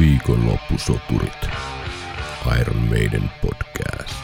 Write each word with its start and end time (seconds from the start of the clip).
Viikonloppusoturit. 0.00 1.48
Iron 2.60 2.76
Maiden 2.76 3.30
podcast. 3.42 4.14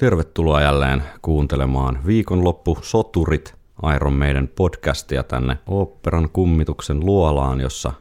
Tervetuloa 0.00 0.60
jälleen 0.60 1.02
kuuntelemaan 1.22 2.06
Viikonloppusoturit 2.06 3.54
Iron 3.96 4.12
Maiden 4.12 4.48
podcastia 4.48 5.22
tänne 5.22 5.58
oopperan 5.66 6.28
kummituksen 6.32 7.00
luolaan, 7.00 7.60
jossa 7.60 7.92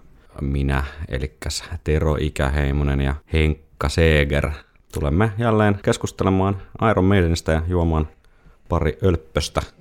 minä, 0.41 0.84
eli 1.07 1.38
Tero 1.84 2.16
Ikäheimonen 2.20 3.02
ja 3.02 3.16
Henkka 3.34 3.89
Seeger 3.89 4.52
tulemme 4.93 5.32
jälleen 5.38 5.80
keskustelemaan 5.84 6.61
Iron 6.91 7.05
Maidenista 7.05 7.52
ja 7.52 7.61
juomaan 7.68 8.07
pari 8.70 8.98
ölppöstä. 9.04 9.79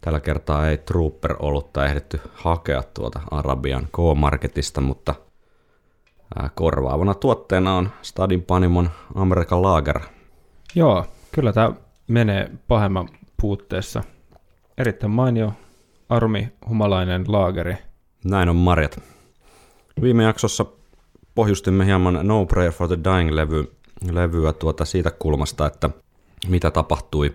Tällä 0.00 0.20
kertaa 0.20 0.68
ei 0.68 0.78
Trooper 0.78 1.36
olutta 1.38 1.86
ehditty 1.86 2.20
hakea 2.34 2.82
tuota 2.94 3.20
Arabian 3.30 3.88
K-Marketista, 3.92 4.80
mutta 4.80 5.14
korvaavana 6.54 7.14
tuotteena 7.14 7.76
on 7.76 7.90
Stadin 8.02 8.42
Panimon 8.42 8.90
Amerikan 9.14 9.62
Lager. 9.62 10.00
Joo, 10.74 11.06
kyllä 11.32 11.52
tämä 11.52 11.72
menee 12.08 12.50
pahemman 12.68 13.08
puutteessa. 13.40 14.02
Erittäin 14.78 15.10
mainio 15.10 15.52
armi 16.08 16.52
humalainen 16.68 17.24
laageri. 17.28 17.74
Näin 18.24 18.48
on 18.48 18.56
Marjat. 18.56 19.00
Viime 20.02 20.22
jaksossa 20.22 20.66
pohjustimme 21.34 21.86
hieman 21.86 22.18
No 22.22 22.46
Prayer 22.46 22.72
for 22.72 22.88
the 22.88 22.96
Dying-levy, 22.96 23.76
levyä 24.10 24.52
tuota 24.52 24.84
siitä 24.84 25.10
kulmasta, 25.10 25.66
että 25.66 25.90
mitä 26.48 26.70
tapahtui 26.70 27.34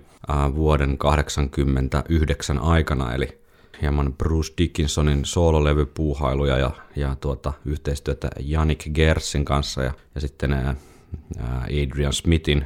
vuoden 0.55 0.97
89 0.97 2.59
aikana, 2.59 3.13
eli 3.13 3.41
hieman 3.81 4.13
Bruce 4.13 4.53
Dickinsonin 4.57 5.25
soololevypuuhailuja 5.25 6.57
ja, 6.57 6.71
ja 6.95 7.15
tuota, 7.15 7.53
yhteistyötä 7.65 8.29
Janik 8.39 8.83
Gersin 8.93 9.45
kanssa 9.45 9.83
ja, 9.83 9.93
ja 10.15 10.21
sitten 10.21 10.53
ää, 10.53 10.75
Adrian 11.63 12.13
Smithin 12.13 12.65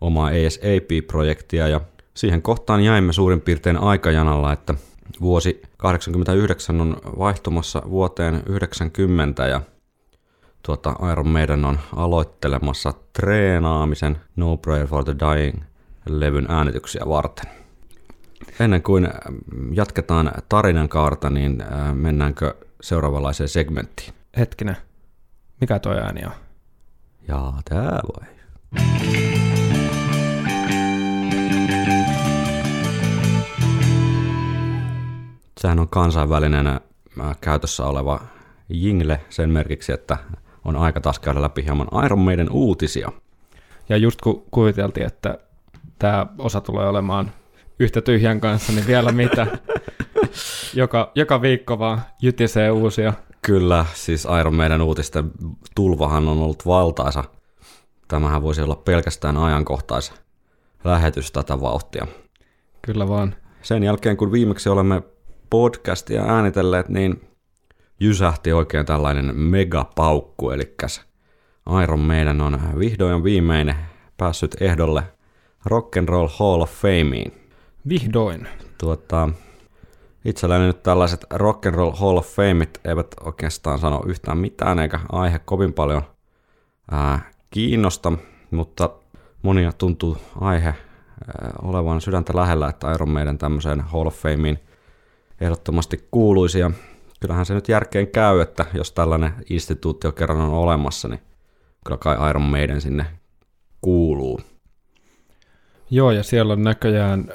omaa 0.00 0.28
ASAP-projektia 0.28 1.68
ja 1.68 1.80
siihen 2.14 2.42
kohtaan 2.42 2.84
jäimme 2.84 3.12
suurin 3.12 3.40
piirtein 3.40 3.76
aikajanalla, 3.76 4.52
että 4.52 4.74
vuosi 5.20 5.62
89 5.76 6.80
on 6.80 6.96
vaihtumassa 7.18 7.82
vuoteen 7.90 8.42
90 8.46 9.46
ja 9.46 9.60
tuota, 10.62 10.96
Iron 11.12 11.28
Maiden 11.28 11.64
on 11.64 11.78
aloittelemassa 11.96 12.94
treenaamisen 13.12 14.20
No 14.36 14.56
Prayer 14.56 14.86
for 14.86 15.04
the 15.04 15.16
Dying 15.18 15.62
levyn 16.08 16.46
äänityksiä 16.48 17.02
varten. 17.08 17.50
Ennen 18.60 18.82
kuin 18.82 19.08
jatketaan 19.72 20.32
tarinan 20.48 20.88
kaarta, 20.88 21.30
niin 21.30 21.62
mennäänkö 21.94 22.54
seuraavanlaiseen 22.80 23.48
segmenttiin? 23.48 24.14
Hetkinen, 24.38 24.76
mikä 25.60 25.78
toi 25.78 25.98
ääni 25.98 26.24
on? 26.24 26.32
Jaa, 27.28 27.60
tää 27.68 28.00
vai. 28.14 28.28
Sehän 35.60 35.78
on 35.78 35.88
kansainvälinen 35.88 36.80
käytössä 37.40 37.84
oleva 37.86 38.20
jingle 38.68 39.20
sen 39.28 39.50
merkiksi, 39.50 39.92
että 39.92 40.18
on 40.64 40.76
aika 40.76 41.00
taas 41.00 41.18
käydä 41.18 41.42
läpi 41.42 41.64
hieman 41.64 42.04
Iron 42.04 42.18
Maiden 42.18 42.52
uutisia. 42.52 43.12
Ja 43.88 43.96
just 43.96 44.20
kun 44.20 44.44
kuviteltiin, 44.50 45.06
että 45.06 45.38
tämä 45.98 46.26
osa 46.38 46.60
tulee 46.60 46.88
olemaan 46.88 47.30
yhtä 47.78 48.00
tyhjän 48.00 48.40
kanssa, 48.40 48.72
niin 48.72 48.86
vielä 48.86 49.12
mitä. 49.12 49.46
joka, 50.74 51.12
joka 51.14 51.42
viikko 51.42 51.78
vaan 51.78 52.02
jytisee 52.22 52.70
uusia. 52.70 53.12
Kyllä, 53.42 53.86
siis 53.94 54.26
Iron 54.40 54.54
Maiden 54.54 54.82
uutisten 54.82 55.30
tulvahan 55.74 56.28
on 56.28 56.38
ollut 56.38 56.66
valtaisa. 56.66 57.24
Tämähän 58.08 58.42
voisi 58.42 58.62
olla 58.62 58.76
pelkästään 58.76 59.36
ajankohtais 59.36 60.12
lähetys 60.84 61.32
tätä 61.32 61.60
vauhtia. 61.60 62.06
Kyllä 62.82 63.08
vaan. 63.08 63.34
Sen 63.62 63.82
jälkeen, 63.82 64.16
kun 64.16 64.32
viimeksi 64.32 64.68
olemme 64.68 65.02
podcastia 65.50 66.22
äänitelleet, 66.22 66.88
niin 66.88 67.28
jysähti 68.00 68.52
oikein 68.52 68.86
tällainen 68.86 69.36
megapaukku, 69.36 70.50
eli 70.50 70.76
Iron 71.82 72.00
Maiden 72.00 72.40
on 72.40 72.60
vihdoin 72.78 73.24
viimein 73.24 73.74
päässyt 74.16 74.56
ehdolle 74.62 75.02
Rock 75.68 75.96
and 75.96 76.08
Roll 76.08 76.28
Hall 76.38 76.60
of 76.60 76.70
Fameen. 76.70 77.32
Vihdoin. 77.88 78.48
Tuota, 78.78 79.28
itselläni 80.24 80.66
nyt 80.66 80.82
tällaiset 80.82 81.24
Rock 81.30 81.66
and 81.66 81.74
Roll 81.74 81.92
Hall 81.92 82.16
of 82.16 82.26
Fameit 82.26 82.80
eivät 82.84 83.14
oikeastaan 83.24 83.78
sano 83.78 84.02
yhtään 84.06 84.38
mitään, 84.38 84.78
eikä 84.78 85.00
aihe 85.12 85.38
kovin 85.38 85.72
paljon 85.72 86.02
ää, 86.90 87.30
kiinnosta, 87.50 88.12
mutta 88.50 88.90
monia 89.42 89.72
tuntuu 89.72 90.16
aihe 90.40 90.68
ää, 90.68 90.74
olevan 91.62 92.00
sydäntä 92.00 92.36
lähellä, 92.36 92.68
että 92.68 92.92
Iron 92.92 93.10
Maiden 93.10 93.38
tämmöiseen 93.38 93.80
Hall 93.80 94.06
of 94.06 94.14
Fameen 94.14 94.58
ehdottomasti 95.40 96.08
kuuluisi. 96.10 96.58
Ja 96.58 96.70
kyllähän 97.20 97.46
se 97.46 97.54
nyt 97.54 97.68
järkeen 97.68 98.08
käy, 98.08 98.40
että 98.40 98.66
jos 98.74 98.92
tällainen 98.92 99.32
instituutio 99.50 100.12
kerran 100.12 100.40
on 100.40 100.50
olemassa, 100.50 101.08
niin 101.08 101.20
kyllä 101.84 101.98
kai 101.98 102.30
Iron 102.30 102.42
Maiden 102.42 102.80
sinne 102.80 103.06
kuuluu. 103.80 104.40
Joo, 105.90 106.10
ja 106.10 106.22
siellä 106.22 106.52
on 106.52 106.62
näköjään 106.62 107.28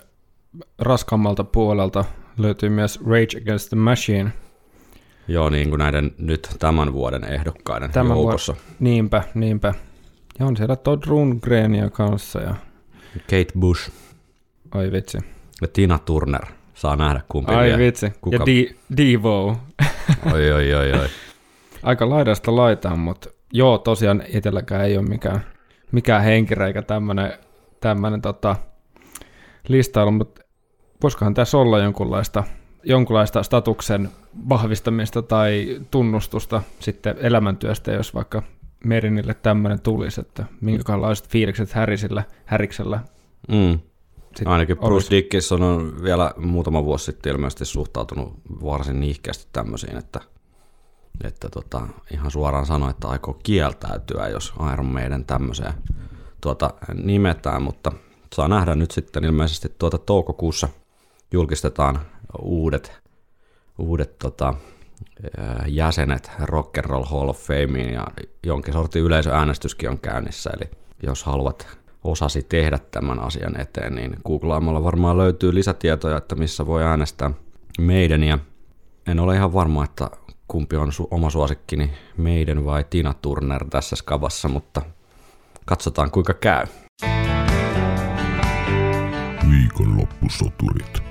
raskammalta 0.80 1.44
puolelta 1.44 2.06
löytyy 2.38 2.70
myös 2.70 3.00
Rage 3.06 3.38
Against 3.42 3.70
the 3.70 3.78
Machine. 3.78 4.32
Joo, 5.28 5.50
niin 5.50 5.70
kuin 5.70 5.80
näiden 5.80 6.12
nyt 6.18 6.50
tämän 6.60 6.94
vuoden 6.94 7.24
ehdokkaiden 7.24 7.92
tämän 7.92 8.18
joukossa. 8.18 8.54
Vuod- 8.54 8.76
niinpä, 8.80 9.24
niinpä. 9.34 9.74
Ja 10.40 10.46
on 10.46 10.58
siellä 10.58 10.76
Todd 10.76 11.04
Rundgrenia 11.08 11.90
kanssa 11.90 12.42
ja... 12.42 12.56
Kate 13.14 13.60
Bush. 13.60 13.92
Ai 14.72 14.92
vitsi. 14.92 15.18
Ja 15.62 15.68
Tina 15.68 16.00
Turner. 16.00 16.46
Saa 16.74 16.96
nähdä 16.96 17.22
kumpi 17.30 17.54
Ai 17.54 17.68
vie. 17.68 17.78
vitsi. 17.78 18.14
Kuka... 18.22 18.36
Ja 18.36 18.46
Di- 18.46 18.76
Devo. 18.98 19.58
oi, 20.34 20.52
oi, 20.52 20.74
oi, 20.74 20.92
oi. 20.94 21.08
Aika 21.84 22.10
laidasta 22.10 22.56
laitaan, 22.56 23.00
mutta 23.00 23.30
joo, 23.54 23.78
tosiaan 23.78 24.24
itselläkään 24.28 24.86
ei 24.86 24.98
ole 24.98 25.06
mikään, 25.06 25.46
mikään 25.92 26.24
henkireikä 26.24 26.82
tämmöinen 26.82 27.34
tämmöinen 27.84 28.22
tota, 28.22 28.56
listailu, 29.68 30.12
mutta 30.12 30.42
voisikohan 31.04 31.34
tässä 31.34 31.58
olla 31.58 31.80
jonkunlaista, 31.80 32.44
jonkunlaista 32.84 33.44
statuksen 33.44 34.10
vahvistamista 34.50 35.22
tai 35.22 35.82
tunnustusta 35.92 36.62
sitten 36.80 37.16
elämäntyöstä, 37.20 37.92
jos 37.92 38.14
vaikka 38.14 38.44
Merinille 38.86 39.34
tämmöinen 39.34 39.82
tulisi, 39.82 40.22
että 40.22 40.46
minkälaiset 40.62 41.30
fiilikset 41.30 41.74
Härisillä, 41.74 42.24
Häriksellä 42.46 43.00
mm. 43.48 43.80
Ainakin 44.46 44.78
Bruce 44.78 44.94
olisi. 44.94 45.12
Dickinson 45.12 45.62
on 45.62 46.04
vielä 46.04 46.34
muutama 46.38 46.86
vuosi 46.86 47.06
sitten 47.06 47.32
ilmeisesti 47.32 47.66
suhtautunut 47.66 48.34
varsin 48.64 49.00
niihkeästi 49.00 49.48
tämmöisiin, 49.54 49.98
että, 49.98 50.20
että 51.24 51.50
tota, 51.50 51.88
ihan 52.12 52.32
suoraan 52.32 52.66
sanoi, 52.66 52.90
että 52.90 53.08
aikoo 53.08 53.40
kieltäytyä, 53.44 54.28
jos 54.28 54.54
Iron 54.74 54.86
Maiden 54.86 55.26
tämmöiseen 55.26 55.74
tuota, 56.44 56.74
nimetään, 56.94 57.62
mutta 57.62 57.92
saa 58.34 58.48
nähdä 58.48 58.76
nyt 58.76 58.92
sitten 58.92 59.24
ilmeisesti 59.24 59.76
tuota 59.80 59.98
toukokuussa 59.98 60.68
julkistetaan 61.32 62.00
uudet, 62.42 63.00
uudet 63.78 64.18
tota, 64.20 64.54
jäsenet 65.68 66.32
Rock 66.40 66.78
and 66.78 66.86
Roll 66.86 67.04
Hall 67.04 67.30
of 67.30 67.38
Fameen 67.38 67.94
ja 67.94 68.08
jonkin 68.44 68.74
sortin 68.74 69.04
yleisöäänestyskin 69.04 69.90
on 69.90 70.00
käynnissä, 70.00 70.50
eli 70.58 70.72
jos 71.04 71.24
haluat 71.24 71.68
osasi 72.04 72.44
tehdä 72.44 72.80
tämän 72.92 73.20
asian 73.20 73.62
eteen, 73.62 73.96
niin 73.96 74.16
googlaamalla 74.26 74.84
varmaan 74.84 75.18
löytyy 75.18 75.54
lisätietoja, 75.54 76.18
että 76.18 76.36
missä 76.36 76.66
voi 76.66 76.84
äänestää 76.84 77.32
meidän. 77.80 78.24
Ja 78.24 78.40
en 79.08 79.20
ole 79.20 79.36
ihan 79.36 79.54
varma, 79.54 79.84
että 79.84 80.10
kumpi 80.48 80.76
on 80.76 80.90
su- 80.90 81.08
oma 81.12 81.30
suosikkini, 81.30 81.92
meidän 82.18 82.66
vai 82.66 82.86
Tina 82.90 83.14
Turner 83.22 83.66
tässä 83.70 83.96
skavassa, 83.96 84.50
mutta 84.50 84.82
Katsotaan 85.66 86.12
kuinka 86.12 86.34
käy. 86.34 86.66
Viikonloppusoturit. 89.52 91.04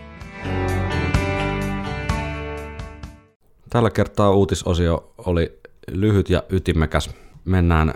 Tällä 3.70 3.90
kertaa 3.90 4.30
uutisosio 4.30 5.14
oli 5.18 5.60
lyhyt 5.90 6.30
ja 6.30 6.42
ytimekäs. 6.50 7.10
Mennään 7.44 7.94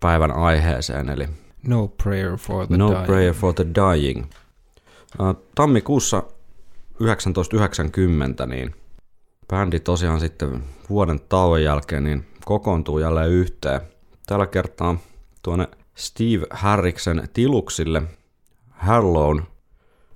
päivän 0.00 0.32
aiheeseen, 0.32 1.08
eli 1.08 1.28
No 1.66 1.88
Prayer 2.02 2.36
for 2.36 2.66
the 2.66 2.76
no 2.76 2.90
Dying. 2.90 3.06
Prayer 3.06 3.34
for 3.34 3.54
the 3.54 3.66
Dying. 3.74 4.24
Tammikuussa 5.54 6.22
1990 6.98 8.46
niin 8.46 8.74
bändi 9.48 9.80
tosiaan 9.80 10.20
sitten 10.20 10.64
vuoden 10.90 11.20
tauon 11.28 11.62
jälkeen 11.62 12.04
niin 12.04 12.26
kokoontuu 12.44 12.98
jälleen 12.98 13.30
yhteen. 13.30 13.80
Tällä 14.26 14.46
kertaa 14.46 14.98
tuonne 15.42 15.68
Steve 15.96 16.46
Harriksen 16.50 17.28
tiluksille 17.32 18.02
Harlown 18.70 19.42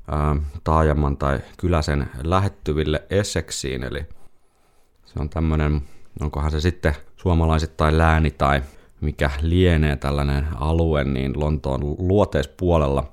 ää, 0.09 0.37
taajaman 0.65 1.17
tai 1.17 1.41
kyläsen 1.57 2.11
lähettyville 2.23 3.03
Essexiin, 3.11 3.83
eli 3.83 4.07
Se 5.05 5.21
on 5.21 5.31
tämmöinen, 5.31 5.83
onkohan 6.21 6.51
se 6.51 6.61
sitten 6.61 6.95
suomalaisittain 7.17 7.99
lääni 7.99 8.31
tai 8.31 8.63
mikä 9.01 9.31
lienee 9.41 9.97
tällainen 9.97 10.47
alue, 10.55 11.05
niin 11.05 11.41
Lontoon 11.41 11.81
luoteispuolella, 11.99 13.13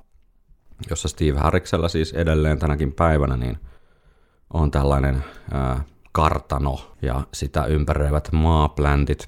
jossa 0.89 1.07
Steve 1.07 1.39
Harriksella 1.39 1.89
siis 1.89 2.13
edelleen 2.13 2.59
tänäkin 2.59 2.93
päivänä, 2.93 3.37
niin 3.37 3.57
on 4.53 4.71
tällainen 4.71 5.23
ää, 5.51 5.83
kartano 6.11 6.95
ja 7.01 7.21
sitä 7.33 7.65
ympäröivät 7.65 8.31
maapläntit. 8.31 9.25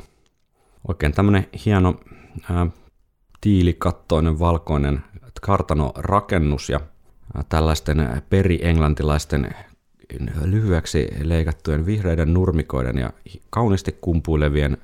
Oikein 0.87 1.13
tämmöinen 1.13 1.47
hieno 1.65 1.95
ää, 2.51 2.67
tiilikattoinen 3.41 4.39
valkoinen 4.39 5.03
kartanorakennus 5.41 6.69
ja 6.69 6.79
tällaisten 7.49 8.21
peri-englantilaisten 8.29 9.55
lyhyeksi 10.45 11.07
leikattujen 11.23 11.85
vihreiden 11.85 12.33
nurmikoiden 12.33 12.97
ja 12.97 13.13
kauniisti 13.49 13.97
kumpuilevien 14.01 14.77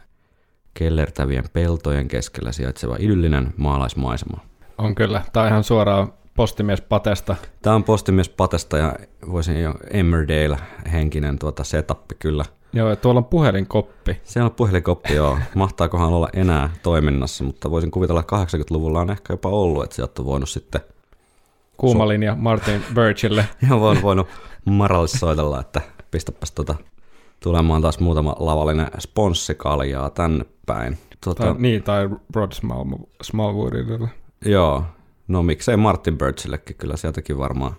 kellertävien 0.74 1.44
peltojen 1.54 2.08
keskellä 2.08 2.52
sijaitseva 2.52 2.96
idyllinen 3.00 3.54
maalaismaisema. 3.58 4.40
On 4.78 4.96
kyllä. 4.96 5.22
Tämä 5.34 5.44
on 5.44 5.50
ihan 5.50 5.64
suoraan 5.64 6.14
postimies 6.36 6.82
Patesta. 6.82 7.36
Tämä 7.62 7.76
on 7.76 7.84
postimies 7.84 8.30
Patesta 8.30 8.78
ja 8.78 8.96
voisin 9.32 9.62
jo 9.62 9.74
Emmerdale 9.92 10.58
henkinen 10.92 11.40
tuota 11.40 11.64
setup 11.64 12.02
kyllä. 12.20 12.46
Joo, 12.76 12.90
ja 12.90 12.96
tuolla 12.96 13.18
on 13.18 13.26
puhelinkoppi. 13.26 14.22
Siellä 14.24 14.46
on 14.46 14.56
puhelinkoppi, 14.56 15.14
joo. 15.14 15.38
Mahtaakohan 15.56 16.14
olla 16.14 16.30
enää 16.34 16.70
toiminnassa, 16.84 17.44
mutta 17.44 17.72
voisin 17.72 17.92
kuvitella, 17.92 18.20
että 18.20 18.36
80-luvulla 18.36 19.02
on 19.02 19.12
ehkä 19.12 19.34
jopa 19.34 19.50
ollut, 19.50 19.84
että 19.84 19.96
sieltä 19.96 20.22
on 20.22 20.26
voinut 20.26 20.50
sitten... 20.50 20.82
Kuuma 21.78 22.08
linja 22.08 22.36
Martin 22.36 22.86
Birchille. 22.94 23.46
Ihan 23.64 23.80
voin 23.80 24.02
voinut 24.02 24.28
Maralle 24.66 25.08
soitella, 25.08 25.60
että 25.60 25.82
pistäpäs 26.12 26.52
tota 26.52 26.76
tulemaan 27.40 27.82
taas 27.82 28.00
muutama 28.00 28.36
lavallinen 28.40 28.88
sponssikaljaa 29.00 30.10
tänne 30.10 30.46
päin. 30.66 30.98
Tota, 31.26 31.44
tai, 31.44 31.56
niin, 31.58 31.84
tai 31.84 32.10
Rod 32.36 32.52
Small, 32.52 32.86
Smallwoodille. 33.22 34.10
Joo, 34.46 34.84
no 35.28 35.44
miksei 35.44 35.78
Martin 35.78 36.18
Birchillekin, 36.18 36.76
kyllä 36.76 36.98
sieltäkin 36.98 37.38
varmaan 37.38 37.76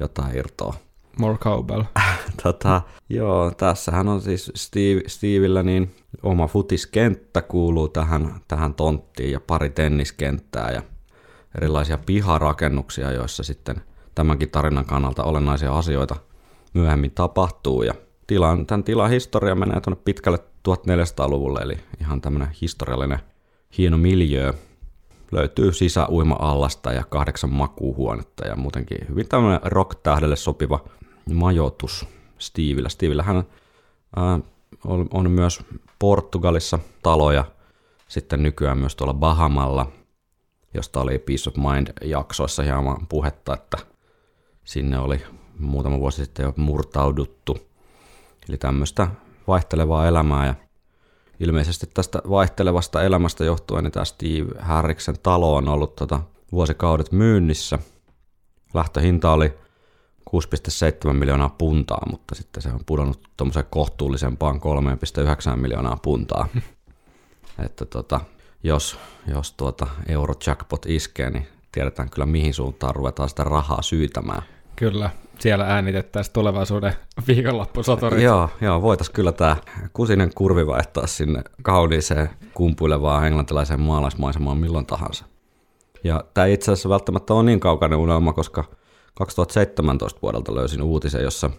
jotain 0.00 0.36
irtoa. 0.36 0.74
More 1.18 1.38
cowbell. 1.38 1.82
tota, 2.42 2.82
joo, 3.08 3.50
tässähän 3.50 4.08
on 4.08 4.20
siis 4.20 4.52
Steve, 5.06 5.62
niin 5.62 5.94
oma 6.22 6.46
futiskenttä 6.46 7.42
kuuluu 7.42 7.88
tähän, 7.88 8.34
tähän 8.48 8.74
tonttiin 8.74 9.32
ja 9.32 9.40
pari 9.40 9.70
tenniskenttää 9.70 10.70
ja 10.70 10.82
erilaisia 11.58 11.98
piharakennuksia, 11.98 13.12
joissa 13.12 13.42
sitten 13.42 13.82
tämänkin 14.14 14.50
tarinan 14.50 14.84
kannalta 14.84 15.24
olennaisia 15.24 15.78
asioita 15.78 16.16
myöhemmin 16.74 17.10
tapahtuu. 17.10 17.82
Ja 17.82 17.94
tilan, 18.26 18.66
tämän 18.66 18.84
tilan 18.84 19.10
historia 19.10 19.54
menee 19.54 19.80
tuonne 19.80 20.02
pitkälle 20.04 20.38
1400-luvulle, 20.68 21.60
eli 21.60 21.78
ihan 22.00 22.20
tämmöinen 22.20 22.50
historiallinen 22.62 23.18
hieno 23.78 23.96
miljöö. 23.98 24.52
Löytyy 25.32 25.72
sisäuima-allasta 25.72 26.92
ja 26.92 27.04
kahdeksan 27.04 27.50
makuuhuonetta 27.50 28.46
ja 28.46 28.56
muutenkin 28.56 28.98
hyvin 29.08 29.28
tämmöinen 29.28 29.60
rock-tähdelle 29.64 30.36
sopiva 30.36 30.84
majoitus 31.34 32.06
Steveillä. 32.38 32.88
Steveillä 32.88 33.22
hän 33.22 33.44
on, 34.84 35.08
on 35.10 35.30
myös 35.30 35.60
Portugalissa 35.98 36.78
taloja, 37.02 37.44
sitten 38.08 38.42
nykyään 38.42 38.78
myös 38.78 38.96
tuolla 38.96 39.14
Bahamalla, 39.14 39.92
josta 40.74 41.00
oli 41.00 41.18
Peace 41.18 41.50
of 41.50 41.56
Mind-jaksoissa 41.56 42.62
hieman 42.62 43.06
puhetta, 43.06 43.54
että 43.54 43.78
sinne 44.64 44.98
oli 44.98 45.22
muutama 45.58 45.98
vuosi 45.98 46.24
sitten 46.24 46.44
jo 46.44 46.52
murtauduttu. 46.56 47.58
Eli 48.48 48.56
tämmöistä 48.56 49.08
vaihtelevaa 49.48 50.06
elämää 50.06 50.46
ja 50.46 50.54
ilmeisesti 51.40 51.86
tästä 51.94 52.22
vaihtelevasta 52.30 53.02
elämästä 53.02 53.44
johtuen 53.44 53.84
niin 53.84 53.92
tämä 53.92 54.04
Steve 54.04 54.58
Harriksen 54.58 55.16
talo 55.22 55.56
on 55.56 55.68
ollut 55.68 55.96
tota 55.96 56.20
vuosikaudet 56.52 57.12
myynnissä. 57.12 57.78
Lähtöhinta 58.74 59.32
oli 59.32 59.58
6,7 61.08 61.12
miljoonaa 61.12 61.54
puntaa, 61.58 62.02
mutta 62.10 62.34
sitten 62.34 62.62
se 62.62 62.68
on 62.68 62.80
pudonnut 62.86 63.20
tuommoiseen 63.36 63.66
kohtuullisempaan 63.70 64.60
3,9 65.50 65.56
miljoonaa 65.56 65.98
puntaa. 66.02 66.48
että 67.66 67.84
tota, 67.84 68.20
jos, 68.62 68.98
jos 69.26 69.52
tuota 69.52 69.86
Eurojackpot 70.08 70.86
iskee, 70.86 71.30
niin 71.30 71.46
tiedetään 71.72 72.10
kyllä 72.10 72.26
mihin 72.26 72.54
suuntaan 72.54 72.94
ruvetaan 72.94 73.28
sitä 73.28 73.44
rahaa 73.44 73.82
syytämään. 73.82 74.42
Kyllä, 74.76 75.10
siellä 75.38 75.64
äänitettäisiin 75.64 76.32
tulevaisuuden 76.32 76.92
viikonloppusotorit. 77.28 78.24
joo, 78.24 78.48
joo, 78.60 78.82
voitaisiin 78.82 79.14
kyllä 79.14 79.32
tämä 79.32 79.56
kusinen 79.92 80.30
kurvi 80.34 80.66
vaihtaa 80.66 81.06
sinne 81.06 81.42
kauniiseen 81.62 82.30
kumpuilevaan 82.54 83.26
englantilaiseen 83.26 83.80
maalaismaisemaan 83.80 84.58
milloin 84.58 84.86
tahansa. 84.86 85.24
Ja 86.04 86.24
tämä 86.34 86.46
itse 86.46 86.72
asiassa 86.72 86.88
välttämättä 86.88 87.34
on 87.34 87.46
niin 87.46 87.60
kaukainen 87.60 87.98
unelma, 87.98 88.32
koska 88.32 88.64
2017 89.14 90.18
vuodelta 90.22 90.54
löysin 90.54 90.82
uutisen, 90.82 91.22
jossa 91.22 91.50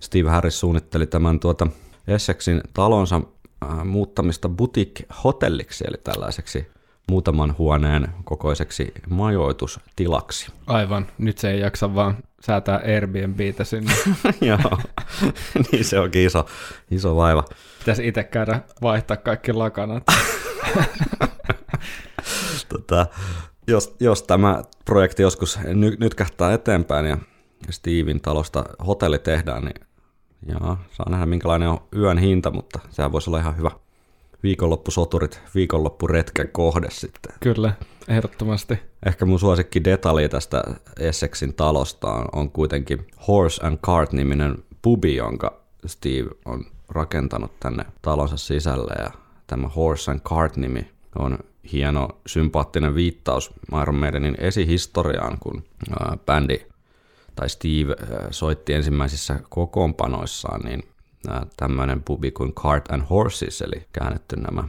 Steve 0.00 0.30
Harris 0.30 0.60
suunnitteli 0.60 1.06
tämän 1.06 1.40
tuota 1.40 1.66
Essexin 2.08 2.60
talonsa 2.74 3.20
äh, 3.64 3.84
muuttamista 3.84 4.48
boutique-hotelliksi, 4.48 5.84
eli 5.88 5.96
tällaiseksi 6.04 6.66
muutaman 7.10 7.54
huoneen 7.58 8.08
kokoiseksi 8.24 8.92
majoitustilaksi. 9.10 10.52
Aivan, 10.66 11.06
nyt 11.18 11.38
se 11.38 11.50
ei 11.50 11.60
jaksa 11.60 11.94
vaan 11.94 12.16
säätää 12.40 12.80
Airbnbtä 12.86 13.64
sinne. 13.64 13.92
Joo, 14.40 14.78
niin 15.72 15.84
se 15.84 16.00
onkin 16.00 16.26
iso, 16.26 16.46
iso 16.90 17.16
vaiva. 17.16 17.44
Pitäisi 17.78 18.08
itse 18.08 18.24
käydä 18.24 18.60
vaihtaa 18.82 19.16
kaikki 19.16 19.52
lakanat. 19.52 20.02
tota, 22.68 23.06
jos, 23.68 23.96
jos 24.00 24.22
tämä 24.22 24.62
projekti 24.84 25.22
joskus 25.22 25.58
ny, 25.74 25.96
nytkähtää 26.00 26.52
eteenpäin 26.52 27.06
ja 27.06 27.18
Steven 27.70 28.20
talosta 28.20 28.64
hotelli 28.86 29.18
tehdään, 29.18 29.64
niin 29.64 29.86
jaa, 30.46 30.84
saa 30.92 31.10
nähdä 31.10 31.26
minkälainen 31.26 31.68
on 31.68 31.78
yön 31.96 32.18
hinta, 32.18 32.50
mutta 32.50 32.78
sehän 32.90 33.12
voisi 33.12 33.30
olla 33.30 33.38
ihan 33.38 33.56
hyvä 33.56 33.70
viikonloppusoturit, 34.42 35.40
viikonloppuretken 35.54 36.48
kohde 36.48 36.88
sitten. 36.90 37.32
Kyllä, 37.40 37.72
ehdottomasti. 38.08 38.78
Ehkä 39.06 39.24
mun 39.24 39.40
suosikki 39.40 39.84
detalji 39.84 40.28
tästä 40.28 40.62
Essexin 40.98 41.54
talosta 41.54 42.12
on, 42.12 42.24
on 42.32 42.50
kuitenkin 42.50 43.06
Horse 43.28 43.66
and 43.66 43.78
Cart-niminen 43.78 44.64
pubi, 44.82 45.16
jonka 45.16 45.60
Steve 45.86 46.28
on 46.44 46.64
rakentanut 46.88 47.60
tänne 47.60 47.84
talonsa 48.02 48.36
sisälle 48.36 48.94
ja 49.02 49.10
tämä 49.46 49.68
Horse 49.68 50.10
and 50.10 50.20
Cart-nimi 50.20 50.90
on 51.18 51.38
hieno 51.72 52.08
sympaattinen 52.26 52.94
viittaus 52.94 53.50
Iron 53.82 53.94
Maidenin 53.94 54.34
esihistoriaan, 54.38 55.38
kun 55.40 55.64
bändi 56.26 56.60
tai 57.36 57.48
Steve 57.48 57.96
soitti 58.30 58.74
ensimmäisissä 58.74 59.40
kokoonpanoissaan, 59.48 60.60
niin 60.60 60.82
tämmöinen 61.56 62.02
pubi 62.02 62.30
kuin 62.30 62.54
Cart 62.54 62.90
and 62.90 63.02
Horses, 63.10 63.62
eli 63.62 63.86
käännetty 63.92 64.36
nämä 64.36 64.64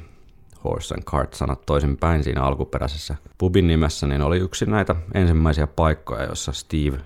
Horse 0.63 0.93
and 0.95 1.03
Cart-sanat 1.03 1.65
toisinpäin 1.65 2.23
siinä 2.23 2.43
alkuperäisessä 2.43 3.15
pubin 3.37 3.67
nimessä, 3.67 4.07
niin 4.07 4.21
oli 4.21 4.37
yksi 4.37 4.65
näitä 4.65 4.95
ensimmäisiä 5.13 5.67
paikkoja, 5.67 6.23
joissa 6.23 6.51
Steve 6.51 6.99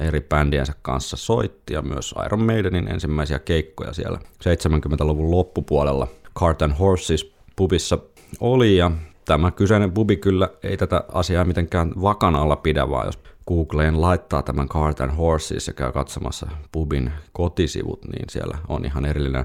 eri 0.00 0.20
bändiensä 0.20 0.74
kanssa 0.82 1.16
soitti 1.16 1.74
ja 1.74 1.82
myös 1.82 2.14
Iron 2.26 2.44
Maidenin 2.44 2.88
ensimmäisiä 2.88 3.38
keikkoja 3.38 3.92
siellä 3.92 4.18
70-luvun 4.44 5.30
loppupuolella 5.30 6.08
Cart 6.38 6.62
and 6.62 6.72
Horses 6.78 7.34
pubissa 7.56 7.98
oli 8.40 8.76
ja 8.76 8.90
tämä 9.24 9.50
kyseinen 9.50 9.92
pubi 9.92 10.16
kyllä 10.16 10.48
ei 10.62 10.76
tätä 10.76 11.04
asiaa 11.12 11.44
mitenkään 11.44 11.92
vakan 12.02 12.36
alla 12.36 12.56
pidä, 12.56 12.90
vaan 12.90 13.06
jos 13.06 13.18
Googleen 13.48 14.00
laittaa 14.00 14.42
tämän 14.42 14.68
Cart 14.68 15.00
and 15.00 15.10
Horses 15.16 15.66
ja 15.66 15.72
käy 15.72 15.92
katsomassa 15.92 16.46
pubin 16.72 17.12
kotisivut, 17.32 18.04
niin 18.04 18.24
siellä 18.30 18.58
on 18.68 18.84
ihan 18.84 19.04
erillinen 19.04 19.44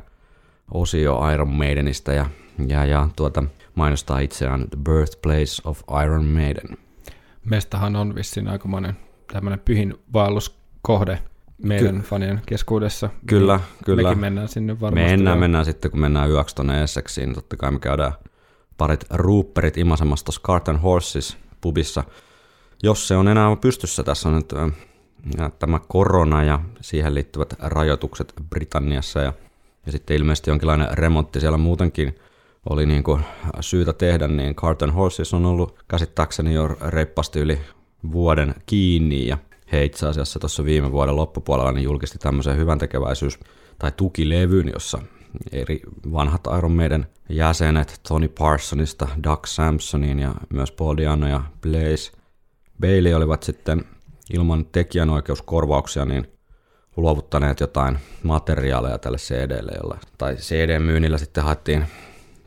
osio 0.72 1.30
Iron 1.34 1.50
Maidenista 1.50 2.14
ja, 2.14 2.26
ja, 2.68 2.86
ja 2.86 3.10
tuota, 3.16 3.44
mainostaa 3.76 4.20
itseään 4.20 4.70
The 4.70 4.78
Birthplace 4.84 5.62
of 5.66 5.82
Iron 6.04 6.26
Maiden. 6.26 6.78
Mestahan 7.46 7.96
on 7.96 8.16
vissiin 8.16 8.48
aikamoinen 8.48 8.98
tämmöinen 9.34 9.60
pyhin 9.60 9.94
vaelluskohde 10.14 11.20
meidän 11.64 11.96
Ky- 11.96 12.02
fanien 12.02 12.42
keskuudessa. 12.46 13.10
Kyllä, 13.28 13.56
niin 13.56 13.66
kyllä. 13.86 14.04
Mekin 14.04 14.20
mennään 14.20 14.48
sinne 14.48 14.80
varmasti. 14.80 15.10
Mennään, 15.10 15.40
mennään 15.40 15.66
sitten, 15.66 15.92
kun 15.92 16.00
mennään 16.00 16.30
yöksi 16.30 16.56
tuonne 16.56 16.84
Essexiin. 16.84 17.34
Totta 17.34 17.58
kai 17.58 17.72
me 17.72 17.80
käydään 17.80 18.14
parit 18.78 19.06
ruupperit 19.10 19.78
imasemassa 19.78 20.26
tuossa 20.26 20.42
Cart 20.42 20.70
and 20.70 20.80
Horses 20.80 21.38
pubissa– 21.62 22.04
jos 22.84 23.08
se 23.08 23.16
on 23.16 23.28
enää 23.28 23.56
pystyssä, 23.56 24.04
tässä 24.04 24.30
on 24.30 24.36
nyt 24.36 24.54
tämä 25.60 25.80
korona 25.88 26.44
ja 26.44 26.60
siihen 26.82 27.16
liittyvät 27.16 27.54
rajoitukset 27.60 28.34
Britanniassa 28.50 29.20
ja, 29.20 29.34
ja 29.86 29.92
sitten 29.92 30.18
ilmeisesti 30.18 30.50
jonkinlainen 30.50 30.98
remontti 30.98 31.40
siellä 31.40 31.58
muutenkin 31.58 32.16
oli 32.70 32.86
niin 32.86 33.04
kuin 33.04 33.22
syytä 33.60 33.94
tehdä, 33.94 34.28
niin 34.28 34.56
Carton 34.56 34.94
Horses 34.94 35.34
on 35.34 35.46
ollut 35.46 35.84
käsittääkseni 35.88 36.54
jo 36.54 36.68
reippaasti 36.68 37.40
yli 37.40 37.60
vuoden 38.12 38.56
kiinni 38.66 39.28
ja 39.28 39.38
he 39.72 39.84
itse 39.84 40.08
asiassa 40.08 40.40
tuossa 40.40 40.66
viime 40.66 40.92
vuoden 40.92 41.16
loppupuolella 41.16 41.72
niin 41.72 41.84
julkisti 41.84 42.18
tämmöisen 42.18 42.58
hyvän 42.58 42.80
tekeväisyys- 42.80 43.40
tai 43.80 43.92
tukilevyn, 43.98 44.72
jossa 44.74 45.00
eri 45.52 45.82
vanhat 46.14 46.42
Iron 46.58 46.72
Maiden 46.72 47.08
jäsenet 47.30 48.00
Tony 48.08 48.28
Parsonista, 48.28 49.08
Doug 49.24 49.46
Sampsoniin 49.46 50.20
ja 50.20 50.36
myös 50.54 50.72
Paul 50.72 50.98
Diano 50.98 51.28
ja 51.28 51.42
Blaze 51.62 52.12
Bailey 52.82 53.14
olivat 53.14 53.44
sitten 53.44 53.86
ilman 54.34 54.66
tekijänoikeuskorvauksia 54.66 56.06
niin 56.06 56.28
luovuttaneet 56.98 57.60
jotain 57.60 58.00
materiaaleja 58.24 58.98
tälle 58.98 59.18
CDlle, 59.18 59.72
jolla, 59.82 59.98
tai 60.18 60.36
CD-myynnillä 60.36 61.18
sitten 61.18 61.44
haettiin, 61.44 61.86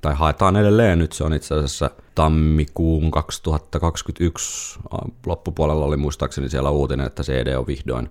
tai 0.00 0.14
haetaan 0.14 0.56
edelleen, 0.56 0.98
nyt 0.98 1.12
se 1.12 1.24
on 1.24 1.34
itse 1.34 1.54
asiassa 1.54 1.90
tammikuun 2.14 3.10
2021 3.10 4.78
loppupuolella 5.26 5.84
oli 5.84 5.96
muistaakseni 5.96 6.48
siellä 6.48 6.70
uutinen, 6.70 7.06
että 7.06 7.22
CD 7.22 7.54
on 7.54 7.66
vihdoin 7.66 8.10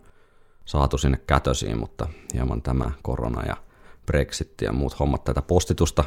saatu 0.66 0.98
sinne 0.98 1.20
kätösiin, 1.28 1.78
mutta 1.78 2.08
hieman 2.34 2.62
tämä 2.62 2.92
korona 3.02 3.46
ja 3.46 3.58
Brexit 4.08 4.54
ja 4.62 4.74
muut 4.74 5.00
hommat 5.00 5.24
tätä 5.24 5.42
postitusta 5.42 6.04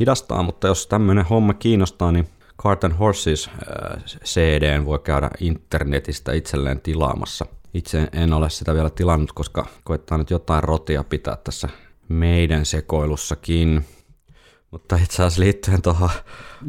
hidastaa, 0.00 0.42
mutta 0.42 0.66
jos 0.66 0.86
tämmöinen 0.86 1.24
homma 1.24 1.54
kiinnostaa, 1.54 2.12
niin 2.12 2.28
Cart 2.62 2.84
and 2.84 2.92
Horses 2.98 3.48
äh, 3.48 4.04
CD 4.24 4.84
voi 4.84 4.98
käydä 4.98 5.30
internetistä 5.40 6.32
itselleen 6.32 6.80
tilaamassa. 6.80 7.46
Itse 7.74 8.08
en 8.12 8.32
ole 8.32 8.50
sitä 8.50 8.74
vielä 8.74 8.90
tilannut, 8.90 9.32
koska 9.32 9.66
koettaa 9.84 10.18
nyt 10.18 10.30
jotain 10.30 10.64
rotia 10.64 11.04
pitää 11.04 11.36
tässä 11.36 11.68
meidän 12.08 12.66
sekoilussakin. 12.66 13.84
Mutta 14.70 14.96
itse 14.96 15.14
asiassa 15.14 15.40
liittyen 15.40 15.82
tuohon 15.82 16.10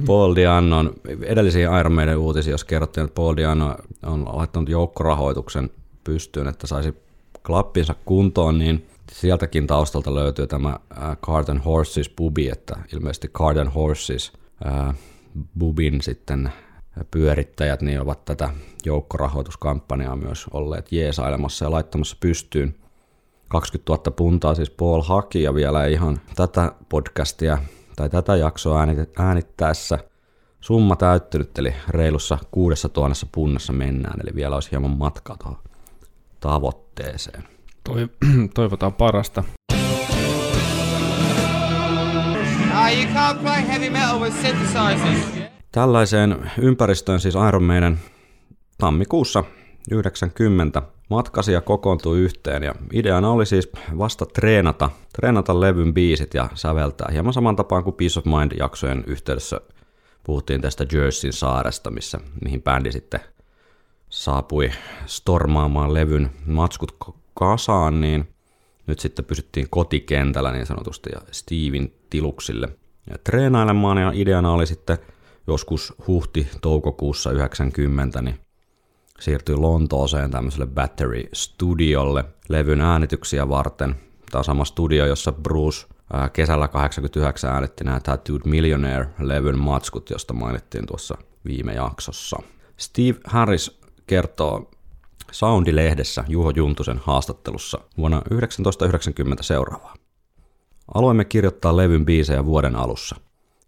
Paul 0.06 0.36
Diannon 0.36 0.94
edellisiin 1.22 1.70
Iron 1.80 1.92
Maiden 1.92 2.18
uutisiin, 2.18 2.52
jos 2.52 2.64
kerrottiin, 2.64 3.04
että 3.04 3.16
Paul 3.16 3.36
Diano 3.36 3.76
on 4.06 4.26
laittanut 4.38 4.70
joukkorahoituksen 4.70 5.70
pystyyn, 6.04 6.48
että 6.48 6.68
saisi 6.68 6.94
klappinsa 7.46 7.96
kuntoon, 8.06 8.58
niin 8.60 8.86
sieltäkin 9.12 9.68
taustalta 9.68 10.16
löytyy 10.16 10.48
tämä 10.48 10.70
äh, 10.70 11.18
Card 11.18 11.50
and 11.50 11.62
Horses 11.66 12.10
pubi, 12.10 12.50
että 12.50 12.76
ilmeisesti 12.94 13.28
Card 13.28 13.58
and 13.58 13.70
Horses 13.76 14.34
äh, 14.66 14.96
bubin 15.60 16.02
sitten 16.02 16.52
pyörittäjät 17.12 17.82
niin 17.82 18.02
ovat 18.02 18.26
tätä 18.26 18.50
joukkorahoituskampanjaa 18.86 20.16
myös 20.16 20.46
olleet 20.54 20.92
jeesailemassa 20.92 21.66
ja 21.66 21.72
laittamassa 21.72 22.18
pystyyn. 22.20 22.76
20 23.48 23.94
000 23.94 24.12
puntaa 24.12 24.56
siis 24.56 24.70
Paul 24.70 25.02
haki 25.02 25.44
ja 25.44 25.54
vielä 25.54 25.86
ihan 25.86 26.20
tätä 26.36 26.72
podcastia 26.90 27.58
tai 27.96 28.10
tätä 28.10 28.36
jaksoa 28.36 28.88
äänittäessä 29.20 30.00
summa 30.62 30.96
täyttynyt, 30.96 31.58
eli 31.58 31.76
reilussa 31.90 32.38
6000 32.52 33.26
punnassa 33.32 33.74
mennään, 33.74 34.20
eli 34.24 34.36
vielä 34.36 34.56
olisi 34.56 34.72
hieman 34.72 34.98
matkaa 34.98 35.38
tuohon 35.38 35.60
tavoitteeseen. 36.40 37.55
Toivotaan 38.56 38.94
parasta. 38.94 39.44
Tällaiseen 45.72 46.52
ympäristöön 46.62 47.20
siis 47.20 47.36
Iron 47.48 47.64
Maiden 47.64 48.00
tammikuussa 48.78 49.44
90 49.92 50.82
matkasi 51.10 51.52
ja 51.52 51.62
kokoontui 51.62 52.20
yhteen 52.20 52.64
ja 52.64 52.76
ideana 52.94 53.30
oli 53.30 53.46
siis 53.46 53.72
vasta 53.98 54.26
treenata, 54.26 54.90
treenata 55.16 55.62
levyn 55.62 55.94
biisit 55.94 56.34
ja 56.34 56.50
säveltää 56.54 57.10
hieman 57.12 57.34
saman 57.34 57.56
tapaan 57.56 57.84
kuin 57.84 57.96
Peace 57.96 58.20
of 58.20 58.26
Mind-jaksojen 58.26 59.04
yhteydessä 59.08 59.62
puhuttiin 60.24 60.62
tästä 60.62 60.86
Jerseyn 60.94 61.34
saaresta, 61.34 61.92
missä, 61.92 62.20
mihin 62.44 62.62
bändi 62.62 62.92
sitten 62.92 63.20
saapui 64.10 64.72
stormaamaan 65.06 65.94
levyn 65.94 66.30
matskut 66.46 66.92
kasaan, 67.36 68.02
niin 68.02 68.28
nyt 68.88 69.00
sitten 69.00 69.26
pysyttiin 69.26 69.68
kotikentällä 69.70 70.52
niin 70.52 70.66
sanotusti 70.66 71.10
ja 71.14 71.22
Steven 71.32 71.92
tiluksille 72.10 72.70
ja 73.10 73.18
treenailemaan 73.24 73.98
ja 73.98 74.12
ideana 74.14 74.52
oli 74.52 74.68
sitten 74.68 74.98
joskus 75.48 75.94
huhti-toukokuussa 76.08 77.32
90 77.32 78.22
niin 78.22 78.40
siirtyi 79.20 79.56
Lontooseen 79.56 80.32
tämmöiselle 80.32 80.66
Battery 80.68 81.24
Studiolle 81.34 82.26
levyn 82.50 82.82
äänityksiä 82.82 83.50
varten. 83.50 83.96
Tämä 84.32 84.40
on 84.40 84.46
sama 84.46 84.66
studio, 84.66 85.06
jossa 85.06 85.32
Bruce 85.32 85.88
kesällä 86.34 86.68
89 86.68 87.54
äänitti 87.54 87.84
nämä 87.84 88.00
Tattooed 88.00 88.42
Millionaire-levyn 88.46 89.58
matskut, 89.58 90.10
josta 90.10 90.34
mainittiin 90.34 90.86
tuossa 90.86 91.18
viime 91.46 91.74
jaksossa. 91.74 92.38
Steve 92.78 93.20
Harris 93.26 93.80
kertoo 94.08 94.72
Soundi-lehdessä 95.32 96.24
Juho 96.28 96.50
Juntusen 96.50 97.02
haastattelussa 97.04 97.80
vuonna 97.98 98.22
1990 98.22 99.44
seuraavaa. 99.44 99.94
Aloimme 100.94 101.26
kirjoittaa 101.26 101.78
levyn 101.78 102.06
biisejä 102.06 102.46
vuoden 102.46 102.76
alussa. 102.76 103.16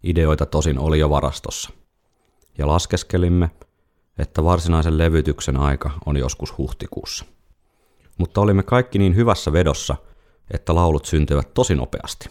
Ideoita 0.02 0.46
tosin 0.46 0.78
oli 0.78 0.98
jo 0.98 1.10
varastossa. 1.10 1.70
Ja 2.58 2.66
laskeskelimme, 2.66 3.50
että 4.18 4.44
varsinaisen 4.44 4.98
levytyksen 4.98 5.56
aika 5.56 5.90
on 6.06 6.16
joskus 6.16 6.58
huhtikuussa. 6.58 7.24
Mutta 8.18 8.40
olimme 8.40 8.62
kaikki 8.62 8.98
niin 8.98 9.16
hyvässä 9.16 9.52
vedossa, 9.52 9.96
että 10.50 10.74
laulut 10.74 11.04
syntyivät 11.04 11.54
tosi 11.54 11.74
nopeasti. 11.74 12.28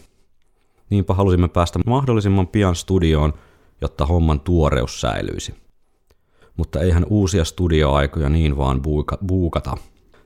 Niinpä 0.90 1.14
halusimme 1.14 1.48
päästä 1.48 1.80
mahdollisimman 1.86 2.48
pian 2.48 2.76
studioon, 2.76 3.34
jotta 3.82 4.06
homman 4.06 4.40
tuoreus 4.40 5.02
säilyisi. 5.02 5.67
Mutta 6.58 6.80
eihän 6.80 7.06
uusia 7.10 7.46
studioaikoja 7.46 8.30
niin 8.30 8.58
vaan 8.58 8.82
buuka- 8.82 9.18
buukata. 9.28 9.78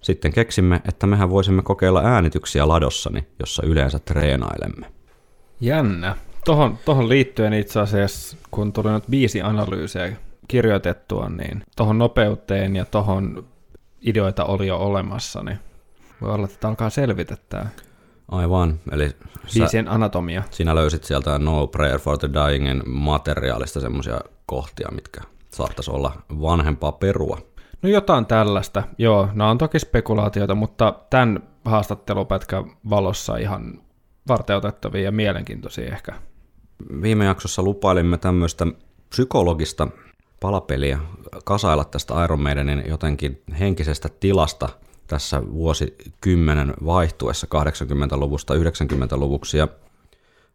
Sitten 0.01 0.33
keksimme, 0.33 0.81
että 0.87 1.07
mehän 1.07 1.29
voisimme 1.29 1.61
kokeilla 1.61 2.01
äänityksiä 2.01 2.67
ladossani, 2.67 3.27
jossa 3.39 3.63
yleensä 3.65 3.99
treenailemme. 3.99 4.91
Jännä. 5.61 6.15
Tohon, 6.45 6.77
tohon 6.85 7.09
liittyen 7.09 7.53
itse 7.53 7.79
asiassa, 7.79 8.37
kun 8.51 8.73
tuli 8.73 8.91
nyt 8.91 9.03
biisianalyysejä 9.09 10.15
kirjoitettua, 10.47 11.29
niin 11.29 11.63
tohon 11.75 11.97
nopeuteen 11.97 12.75
ja 12.75 12.85
tohon 12.85 13.45
ideoita 14.01 14.45
oli 14.45 14.67
jo 14.67 14.77
olemassa, 14.77 15.43
niin 15.43 15.59
voi 16.21 16.31
olla, 16.33 16.45
että 16.45 16.67
alkaa 16.67 16.89
selvitetää. 16.89 17.69
Aivan, 18.27 18.79
eli 18.91 19.11
Biisien 19.53 19.87
anatomia. 19.87 20.43
sinä 20.51 20.75
löysit 20.75 21.03
sieltä 21.03 21.39
No 21.39 21.67
Prayer 21.67 21.99
for 21.99 22.17
the 22.17 22.29
Dyingin 22.33 22.83
materiaalista 22.85 23.79
semmoisia 23.79 24.21
kohtia, 24.45 24.89
mitkä 24.91 25.21
saattaisi 25.53 25.91
olla 25.91 26.21
vanhempaa 26.41 26.91
perua. 26.91 27.37
No 27.81 27.89
jotain 27.89 28.25
tällaista, 28.25 28.83
joo. 28.97 29.29
Nämä 29.33 29.49
on 29.49 29.57
toki 29.57 29.79
spekulaatioita, 29.79 30.55
mutta 30.55 30.95
tämän 31.09 31.43
haastattelupätkän 31.65 32.71
valossa 32.89 33.37
ihan 33.37 33.81
varteutettavia 34.27 35.01
ja 35.01 35.11
mielenkiintoisia 35.11 35.93
ehkä. 35.93 36.13
Viime 37.01 37.25
jaksossa 37.25 37.63
lupailimme 37.63 38.17
tämmöistä 38.17 38.67
psykologista 39.09 39.87
palapeliä 40.39 40.99
kasailla 41.45 41.85
tästä 41.85 42.23
Iron 42.23 42.41
Maidenin 42.41 42.83
jotenkin 42.87 43.41
henkisestä 43.59 44.09
tilasta 44.19 44.69
tässä 45.07 45.41
vuosikymmenen 45.53 46.73
vaihtuessa 46.85 47.47
80-luvusta 47.55 48.53
90-luvuksi. 48.53 49.57
Ja 49.57 49.67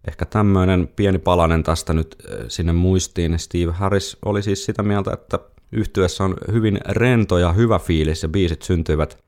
ehkä 0.09 0.25
tämmöinen 0.25 0.89
pieni 0.97 1.19
palanen 1.19 1.63
tästä 1.63 1.93
nyt 1.93 2.17
eh, 2.31 2.45
sinne 2.49 2.73
muistiin. 2.73 3.39
Steve 3.39 3.73
Harris 3.73 4.17
oli 4.25 4.43
siis 4.43 4.65
sitä 4.65 4.83
mieltä, 4.83 5.13
että 5.13 5.39
yhtyessä 5.73 6.25
on 6.25 6.37
hyvin 6.53 6.81
rento 6.89 7.39
ja 7.39 7.53
hyvä 7.53 7.79
fiilis 7.79 8.23
ja 8.23 8.29
biisit 8.29 8.63
syntyivät 8.63 9.19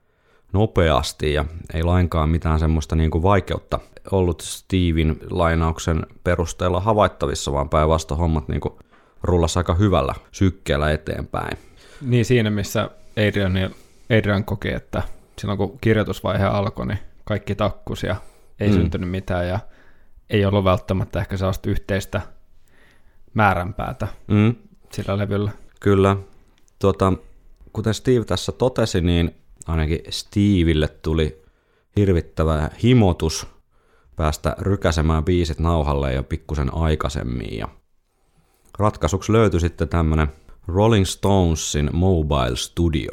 nopeasti 0.52 1.32
ja 1.32 1.44
ei 1.74 1.82
lainkaan 1.82 2.28
mitään 2.28 2.60
semmoista 2.60 2.96
niin 2.96 3.10
kuin 3.10 3.22
vaikeutta 3.22 3.80
ollut 4.10 4.40
Steven 4.40 5.16
lainauksen 5.30 6.06
perusteella 6.24 6.80
havaittavissa, 6.80 7.52
vaan 7.52 7.68
päinvastoin 7.68 8.20
hommat 8.20 8.48
niin 8.48 8.60
kuin 8.60 8.74
rullas 9.22 9.56
aika 9.56 9.74
hyvällä 9.74 10.14
sykkeellä 10.32 10.92
eteenpäin. 10.92 11.58
Niin 12.00 12.24
siinä, 12.24 12.50
missä 12.50 12.90
Adrian, 13.28 13.70
Adrian 14.18 14.44
koki, 14.44 14.72
että 14.72 15.02
silloin 15.38 15.58
kun 15.58 15.78
kirjoitusvaihe 15.80 16.44
alkoi, 16.44 16.86
niin 16.86 16.98
kaikki 17.24 17.54
takkus 17.54 18.02
ja 18.02 18.16
ei 18.60 18.68
mm. 18.68 18.74
syntynyt 18.74 19.10
mitään 19.10 19.48
ja 19.48 19.58
ei 20.30 20.44
ollut 20.44 20.64
välttämättä 20.64 21.20
ehkä 21.20 21.36
sellaista 21.36 21.70
yhteistä 21.70 22.20
määränpäätä 23.34 24.08
mm. 24.26 24.54
sillä 24.92 25.18
levyllä. 25.18 25.50
Kyllä. 25.80 26.16
Tuota, 26.78 27.12
kuten 27.72 27.94
Steve 27.94 28.24
tässä 28.24 28.52
totesi, 28.52 29.00
niin 29.00 29.34
ainakin 29.66 30.00
Steville 30.10 30.88
tuli 30.88 31.42
hirvittävä 31.96 32.70
himotus 32.82 33.46
päästä 34.16 34.56
rykäsemään 34.58 35.24
biisit 35.24 35.58
nauhalle 35.58 36.12
jo 36.12 36.22
pikkusen 36.22 36.74
aikaisemmin. 36.74 37.58
Ja 37.58 37.68
ratkaisuksi 38.78 39.32
löytyi 39.32 39.60
sitten 39.60 39.88
tämmöinen 39.88 40.28
Rolling 40.68 41.04
Stonesin 41.04 41.90
Mobile 41.92 42.56
Studio, 42.56 43.10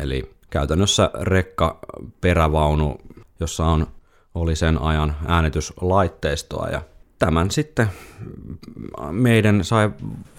eli 0.00 0.30
käytännössä 0.50 1.10
rekka 1.20 1.78
perävaunu, 2.20 2.98
jossa 3.40 3.66
on, 3.66 3.86
oli 4.34 4.56
sen 4.56 4.82
ajan 4.82 5.16
äänityslaitteistoa 5.26 6.68
ja 6.68 6.82
tämän 7.18 7.50
sitten 7.50 7.90
meidän 9.10 9.64
sai 9.64 9.90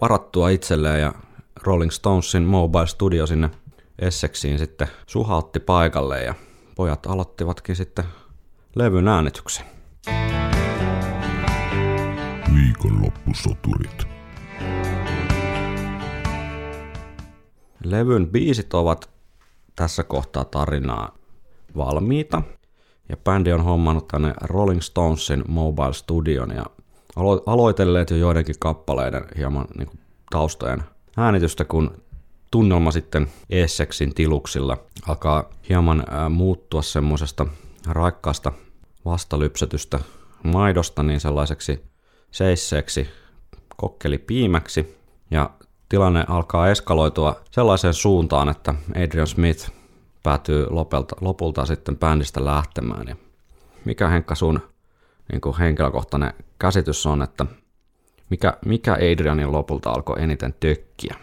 varattua 0.01 0.49
itselleen 0.49 1.01
ja 1.01 1.13
Rolling 1.63 1.91
Stonesin 1.91 2.43
Mobile 2.43 2.87
Studio 2.87 3.27
sinne 3.27 3.49
Essexiin 3.99 4.59
sitten 4.59 4.87
suhautti 5.07 5.59
paikalle 5.59 6.23
ja 6.23 6.33
pojat 6.75 7.05
aloittivatkin 7.05 7.75
sitten 7.75 8.05
levyn 8.75 9.07
äänityksen. 9.07 9.65
Viikonloppusoturit. 12.55 14.07
Levyn 17.83 18.29
biisit 18.29 18.73
ovat 18.73 19.09
tässä 19.75 20.03
kohtaa 20.03 20.45
tarinaa 20.45 21.15
valmiita. 21.77 22.41
Ja 23.11 23.17
bändi 23.17 23.51
on 23.51 23.63
hommannut 23.63 24.07
tänne 24.07 24.33
Rolling 24.41 24.81
Stonesin 24.81 25.43
Mobile 25.47 25.93
Studion 25.93 26.51
ja 26.51 26.65
alo- 27.15 27.43
aloitelleet 27.45 28.09
jo 28.09 28.17
joidenkin 28.17 28.55
kappaleiden 28.59 29.25
hieman 29.37 29.65
niin 29.77 29.87
kuin 29.87 29.99
taustojen 30.29 30.83
äänitystä, 31.17 31.65
kun 31.65 32.01
tunnelma 32.51 32.91
sitten 32.91 33.27
Essexin 33.49 34.15
tiluksilla 34.15 34.77
alkaa 35.07 35.49
hieman 35.69 36.03
ää, 36.09 36.29
muuttua 36.29 36.81
semmoisesta 36.81 37.45
raikkaasta 37.87 38.51
vastalypsetystä 39.05 39.99
maidosta 40.43 41.03
niin 41.03 41.19
sellaiseksi 41.19 41.83
seisseeksi 42.31 43.09
kokkelipiimäksi. 43.77 44.97
Ja 45.31 45.49
tilanne 45.89 46.25
alkaa 46.27 46.69
eskaloitua 46.69 47.41
sellaiseen 47.51 47.93
suuntaan, 47.93 48.49
että 48.49 48.75
Adrian 48.95 49.27
Smith 49.27 49.71
päätyy 50.23 50.67
lopelta, 50.69 51.15
lopulta 51.21 51.65
sitten 51.65 51.97
bändistä 51.97 52.45
lähtemään. 52.45 53.07
Ja 53.07 53.15
mikä 53.85 54.07
Henkka 54.07 54.35
sun 54.35 54.59
niin 55.31 55.41
kuin 55.41 55.57
henkilökohtainen 55.57 56.33
käsitys 56.59 57.05
on, 57.05 57.21
että 57.21 57.45
mikä, 58.29 58.57
mikä 58.65 58.93
Adrianin 58.93 59.51
lopulta 59.51 59.89
alkoi 59.89 60.23
eniten 60.23 60.55
tökkiä? 60.59 61.15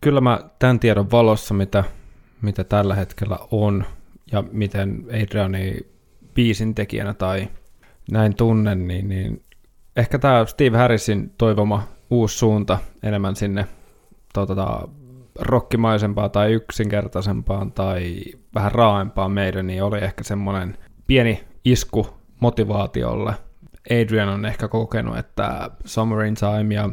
Kyllä 0.00 0.20
mä 0.20 0.40
tämän 0.58 0.80
tiedon 0.80 1.10
valossa, 1.10 1.54
mitä, 1.54 1.84
mitä 2.42 2.64
tällä 2.64 2.94
hetkellä 2.94 3.38
on, 3.50 3.84
ja 4.32 4.44
miten 4.52 5.04
Adriani 5.22 5.76
biisin 6.34 6.74
tekijänä 6.74 7.14
tai 7.14 7.48
näin 8.10 8.36
tunnen, 8.36 8.88
niin, 8.88 9.08
niin 9.08 9.42
ehkä 9.96 10.18
tämä 10.18 10.46
Steve 10.46 10.78
Harrisin 10.78 11.34
toivoma 11.38 11.82
uusi 12.10 12.38
suunta 12.38 12.78
enemmän 13.02 13.36
sinne 13.36 13.66
tota, 14.32 14.88
rokkimaisempaan 15.38 16.30
tai 16.30 16.52
yksinkertaisempaan 16.52 17.72
tai 17.72 18.24
vähän 18.54 18.72
raaempaan 18.72 19.32
meidän, 19.32 19.66
niin 19.66 19.82
oli 19.82 19.98
ehkä 19.98 20.24
semmoinen 20.24 20.78
pieni 21.06 21.44
isku 21.64 22.06
motivaatiolle. 22.40 23.34
Adrian 23.90 24.28
on 24.28 24.46
ehkä 24.46 24.68
kokenut, 24.68 25.18
että 25.18 25.70
Summer 25.84 26.24
in 26.24 26.34
Time 26.34 26.74
ja, 26.74 26.90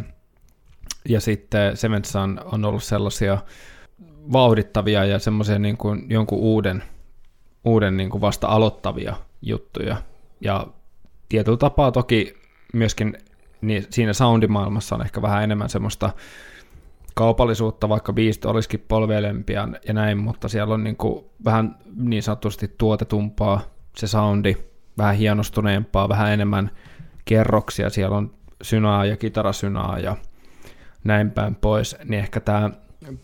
ja 1.10 1.22
sitten 1.22 1.78
Seven 1.78 2.06
Sun 2.06 2.42
on 2.46 2.66
ollut 2.66 2.84
sellaisia 2.84 3.38
vauhdittavia 4.32 5.06
ja 5.06 5.20
semmoisia 5.20 5.60
niin 5.60 5.78
kuin 5.78 6.06
jonkun 6.10 6.40
uuden, 6.40 6.84
uuden 7.66 7.98
niin 7.98 8.10
kuin 8.10 8.22
vasta 8.22 8.48
aloittavia 8.48 9.16
juttuja. 9.42 9.98
Ja 10.42 10.68
tietyllä 11.30 11.58
tapaa 11.58 11.92
toki 11.92 12.34
myöskin 12.74 13.18
niin 13.62 13.86
siinä 13.90 14.14
soundimaailmassa 14.14 14.96
on 14.96 15.02
ehkä 15.02 15.22
vähän 15.22 15.44
enemmän 15.44 15.70
semmoista 15.70 16.10
kaupallisuutta, 17.20 17.90
vaikka 17.90 18.14
biisit 18.14 18.46
olisikin 18.46 18.86
polveilempia 18.88 19.68
ja 19.88 19.94
näin, 19.94 20.18
mutta 20.18 20.48
siellä 20.48 20.74
on 20.74 20.84
niin 20.84 20.96
kuin 20.96 21.26
vähän 21.46 21.76
niin 21.96 22.24
sanotusti 22.24 22.76
tuotetumpaa 22.78 23.62
se 23.96 24.08
soundi, 24.08 24.56
vähän 24.98 25.16
hienostuneempaa, 25.16 26.10
vähän 26.10 26.32
enemmän 26.34 26.72
kerroksia, 27.26 27.90
siellä 27.90 28.18
on 28.18 28.34
synaa 28.62 29.06
ja 29.06 29.18
kitarasynaa 29.18 30.00
ja 30.00 30.18
näin 31.04 31.32
päin 31.32 31.56
pois, 31.56 31.96
niin 32.04 32.20
ehkä 32.20 32.40
tämä 32.40 32.70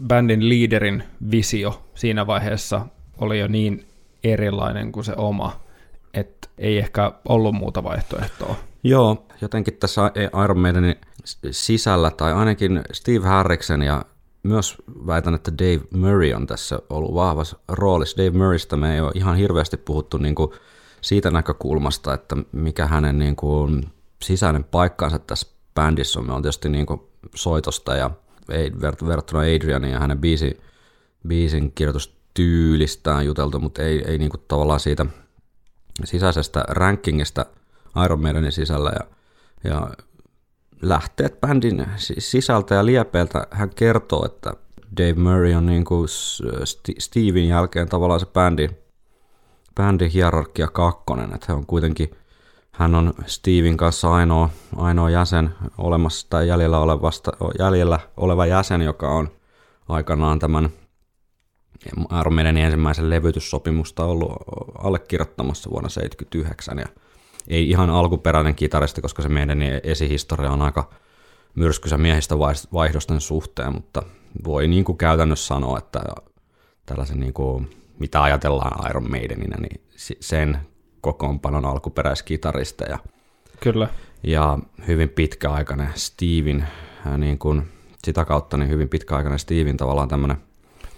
bändin 0.07 0.49
liiderin 0.49 1.03
visio 1.31 1.85
siinä 1.93 2.27
vaiheessa 2.27 2.85
oli 3.17 3.39
jo 3.39 3.47
niin 3.47 3.85
erilainen 4.23 4.91
kuin 4.91 5.03
se 5.03 5.13
oma, 5.17 5.59
että 6.13 6.49
ei 6.57 6.77
ehkä 6.77 7.11
ollut 7.29 7.55
muuta 7.55 7.83
vaihtoehtoa. 7.83 8.55
Joo, 8.83 9.25
jotenkin 9.41 9.73
tässä 9.73 10.11
Iron 10.43 10.59
Maidenin 10.59 10.95
sisällä, 11.51 12.11
tai 12.11 12.33
ainakin 12.33 12.81
Steve 12.93 13.27
Harriksen 13.27 13.81
ja 13.81 14.05
myös 14.43 14.75
väitän, 15.07 15.33
että 15.33 15.51
Dave 15.57 15.81
Murray 15.93 16.33
on 16.33 16.47
tässä 16.47 16.79
ollut 16.89 17.13
vahvassa 17.13 17.57
roolissa. 17.67 18.17
Dave 18.17 18.37
Murraysta 18.37 18.77
me 18.77 18.95
ei 18.95 19.01
ole 19.01 19.11
ihan 19.15 19.35
hirveästi 19.35 19.77
puhuttu 19.77 20.17
niin 20.17 20.35
kuin 20.35 20.51
siitä 21.01 21.31
näkökulmasta, 21.31 22.13
että 22.13 22.35
mikä 22.51 22.85
hänen 22.85 23.19
niin 23.19 23.35
kuin 23.35 23.85
sisäinen 24.21 24.63
paikkansa 24.63 25.19
tässä 25.19 25.47
bändissä 25.75 26.19
on. 26.19 26.25
Me 26.25 26.33
on 26.33 26.41
tietysti 26.41 26.69
niin 26.69 26.85
kuin 26.85 27.01
soitosta 27.35 27.95
ja 27.95 28.09
verrattuna 28.81 29.41
Adrianin 29.41 29.91
ja 29.91 29.99
hänen 29.99 30.17
biisi, 30.17 30.61
biisin 31.27 31.71
kirjoitustyylistään 31.71 33.25
juteltu, 33.25 33.59
mutta 33.59 33.81
ei, 33.81 34.03
ei 34.07 34.17
niin 34.17 34.29
kuin 34.29 34.43
tavallaan 34.47 34.79
siitä 34.79 35.05
sisäisestä 36.03 36.63
rankingista 36.67 37.45
Iron 38.05 38.21
Maidenin 38.21 38.51
sisällä 38.51 38.91
ja, 38.99 39.07
ja 39.71 39.89
lähteet 40.89 41.41
bändin 41.41 41.85
sisältä 42.17 42.75
ja 42.75 42.85
liepeiltä. 42.85 43.47
Hän 43.51 43.69
kertoo, 43.69 44.25
että 44.25 44.53
Dave 44.97 45.13
Murray 45.13 45.53
on 45.53 45.65
niin 45.65 45.85
kuin 45.85 46.07
Steven 46.99 47.47
jälkeen 47.47 47.89
tavallaan 47.89 48.19
se 48.19 48.25
bändi, 48.25 48.69
bändin 49.75 50.11
hierarkia 50.11 50.67
kakkonen, 50.67 51.33
että 51.35 51.45
hän 51.49 51.57
on 51.57 51.65
kuitenkin 51.65 52.09
hän 52.75 52.95
on 52.95 53.13
Steven 53.25 53.77
kanssa 53.77 54.13
ainoa, 54.13 54.49
ainoa 54.75 55.09
jäsen 55.09 55.49
olemassa 55.77 56.27
tai 56.29 56.47
jäljellä, 56.47 56.79
olevasta, 56.79 57.31
jäljellä 57.59 57.99
oleva 58.17 58.45
jäsen, 58.45 58.81
joka 58.81 59.09
on 59.09 59.29
aikanaan 59.89 60.39
tämän 60.39 60.69
Iron 62.19 62.39
ensimmäisen 62.39 63.09
levytyssopimusta 63.09 64.05
ollut 64.05 64.31
allekirjoittamassa 64.77 65.69
vuonna 65.69 65.89
1979 65.89 66.77
ja 66.77 67.04
ei 67.47 67.69
ihan 67.69 67.89
alkuperäinen 67.89 68.55
kitaristi, 68.55 69.01
koska 69.01 69.21
se 69.21 69.29
meidän 69.29 69.59
esihistoria 69.83 70.51
on 70.51 70.61
aika 70.61 70.89
myrskyisen 71.55 72.01
miehistä 72.01 72.39
vaihdosten 72.73 73.21
suhteen, 73.21 73.73
mutta 73.73 74.03
voi 74.43 74.67
niin 74.67 74.85
kuin 74.85 74.97
käytännössä 74.97 75.47
sanoa, 75.47 75.77
että 75.77 75.99
tällaisen 76.85 77.19
niin 77.19 77.33
kuin, 77.33 77.69
mitä 77.99 78.23
ajatellaan 78.23 78.89
Iron 78.89 79.09
Maideninä, 79.11 79.57
niin 79.57 79.81
sen 80.19 80.57
kokoonpanon 81.01 81.65
alkuperäiskitarista 81.65 82.83
ja, 82.83 82.99
Kyllä. 83.59 83.87
ja 84.23 84.59
hyvin 84.87 85.09
pitkäaikainen 85.09 85.89
Steven, 85.95 86.67
niin 87.17 87.37
kuin, 87.37 87.67
sitä 88.03 88.25
kautta 88.25 88.57
niin 88.57 88.69
hyvin 88.69 88.89
pitkäaikainen 88.89 89.39
Steven 89.39 89.77
tavallaan 89.77 90.07
tämmöinen. 90.07 90.37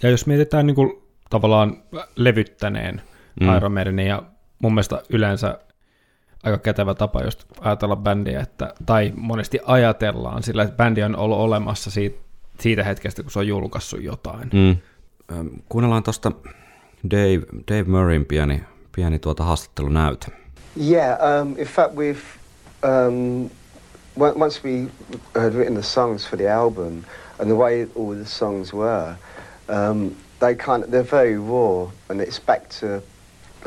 Ja 0.04 0.10
jos 0.10 0.28
mietitään 0.28 0.68
niin 0.68 0.76
kuin, 0.76 1.04
tavallaan 1.30 1.84
levyttäneen 2.16 3.02
mm. 3.42 3.58
Iron 3.58 3.72
Maidenin 3.72 4.08
ja 4.08 4.24
mun 4.60 4.74
mielestä 4.74 5.04
yleensä 5.10 5.60
aika 6.48 6.58
kätevä 6.58 6.94
tapa 6.94 7.24
just 7.24 7.44
ajatella 7.60 7.96
bändiä, 7.96 8.42
että, 8.42 8.74
tai 8.86 9.14
monesti 9.16 9.60
ajatellaan 9.66 10.44
sillä, 10.44 10.64
että 10.64 10.76
bändi 10.76 11.04
on 11.04 11.16
ollut 11.16 11.38
olemassa 11.38 11.92
siitä, 11.92 12.20
siitä 12.60 12.84
hetkestä, 12.84 13.24
kun 13.24 13.32
se 13.32 13.40
on 13.40 13.48
julkaissut 13.48 14.04
jotain. 14.04 14.50
Mm. 14.54 14.78
Kuunnellaan 15.70 16.04
tuosta 16.04 16.32
Dave, 17.12 17.42
Dave 17.72 17.84
Murrayn 17.84 18.26
pieni, 18.26 18.64
pieni 18.96 19.20
tuota 19.20 19.44
haastattelunäyte. 19.44 20.28
Yeah, 20.90 21.18
um, 21.42 21.56
in 21.58 21.68
fact 21.68 21.94
we've, 21.96 22.24
um, 22.84 23.50
once 24.42 24.62
we 24.64 24.88
had 25.36 25.54
written 25.54 25.74
the 25.74 25.84
songs 25.84 26.30
for 26.30 26.38
the 26.38 26.50
album 26.50 27.04
and 27.40 27.50
the 27.50 27.56
way 27.56 27.88
all 27.96 28.16
the 28.16 28.26
songs 28.26 28.74
were, 28.74 29.16
um, 29.70 30.12
they 30.40 30.56
kind 30.56 30.84
of, 30.84 30.92
they're 30.92 31.12
very 31.12 31.38
raw 31.38 31.92
and 32.10 32.22
it's 32.22 32.46
back 32.46 32.70
to 32.80 33.02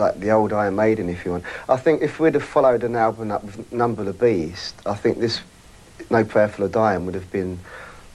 like 0.01 0.21
the 0.21 0.31
old 0.33 0.53
Iron 0.53 0.75
Maiden, 0.75 1.09
if 1.09 1.25
you 1.25 1.33
want. 1.33 1.45
I 1.69 1.77
think 1.77 2.03
if 2.03 2.19
we'd 2.21 2.35
have 2.35 2.45
followed 2.45 2.85
an 2.85 2.97
album 2.97 3.31
up 3.31 3.45
with 3.45 3.73
Number 3.73 4.05
the 4.05 4.13
Beast, 4.13 4.75
I 4.87 4.95
think 4.95 5.19
this 5.19 5.43
No 6.11 6.25
Prayer 6.25 6.49
for 6.49 6.69
the 6.69 6.69
Dying 6.69 7.07
would 7.07 7.15
have 7.15 7.31
been 7.31 7.59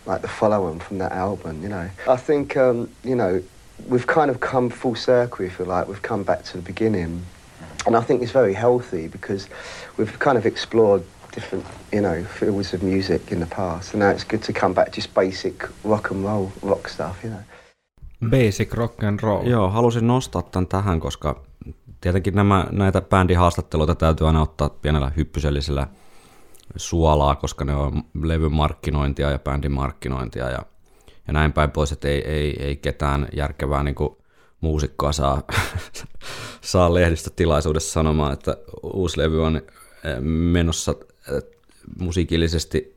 like 0.06 0.21
the 0.21 0.28
follow-on 0.28 0.80
from 0.80 0.98
that 0.98 1.12
album, 1.12 1.63
you 1.63 1.69
know. 1.69 1.89
I 2.08 2.17
think, 2.17 2.58
um, 2.58 2.89
you 3.04 3.15
know, 3.15 3.41
we've 3.89 4.08
kind 4.08 4.30
of 4.32 4.39
come 4.39 4.69
full 4.69 4.95
circle, 4.95 5.45
if 5.45 5.60
you 5.60 5.65
like. 5.65 5.88
We've 5.88 6.02
come 6.02 6.24
back 6.24 6.43
to 6.43 6.58
the 6.58 6.63
beginning. 6.63 7.26
And 7.86 7.95
I 7.95 8.02
think 8.02 8.21
it's 8.21 8.32
very 8.32 8.54
healthy 8.54 9.08
because 9.08 9.48
we've 9.98 10.19
kind 10.19 10.38
of 10.38 10.45
explored 10.45 11.04
different, 11.32 11.65
you 11.91 12.02
know, 12.02 12.24
fields 12.24 12.74
of 12.74 12.82
music 12.82 13.32
in 13.32 13.39
the 13.39 13.45
past. 13.56 13.93
And 13.93 14.00
now 14.00 14.10
it's 14.10 14.24
good 14.24 14.43
to 14.43 14.54
come 14.54 14.74
back 14.74 14.86
to 14.86 14.91
just 14.91 15.13
basic 15.13 15.69
rock 15.84 16.12
and 16.12 16.24
roll, 16.24 16.52
rock 16.62 16.88
stuff, 16.88 17.24
you 17.24 17.30
know. 17.30 17.43
Basic 18.30 18.74
rock 18.74 19.04
and 19.04 19.19
roll. 19.21 19.45
Joo, 19.45 19.69
halusin 19.69 20.08
nostaa 20.08 20.41
tämän 20.41 20.67
tähän, 20.67 21.00
koska 21.00 21.36
tietenkin 22.06 22.36
nämä, 22.36 22.68
näitä 22.72 23.02
bändihaastatteluita 23.02 23.96
täytyy 23.96 24.28
aina 24.28 24.41
ottaa 24.41 24.70
pienellä 24.70 25.12
hyppysellisellä 25.18 25.88
suolaa, 26.76 27.36
koska 27.36 27.65
ne 27.65 27.76
on 27.76 28.04
levyn 28.24 28.52
markkinointia 28.52 29.32
ja 29.32 29.39
bändin 29.39 29.72
markkinointia 29.72 30.50
ja, 30.50 30.60
ja 31.28 31.34
näin 31.34 31.54
päin 31.54 31.72
pois, 31.72 31.91
että 31.91 32.08
ei, 32.08 32.28
ei, 32.28 32.63
ei 32.63 32.76
ketään 32.76 33.28
järkevää 33.36 33.84
niin 33.84 33.96
kuin 33.96 34.18
muusikkoa 34.62 35.12
saa, 35.12 35.44
saa 36.62 36.94
lehdistötilaisuudessa 36.94 37.91
sanomaan, 37.91 38.34
että 38.34 38.58
uusi 38.84 39.20
levy 39.20 39.44
on 39.44 39.56
eh, 39.56 39.63
menossa 40.52 40.96
eh, 41.36 41.44
musiikillisesti 42.00 42.96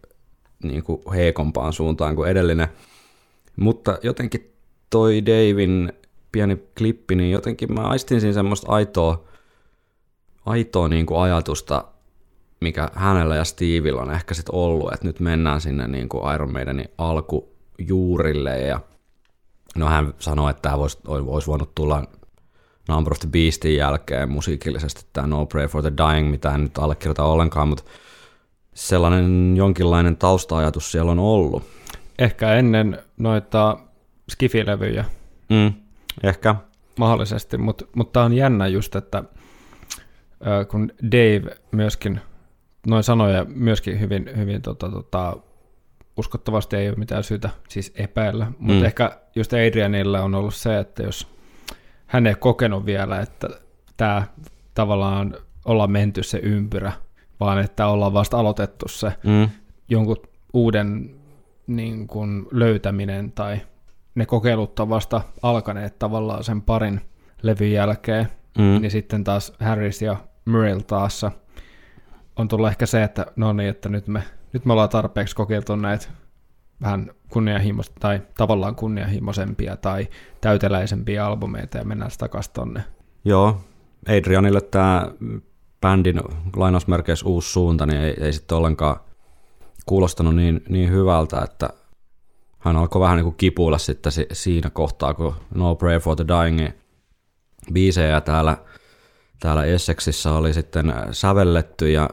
niin 0.63 0.83
kuin 0.83 1.03
heikompaan 1.15 1.73
suuntaan 1.73 2.17
kuin 2.17 2.31
edellinen. 2.31 2.69
Mutta 3.57 3.99
jotenkin 4.03 4.55
toi 4.91 5.27
Davin 5.27 5.93
pieni 6.33 6.57
klippi, 6.79 7.15
niin 7.15 7.31
jotenkin 7.31 7.75
mä 7.75 7.81
aistin 7.81 8.21
siinä 8.21 8.35
semmoista 8.35 8.73
aitoa, 8.73 9.25
aitoa 10.47 10.89
niin 10.89 11.07
kuin 11.07 11.21
ajatusta, 11.21 11.85
mikä 12.61 12.89
hänellä 12.95 13.37
ja 13.37 13.45
Steveillä 13.45 14.03
on 14.03 14.11
ehkä 14.11 14.35
sitten 14.35 14.55
ollut, 14.55 14.93
että 14.93 15.07
nyt 15.07 15.21
mennään 15.21 15.61
sinne 15.61 15.89
niin 15.89 16.09
kuin 16.09 16.35
Iron 16.35 16.53
Maidenin 16.53 16.89
alkujuurille 16.99 18.59
ja 18.59 18.81
no 19.77 19.87
hän 19.87 20.15
sanoi, 20.19 20.51
että 20.51 20.63
tämä 20.63 20.79
voisi, 20.79 20.99
olisi 21.07 21.47
voinut 21.47 21.75
tulla 21.75 22.05
Number 22.89 23.13
of 23.13 23.19
the 23.19 23.29
Beastin 23.33 23.77
jälkeen 23.77 24.31
musiikillisesti 24.31 25.07
tämä 25.13 25.27
No 25.27 25.47
Pray 25.47 25.67
for 25.67 25.83
the 25.83 25.93
Dying, 25.97 26.31
mitä 26.31 26.55
en 26.55 26.63
nyt 26.63 26.79
allekirjoita 26.79 27.25
ollenkaan, 27.25 27.69
mutta 27.69 27.85
sellainen 28.75 29.57
jonkinlainen 29.57 30.17
tausta-ajatus 30.17 30.93
siellä 30.93 31.13
on 31.13 31.19
ollut. 31.19 31.63
Ehkä 32.19 32.55
ennen 32.55 32.99
noita 33.17 33.79
skifilevyjä. 34.31 35.05
Mm, 35.49 35.73
ehkä. 36.23 36.55
Mahdollisesti, 36.99 37.59
mutta 37.59 37.85
mut 37.97 38.13
tämä 38.13 38.25
on 38.25 38.33
jännä 38.33 38.67
just, 38.67 38.97
että 38.97 39.25
kun 40.71 40.93
Dave 41.13 41.57
myöskin, 41.73 42.21
noin 42.87 43.03
sanoja 43.03 43.45
myöskin 43.45 44.01
hyvin, 44.01 44.31
hyvin 44.37 44.63
tota, 44.63 44.89
tota, 44.91 45.37
uskottavasti 46.17 46.77
ei 46.77 46.89
ole 46.89 46.97
mitään 46.97 47.25
syytä 47.25 47.51
siis 47.69 47.93
epäillä, 47.97 48.47
mutta 48.59 48.81
Mm. 48.81 48.85
ehkä 48.85 49.21
just 49.37 49.53
Adrianilla 49.53 50.21
on 50.21 50.35
ollut 50.35 50.55
se, 50.55 50.79
että 50.79 51.03
jos 51.03 51.29
hän 52.07 52.27
ei 52.27 52.35
kokenut 52.35 52.87
vielä, 52.87 53.21
että 53.21 53.49
tämä 53.97 54.23
tavallaan 54.75 55.37
ollaan 55.65 55.91
menty 55.91 56.23
se 56.23 56.39
ympyrä, 56.39 56.93
vaan 57.41 57.59
että 57.59 57.87
ollaan 57.87 58.13
vasta 58.13 58.39
aloitettu 58.39 58.89
se 58.89 59.13
Mm, 59.25 59.49
jonkun 59.89 60.17
uuden 60.53 61.15
niin 61.67 62.07
kuin 62.07 62.47
löytäminen 62.51 63.33
tai 63.33 63.61
ne 64.19 64.27
kokeilut 64.27 64.81
on 64.81 64.89
vasta 64.89 65.21
alkaneet 65.43 65.99
tavallaan 65.99 66.45
sen 66.45 66.63
parin 66.63 67.01
levyn 67.43 67.73
jälkeen, 67.73 68.29
mm, 68.59 68.81
niin 68.81 68.91
sitten 68.91 69.25
taas 69.25 69.53
Harris 69.61 70.03
ja 70.03 70.17
Murray 70.45 70.81
taas. 70.87 71.27
On 72.37 72.49
tullut 72.49 72.69
ehkä 72.69 72.87
se, 72.87 73.03
että 73.03 73.27
no 73.37 73.53
niin, 73.53 73.69
että 73.69 73.89
nyt 73.89 74.09
me, 74.09 74.23
nyt 74.53 74.65
me 74.65 74.73
ollaan 74.73 74.89
tarpeeksi 74.89 75.37
kokeiltu 75.37 75.77
näitä 75.77 76.09
vähän 76.83 77.11
kunnianhimoista 77.29 77.95
tai 78.01 78.23
tavallaan 78.37 78.75
kunnianhimoisempia 78.75 79.77
tai 79.77 80.09
täyteläisempiä 80.41 81.27
albumeita 81.27 81.79
ja 81.79 81.85
mennään 81.85 82.11
takaisin 82.19 82.53
tonne. 82.53 82.85
Joo, 83.25 83.61
Adrianille 84.09 84.61
tämä 84.61 85.13
bändin 85.81 86.21
lainausmerkeissä 86.57 87.27
uusi 87.27 87.53
suunta, 87.53 87.87
niin 87.87 88.01
ei, 88.01 88.15
ei 88.21 88.33
sitten 88.33 88.59
ollenkaan 88.59 88.97
kuulostanut 89.87 90.37
niin, 90.37 90.63
niin 90.69 90.91
hyvältä, 90.91 91.41
että 91.45 91.71
hän 92.59 92.77
alkoi 92.77 93.01
vähän 93.01 93.19
niin 93.19 93.35
kipuilla 93.35 93.79
sitten 93.79 94.13
si- 94.13 94.27
siinä 94.33 94.71
kohtaa, 94.71 95.15
kun 95.15 95.35
No 95.55 95.75
Pray 95.75 95.99
for 95.99 96.17
the 96.17 96.25
Dying 96.29 96.69
biisejä 97.73 98.21
täällä, 98.21 98.57
täällä 99.41 99.65
Essexissa 99.65 100.33
oli 100.33 100.55
sitten 100.55 100.93
sävelletty 101.13 101.91
ja 101.91 102.11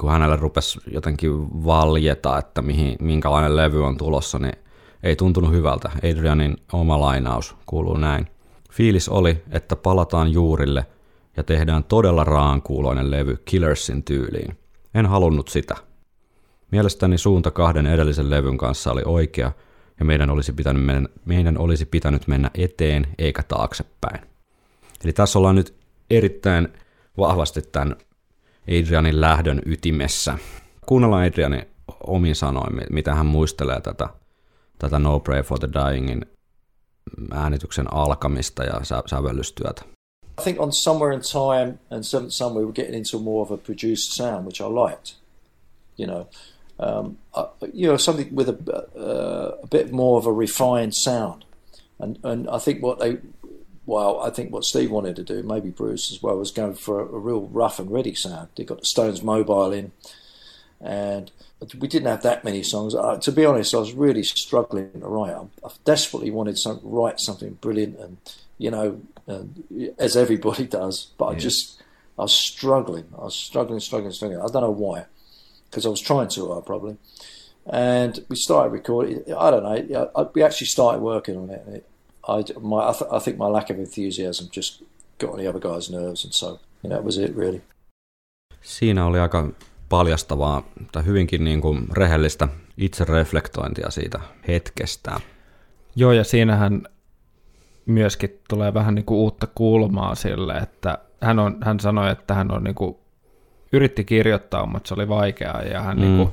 kun 0.00 0.10
hänelle 0.10 0.36
rupesi 0.36 0.78
jotenkin 0.90 1.64
valjeta, 1.64 2.38
että 2.38 2.62
mihin, 2.62 2.96
minkälainen 3.00 3.56
levy 3.56 3.84
on 3.86 3.96
tulossa, 3.96 4.38
niin 4.38 4.56
ei 5.02 5.16
tuntunut 5.16 5.52
hyvältä. 5.52 5.90
Adrianin 5.96 6.56
oma 6.72 7.00
lainaus 7.00 7.56
kuuluu 7.66 7.96
näin. 7.96 8.26
Fiilis 8.70 9.08
oli, 9.08 9.42
että 9.50 9.76
palataan 9.76 10.32
juurille 10.32 10.86
ja 11.36 11.44
tehdään 11.44 11.84
todella 11.84 12.24
raankuuloinen 12.24 13.10
levy 13.10 13.36
Killersin 13.44 14.04
tyyliin. 14.04 14.58
En 14.94 15.06
halunnut 15.06 15.48
sitä. 15.48 15.76
Mielestäni 16.70 17.18
suunta 17.18 17.50
kahden 17.50 17.86
edellisen 17.86 18.30
levyn 18.30 18.58
kanssa 18.58 18.92
oli 18.92 19.02
oikea 19.04 19.52
ja 19.98 20.04
meidän 20.04 20.30
olisi 20.30 20.52
pitänyt 20.52 20.84
mennä, 20.84 21.08
meidän 21.24 21.58
olisi 21.58 21.86
pitänyt 21.86 22.28
mennä 22.28 22.50
eteen 22.54 23.06
eikä 23.18 23.42
taaksepäin. 23.42 24.20
Eli 25.04 25.12
tässä 25.12 25.38
ollaan 25.38 25.54
nyt 25.54 25.74
erittäin 26.10 26.68
vahvasti 27.18 27.62
tämän 27.62 27.96
Adrianin 28.68 29.20
lähdön 29.20 29.62
ytimessä. 29.66 30.38
Kuunnellaan 30.86 31.26
Adrianin 31.26 31.66
omin 32.06 32.36
sanoin, 32.36 32.76
mi- 32.76 32.86
mitä 32.90 33.14
hän 33.14 33.26
muistelee 33.26 33.80
tätä, 33.80 34.08
tätä 34.78 34.98
No 34.98 35.20
Pray 35.20 35.42
for 35.42 35.58
the 35.58 35.68
Dyingin 35.72 36.26
äänityksen 37.30 37.94
alkamista 37.94 38.64
ja 38.64 38.80
sä- 38.82 39.02
sävellystyötä. 39.06 39.82
I 40.40 40.42
think 40.42 40.60
on 40.60 40.72
Somewhere 40.72 41.14
in 41.14 41.20
Time 41.20 41.78
and 41.90 42.02
Seventh 42.02 42.32
Son, 42.32 42.54
we 42.54 42.60
were 42.60 42.72
getting 42.72 42.96
into 42.96 43.18
more 43.18 43.42
of 43.42 43.50
a 43.50 43.56
produced 43.56 44.12
sound, 44.16 44.44
which 44.44 44.60
I 44.62 44.68
liked. 44.68 45.16
You 45.98 46.06
know, 46.06 46.26
um, 46.78 47.18
I, 47.34 47.46
you 47.72 47.88
know, 47.88 47.96
something 47.96 48.34
with 48.34 48.48
a, 48.48 48.76
uh, 48.96 49.58
a 49.62 49.66
bit 49.66 49.92
more 49.92 50.18
of 50.18 50.26
a 50.26 50.32
refined 50.32 50.94
sound, 50.94 51.44
and 51.98 52.18
and 52.22 52.48
I 52.48 52.58
think 52.58 52.82
what 52.82 52.98
they, 52.98 53.18
well, 53.86 54.20
I 54.20 54.30
think 54.30 54.52
what 54.52 54.64
Steve 54.64 54.90
wanted 54.90 55.16
to 55.16 55.24
do, 55.24 55.42
maybe 55.42 55.70
Bruce 55.70 56.12
as 56.12 56.22
well, 56.22 56.36
was 56.36 56.50
going 56.50 56.74
for 56.74 57.00
a, 57.00 57.04
a 57.04 57.18
real 57.18 57.42
rough 57.42 57.78
and 57.78 57.90
ready 57.90 58.14
sound. 58.14 58.48
They 58.56 58.64
got 58.64 58.80
the 58.80 58.86
Stones 58.86 59.22
Mobile 59.22 59.72
in, 59.72 59.92
and 60.80 61.30
we 61.78 61.88
didn't 61.88 62.08
have 62.08 62.22
that 62.22 62.44
many 62.44 62.62
songs. 62.62 62.94
Uh, 62.94 63.16
to 63.18 63.32
be 63.32 63.44
honest, 63.44 63.74
I 63.74 63.78
was 63.78 63.92
really 63.92 64.22
struggling 64.22 64.92
to 64.92 65.06
write. 65.06 65.34
I, 65.34 65.66
I 65.66 65.70
desperately 65.84 66.30
wanted 66.30 66.56
to 66.58 66.78
write 66.82 67.18
something 67.18 67.54
brilliant, 67.54 67.98
and 67.98 68.18
you 68.58 68.70
know, 68.70 69.00
as 69.98 70.16
everybody 70.16 70.66
does. 70.80 71.08
But 71.18 71.26
I 71.26 71.34
just, 71.34 71.82
I 72.18 72.22
was 72.22 72.34
struggling. 72.34 73.06
I 73.18 73.22
was 73.22 73.34
struggling, 73.34 73.80
struggling, 73.80 74.12
struggling. 74.12 74.40
I 74.40 74.46
don't 74.46 74.62
know 74.62 74.70
why, 74.70 75.06
because 75.70 75.86
I 75.86 75.90
was 75.90 76.00
trying 76.00 76.28
too 76.28 76.48
hard 76.48 76.66
probably. 76.66 76.96
And 77.70 78.24
we 78.28 78.36
started 78.36 78.72
recording. 78.72 79.22
I 79.38 79.50
don't 79.50 79.62
know. 79.62 79.84
yeah, 79.88 80.04
I, 80.16 80.22
we 80.34 80.42
actually 80.42 80.68
started 80.68 81.02
working 81.02 81.36
on 81.36 81.50
it. 81.50 81.62
It 81.68 81.86
I, 82.28 82.44
my, 82.60 82.88
I, 82.88 82.92
th- 82.92 83.10
I 83.10 83.18
think 83.18 83.38
my 83.38 83.46
lack 83.46 83.70
of 83.70 83.78
enthusiasm 83.78 84.48
just 84.52 84.82
got 85.18 85.30
on 85.30 85.38
the 85.38 85.48
other 85.48 85.60
guy's 85.60 85.90
nerves, 85.90 86.24
and 86.24 86.32
so 86.32 86.58
you 86.82 86.90
know, 86.90 86.96
that 86.96 87.04
was 87.04 87.18
it 87.18 87.36
really. 87.36 87.62
Siinä 88.62 89.06
oli 89.06 89.18
aika 89.18 89.48
paljastavaa 89.88 90.62
tai 90.92 91.04
hyvinkin 91.04 91.44
niin 91.44 91.60
kuin 91.60 91.88
rehellistä 91.92 92.48
itsereflektointia 92.76 93.90
siitä 93.90 94.20
hetkestä. 94.48 95.20
Joo, 95.96 96.12
ja 96.12 96.24
siinähän 96.24 96.82
myöskin 97.86 98.40
tulee 98.48 98.74
vähän 98.74 98.94
niin 98.94 99.04
kuin 99.04 99.18
uutta 99.18 99.46
kulmaa 99.54 100.14
sille, 100.14 100.54
että 100.54 100.98
hän, 101.20 101.38
on, 101.38 101.56
hän 101.60 101.80
sanoi, 101.80 102.10
että 102.10 102.34
hän 102.34 102.50
on 102.50 102.64
niin 102.64 102.74
kuin, 102.74 102.96
yritti 103.72 104.04
kirjoittaa, 104.04 104.66
mutta 104.66 104.88
se 104.88 104.94
oli 104.94 105.08
vaikeaa, 105.08 105.62
ja 105.62 105.82
hän 105.82 105.96
Mm. 105.96 106.02
niin 106.02 106.16
kuin, 106.16 106.32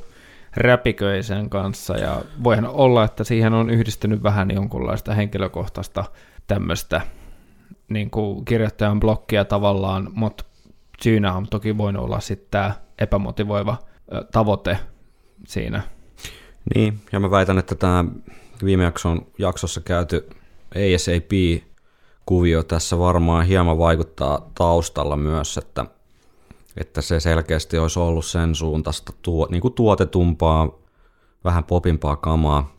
räpiköi 0.58 1.24
sen 1.24 1.50
kanssa, 1.50 1.98
ja 1.98 2.22
voihan 2.44 2.68
olla, 2.68 3.04
että 3.04 3.24
siihen 3.24 3.54
on 3.54 3.70
yhdistynyt 3.70 4.24
vähän 4.24 4.52
jonkunlaista 4.52 5.14
henkilökohtaista 5.14 6.04
tämmöistä 6.48 7.02
niin 7.90 8.10
kuin 8.10 8.46
kirjoittajan 8.46 9.00
blokkia 9.00 9.46
tavallaan, 9.46 10.10
mutta 10.14 10.44
syynä 11.04 11.34
on 11.34 11.48
toki 11.50 11.78
voinut 11.78 12.04
olla 12.04 12.20
sitten 12.20 12.48
tämä 12.52 12.74
epämotivoiva 13.00 13.78
tavoite 14.32 14.78
siinä. 15.48 15.82
Niin, 16.76 17.00
ja 17.12 17.20
mä 17.20 17.32
väitän, 17.32 17.58
että 17.58 17.76
tämä 17.76 18.06
viime 18.64 18.84
jakson, 18.84 19.28
jaksossa 19.40 19.82
käyty 19.82 20.30
ASAP-kuvio 20.76 22.64
tässä 22.64 23.00
varmaan 23.00 23.46
hieman 23.46 23.78
vaikuttaa 23.78 24.52
taustalla 24.56 25.18
myös, 25.18 25.58
että, 25.58 25.86
että 26.78 27.02
se 27.02 27.20
selkeästi 27.20 27.78
olisi 27.78 28.00
ollut 28.00 28.26
sen 28.26 28.56
suuntaista 28.56 29.14
tuo, 29.22 29.48
niin 29.52 29.62
kuin 29.62 29.74
tuotetumpaa, 29.74 30.70
vähän 31.44 31.64
popimpaa 31.64 32.16
kamaa. 32.16 32.76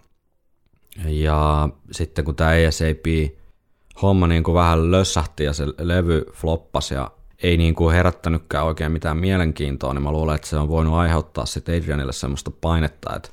Ja 1.06 1.68
sitten 1.90 2.24
kun 2.24 2.36
tämä 2.36 2.50
ASAP-homma 2.50 4.26
niin 4.26 4.42
kuin 4.42 4.54
vähän 4.54 4.90
lössähti 4.90 5.44
ja 5.44 5.52
se 5.52 5.66
levy 5.78 6.24
floppasi 6.32 6.94
ja 6.94 7.10
ei 7.42 7.56
niin 7.56 7.74
kuin 7.74 7.94
herättänytkään 7.94 8.64
oikein 8.64 8.92
mitään 8.92 9.16
mielenkiintoa, 9.16 9.94
niin 9.94 10.02
mä 10.02 10.12
luulen, 10.12 10.34
että 10.34 10.46
se 10.46 10.56
on 10.56 10.68
voinut 10.68 10.94
aiheuttaa 10.94 11.46
sitten 11.46 11.82
Adrianille 11.82 12.12
semmoista 12.12 12.50
painetta, 12.60 13.16
että 13.16 13.28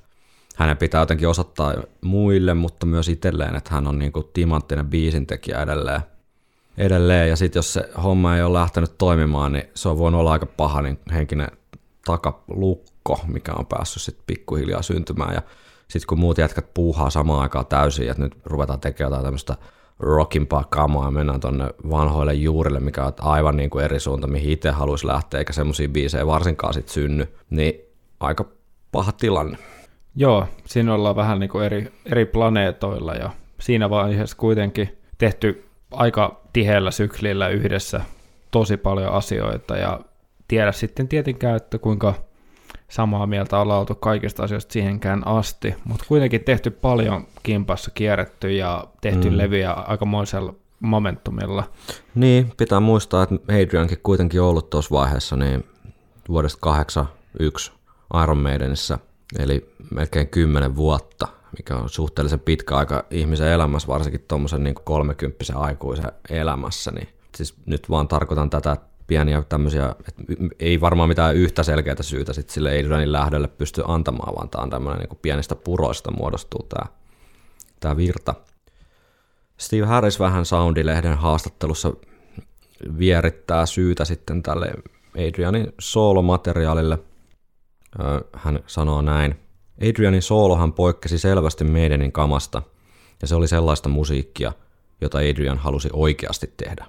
hänen 0.56 0.78
pitää 0.78 1.02
jotenkin 1.02 1.28
osoittaa 1.28 1.74
muille, 2.02 2.54
mutta 2.54 2.86
myös 2.86 3.10
itselleen, 3.10 3.56
että 3.56 3.74
hän 3.74 3.88
on 3.88 4.00
niin 4.00 4.12
kuin 4.12 4.26
timanttinen 4.34 4.88
biisintekijä 4.88 5.62
edelleen. 5.62 6.02
Edelleen. 6.78 7.30
Ja 7.30 7.36
sitten 7.36 7.58
jos 7.58 7.74
se 7.74 7.90
homma 8.04 8.36
ei 8.36 8.44
ole 8.44 8.60
lähtenyt 8.60 8.98
toimimaan, 8.98 9.52
niin 9.52 9.64
se 9.76 9.90
on 9.90 9.98
voinut 9.98 10.20
olla 10.20 10.32
aika 10.32 10.46
paha 10.46 10.82
niin 10.82 11.00
henkinen 11.14 11.48
takalukko, 12.06 13.20
mikä 13.28 13.54
on 13.54 13.66
päässyt 13.66 14.02
sitten 14.02 14.24
pikkuhiljaa 14.28 14.82
syntymään. 14.82 15.34
Ja 15.34 15.42
sitten 15.88 16.08
kun 16.08 16.20
muut 16.20 16.38
jätkät 16.38 16.74
puuhaa 16.74 17.10
samaan 17.10 17.42
aikaan 17.42 17.66
täysin, 17.66 18.10
että 18.10 18.24
nyt 18.24 18.38
ruvetaan 18.46 18.80
tekemään 18.80 19.10
jotain 19.10 19.24
tämmöistä 19.24 19.56
rockimpaa 20.00 20.64
kamaa 20.70 21.06
ja 21.06 21.12
mennään 21.12 21.40
tonne 21.40 21.70
vanhoille 21.90 22.34
juurille, 22.34 22.80
mikä 22.80 23.06
on 23.06 23.14
aivan 23.20 23.58
niin 23.58 23.70
kuin 23.70 23.86
eri 23.86 24.00
suunta, 24.00 24.28
mihin 24.28 24.52
itse 24.52 24.72
haluaisi 24.72 25.08
lähteä, 25.08 25.38
eikä 25.38 25.54
semmoisia 25.54 25.90
biisejä 25.90 26.28
varsinkaan 26.28 26.74
sitten 26.74 26.94
synny, 26.94 27.28
niin 27.50 27.74
aika 28.20 28.46
paha 28.92 29.12
tilanne. 29.12 29.58
Joo, 30.16 30.48
siinä 30.66 30.94
ollaan 30.94 31.16
vähän 31.16 31.40
niin 31.40 31.50
kuin 31.50 31.66
eri, 31.66 31.92
eri 32.06 32.26
planeetoilla 32.26 33.14
ja 33.14 33.30
siinä 33.60 33.90
vaiheessa 33.90 34.38
kuitenkin 34.38 34.98
tehty 35.18 35.66
aika 35.92 36.43
tiheällä 36.54 36.92
syklillä 36.92 37.48
yhdessä 37.50 38.02
tosi 38.52 38.78
paljon 38.78 39.14
asioita 39.14 39.78
ja 39.78 40.00
tiedä 40.48 40.72
sitten 40.72 41.08
tietenkään, 41.08 41.56
että 41.56 41.78
kuinka 41.78 42.14
samaa 42.90 43.28
mieltä 43.28 43.60
ollaan 43.60 43.80
oltu 43.80 43.96
kaikista 43.96 44.44
asioista 44.44 44.74
siihenkään 44.74 45.28
asti, 45.28 45.76
mutta 45.86 46.06
kuitenkin 46.08 46.44
tehty 46.44 46.70
paljon 46.70 47.28
kimpassa 47.44 47.92
kierretty 47.94 48.52
ja 48.52 48.88
tehty 49.02 49.30
Mm. 49.30 49.38
levyjä 49.38 49.72
aikamoisella 49.72 50.54
momentumilla. 50.80 51.64
Niin, 52.16 52.52
pitää 52.58 52.80
muistaa, 52.80 53.24
että 53.24 53.36
Adriankin 53.48 54.00
kuitenkin 54.04 54.42
ollut 54.42 54.70
tuossa 54.70 54.96
vaiheessa 54.96 55.36
niin 55.36 55.64
vuodesta 56.30 56.60
81 56.62 57.72
Iron 58.24 58.38
Maidenissä, 58.38 58.98
eli 59.40 59.70
melkein 59.96 60.28
10 60.28 60.76
vuotta, 60.76 61.28
mikä 61.58 61.76
on 61.76 61.90
suhteellisen 61.90 62.40
pitkä 62.40 62.76
aika 62.76 63.06
ihmisen 63.12 63.48
elämässä, 63.48 63.88
varsinkin 63.88 64.26
tuommoisen 64.28 64.64
niin 64.64 64.76
30 64.84 65.44
aikuisen 65.56 66.12
elämässä, 66.30 66.92
niin 66.92 67.08
siis 67.36 67.56
nyt 67.66 67.90
vaan 67.90 68.08
tarkoitan 68.08 68.50
tätä 68.50 68.78
pieniä 69.08 69.44
tämmöisiä, 69.50 69.96
että 70.08 70.24
ei 70.60 70.82
varmaan 70.82 71.10
mitään 71.10 71.36
yhtä 71.36 71.64
selkeää 71.64 71.96
syytä 72.02 72.34
sit 72.34 72.50
sille 72.50 72.70
Adrianin 72.70 73.12
lähdölle 73.12 73.48
pysty 73.48 73.84
antamaan, 73.88 74.36
vaan 74.36 74.50
tämä 74.50 74.62
on 74.62 74.70
tämmöinen 74.70 75.00
niin 75.00 75.20
pienistä 75.22 75.56
puroista 75.56 76.12
muodostuu 76.12 76.64
tämä, 76.70 76.86
tämä 77.80 77.98
virta. 77.98 78.36
Steve 79.58 79.86
Harris 79.86 80.20
vähän 80.20 80.46
Soundilehden 80.46 81.18
haastattelussa 81.18 81.94
vierittää 82.98 83.66
syytä 83.66 84.06
sitten 84.06 84.44
tälle 84.44 84.74
Adrianin 85.28 85.74
soolomateriaalille. 85.80 87.00
Hän 88.34 88.60
sanoo 88.68 89.02
näin. 89.02 89.36
Adrianin 89.82 90.22
soolohan 90.22 90.74
poikkesi 90.74 91.18
selvästi 91.18 91.64
meidänin 91.64 92.12
kamasta, 92.12 92.62
ja 93.22 93.28
se 93.28 93.36
oli 93.36 93.48
sellaista 93.48 93.90
musiikkia, 93.90 94.52
jota 95.02 95.18
Adrian 95.18 95.58
halusi 95.58 95.90
oikeasti 95.94 96.54
tehdä. 96.58 96.86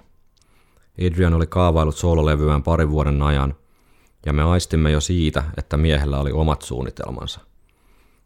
Adrian 1.07 1.33
oli 1.33 1.47
kaavailut 1.47 1.95
soololevyään 1.95 2.63
parin 2.63 2.89
vuoden 2.89 3.21
ajan, 3.21 3.55
ja 4.25 4.33
me 4.33 4.43
aistimme 4.43 4.91
jo 4.91 5.01
siitä, 5.01 5.43
että 5.57 5.77
miehellä 5.77 6.19
oli 6.19 6.31
omat 6.31 6.61
suunnitelmansa. 6.61 7.39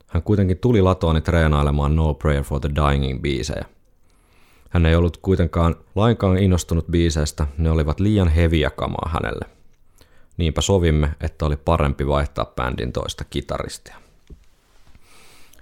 Hän 0.08 0.24
kuitenkin 0.24 0.58
tuli 0.58 0.82
latooni 0.82 1.22
treenailemaan 1.22 1.96
No 1.96 2.14
Prayer 2.14 2.44
for 2.44 2.60
the 2.60 2.70
Dyingin 2.76 3.22
biisejä. 3.22 3.66
Hän 4.70 4.86
ei 4.86 4.96
ollut 4.96 5.18
kuitenkaan 5.18 5.76
lainkaan 5.96 6.38
innostunut 6.38 6.88
biiseistä, 6.88 7.48
ne 7.58 7.72
olivat 7.72 8.00
liian 8.00 8.28
heviä 8.28 8.70
kamaa 8.70 9.10
hänelle. 9.14 9.46
Niinpä 10.38 10.62
sovimme, 10.62 11.16
että 11.22 11.46
oli 11.46 11.58
parempi 11.58 12.08
vaihtaa 12.08 12.46
bändin 12.56 12.92
toista 12.92 13.24
kitaristia. 13.24 14.09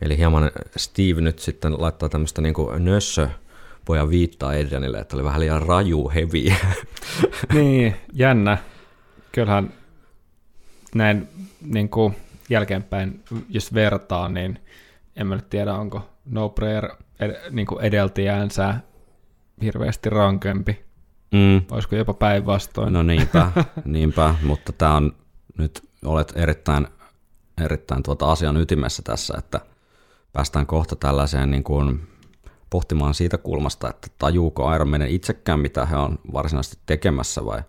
Eli 0.01 0.17
hieman 0.17 0.51
Steve 0.77 1.21
nyt 1.21 1.39
sitten 1.39 1.81
laittaa 1.81 2.09
tämmöistä 2.09 2.41
niin 2.41 2.53
nössö 2.79 3.29
pojan 3.85 4.09
viittaa 4.09 4.49
Adrianille, 4.49 4.97
että 4.97 5.15
oli 5.15 5.23
vähän 5.23 5.39
liian 5.39 5.61
raju, 5.61 6.11
heviä. 6.15 6.55
niin, 7.53 7.95
jännä. 8.13 8.57
Kyllähän 9.31 9.73
näin 10.95 11.27
niin 11.61 11.89
kuin 11.89 12.15
jälkeenpäin, 12.49 13.23
jos 13.49 13.73
vertaa, 13.73 14.29
niin 14.29 14.59
en 15.15 15.27
mä 15.27 15.35
nyt 15.35 15.49
tiedä, 15.49 15.73
onko 15.73 16.09
No 16.25 16.49
Prayer 16.49 16.89
ed- 17.19 17.51
niin 17.51 17.67
kuin 17.67 17.81
edeltäjäänsä 17.81 18.75
hirveästi 19.61 20.09
rankempi. 20.09 20.85
Mm. 21.31 21.61
Olisiko 21.71 21.95
jopa 21.95 22.13
päinvastoin? 22.13 22.93
No 22.93 23.03
niinpä, 23.03 23.51
niinpä, 23.85 24.35
mutta 24.43 24.73
tämä 24.73 24.95
on 24.95 25.15
nyt, 25.57 25.89
olet 26.05 26.33
erittäin, 26.35 26.87
erittäin 27.65 28.03
tuota 28.03 28.31
asian 28.31 28.57
ytimessä 28.57 29.03
tässä, 29.03 29.33
että 29.37 29.61
päästään 30.37 30.65
kohta 30.65 30.95
tällaiseen 30.95 31.51
niin 31.51 31.63
kuin 31.63 32.07
pohtimaan 32.69 33.13
siitä 33.13 33.37
kulmasta, 33.37 33.89
että 33.89 34.07
tajuuko 34.19 34.75
Iron 34.75 34.89
Maiden 34.89 35.07
itsekään, 35.07 35.59
mitä 35.59 35.85
he 35.85 35.95
on 35.95 36.19
varsinaisesti 36.33 36.77
tekemässä 36.85 37.45
vai, 37.45 37.61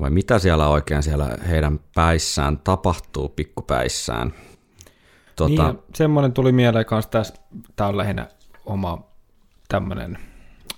vai 0.00 0.10
mitä 0.10 0.38
siellä 0.38 0.68
oikein 0.68 1.02
siellä 1.02 1.38
heidän 1.48 1.80
päissään 1.94 2.58
tapahtuu 2.58 3.28
pikkupäissään. 3.28 4.32
Tuota, 5.36 5.72
niin, 5.72 5.82
semmoinen 5.94 6.32
tuli 6.32 6.52
mieleen 6.52 6.86
kanssa 6.86 7.10
tässä, 7.10 7.34
tämä 7.76 7.88
on 7.88 7.96
lähinnä 7.96 8.28
oma 8.66 8.98
tämmöinen 9.68 10.18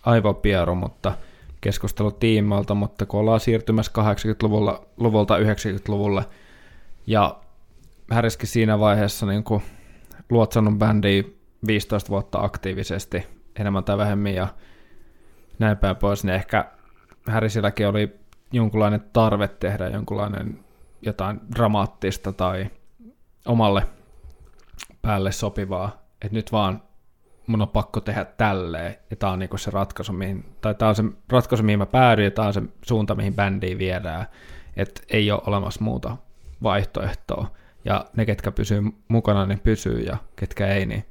aivopieru, 0.06 0.74
mutta 0.74 1.12
keskustelu 1.60 2.10
tiimalta, 2.10 2.74
mutta 2.74 3.06
kun 3.06 3.20
ollaan 3.20 3.40
siirtymässä 3.40 3.92
80-luvulta 3.98 4.80
luvulta 4.96 5.38
90-luvulle 5.38 6.24
ja 7.06 7.40
Häriskin 8.10 8.48
siinä 8.48 8.78
vaiheessa 8.78 9.26
niin 9.26 9.44
kuin 9.44 9.62
luotsannut 10.30 10.78
bändiä 10.78 11.22
15 11.66 12.10
vuotta 12.10 12.40
aktiivisesti, 12.40 13.26
enemmän 13.56 13.84
tai 13.84 13.98
vähemmän, 13.98 14.34
ja 14.34 14.48
näin 15.58 15.76
päin 15.76 15.96
pois, 15.96 16.24
niin 16.24 16.34
ehkä 16.34 16.64
Härisilläkin 17.28 17.88
oli 17.88 18.16
jonkunlainen 18.52 19.04
tarve 19.12 19.48
tehdä 19.48 19.88
jonkunlainen 19.88 20.58
jotain 21.02 21.40
dramaattista 21.54 22.32
tai 22.32 22.70
omalle 23.46 23.86
päälle 25.02 25.32
sopivaa, 25.32 26.02
että 26.22 26.36
nyt 26.36 26.52
vaan 26.52 26.82
mun 27.46 27.62
on 27.62 27.68
pakko 27.68 28.00
tehdä 28.00 28.24
tälleen, 28.24 28.96
ja 29.10 29.16
tämä 29.16 29.32
on 29.32 29.38
niinku 29.38 29.58
se 29.58 29.70
ratkaisu, 29.70 30.12
mihin, 30.12 30.44
tai 30.60 30.74
tämä 30.74 30.88
on 30.88 30.94
se 30.94 31.02
ratkaisu, 31.28 31.62
mihin 31.62 31.78
mä 31.78 31.86
päädyin, 31.86 32.24
ja 32.24 32.30
tämä 32.30 32.48
on 32.48 32.54
se 32.54 32.62
suunta, 32.82 33.14
mihin 33.14 33.34
bändiin 33.34 33.78
viedään, 33.78 34.26
että 34.76 35.02
ei 35.10 35.30
ole 35.30 35.42
olemassa 35.46 35.84
muuta 35.84 36.16
vaihtoehtoa, 36.62 37.46
ja 37.84 38.04
ne, 38.16 38.26
ketkä 38.26 38.52
pysyy 38.52 38.82
mukana, 39.08 39.46
niin 39.46 39.58
pysyy, 39.58 40.00
ja 40.00 40.16
ketkä 40.36 40.66
ei, 40.66 40.86
niin 40.86 41.04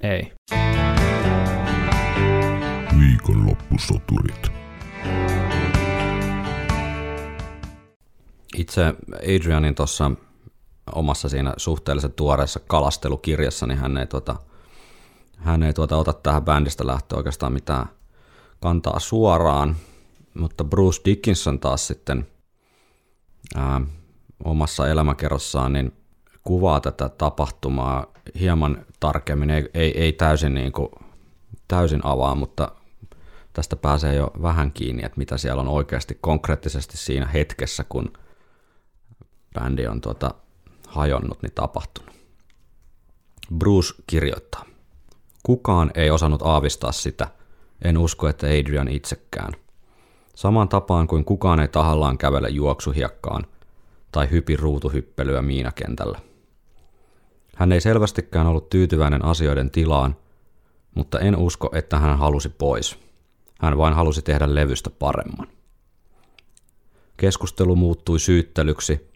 ei. 0.00 0.32
Viikonloppusoturit. 2.98 4.52
Itse 8.56 8.94
Adrianin 9.36 9.74
tuossa 9.74 10.10
omassa 10.92 11.28
siinä 11.28 11.54
suhteellisen 11.56 12.12
tuoreessa 12.12 12.60
kalastelukirjassa, 12.60 13.66
niin 13.66 13.78
hän 13.78 13.96
ei, 13.96 14.06
tuota, 14.06 14.36
hän 15.36 15.62
ei 15.62 15.72
tuota, 15.72 15.96
ota 15.96 16.12
tähän 16.12 16.44
bändistä 16.44 16.86
lähtöä 16.86 17.16
oikeastaan 17.16 17.52
mitään 17.52 17.86
kantaa 18.60 18.98
suoraan, 18.98 19.76
mutta 20.34 20.64
Bruce 20.64 21.00
Dickinson 21.04 21.60
taas 21.60 21.86
sitten 21.86 22.26
ää, 23.54 23.80
omassa 24.44 24.88
elämäkerrossaan 24.88 25.72
niin 25.72 25.92
kuvaa 26.44 26.80
tätä 26.80 27.08
tapahtumaa 27.08 28.06
hieman 28.40 28.86
tarkemmin, 29.00 29.50
ei, 29.50 29.70
ei, 29.74 30.02
ei 30.02 30.12
täysin, 30.12 30.54
niin 30.54 30.72
kuin, 30.72 30.88
täysin 31.68 32.00
avaa, 32.04 32.34
mutta 32.34 32.72
tästä 33.52 33.76
pääsee 33.76 34.14
jo 34.14 34.30
vähän 34.42 34.72
kiinni, 34.72 35.04
että 35.04 35.18
mitä 35.18 35.38
siellä 35.38 35.60
on 35.60 35.68
oikeasti 35.68 36.18
konkreettisesti 36.20 36.96
siinä 36.96 37.26
hetkessä, 37.26 37.84
kun 37.84 38.12
bändi 39.54 39.86
on 39.86 40.00
tuota, 40.00 40.34
hajonnut, 40.88 41.42
niin 41.42 41.52
tapahtunut. 41.54 42.14
Bruce 43.58 43.94
kirjoittaa. 44.06 44.64
Kukaan 45.42 45.90
ei 45.94 46.10
osannut 46.10 46.42
aavistaa 46.42 46.92
sitä, 46.92 47.28
en 47.84 47.98
usko, 47.98 48.28
että 48.28 48.46
Adrian 48.46 48.88
itsekään. 48.88 49.52
Samaan 50.34 50.68
tapaan 50.68 51.06
kuin 51.06 51.24
kukaan 51.24 51.60
ei 51.60 51.68
tahallaan 51.68 52.18
kävele 52.18 52.48
juoksuhiekkaan 52.48 53.46
tai 54.12 54.30
hypi 54.30 54.56
ruutuhyppelyä 54.56 55.42
miinakentällä. 55.42 56.20
Hän 57.56 57.72
ei 57.72 57.80
selvästikään 57.80 58.46
ollut 58.46 58.70
tyytyväinen 58.70 59.24
asioiden 59.24 59.70
tilaan, 59.70 60.16
mutta 60.94 61.20
en 61.20 61.36
usko, 61.36 61.70
että 61.74 61.98
hän 61.98 62.18
halusi 62.18 62.48
pois. 62.48 62.98
Hän 63.60 63.78
vain 63.78 63.94
halusi 63.94 64.22
tehdä 64.22 64.54
levystä 64.54 64.90
paremman. 64.90 65.48
Keskustelu 67.16 67.76
muuttui 67.76 68.20
syyttelyksi, 68.20 69.10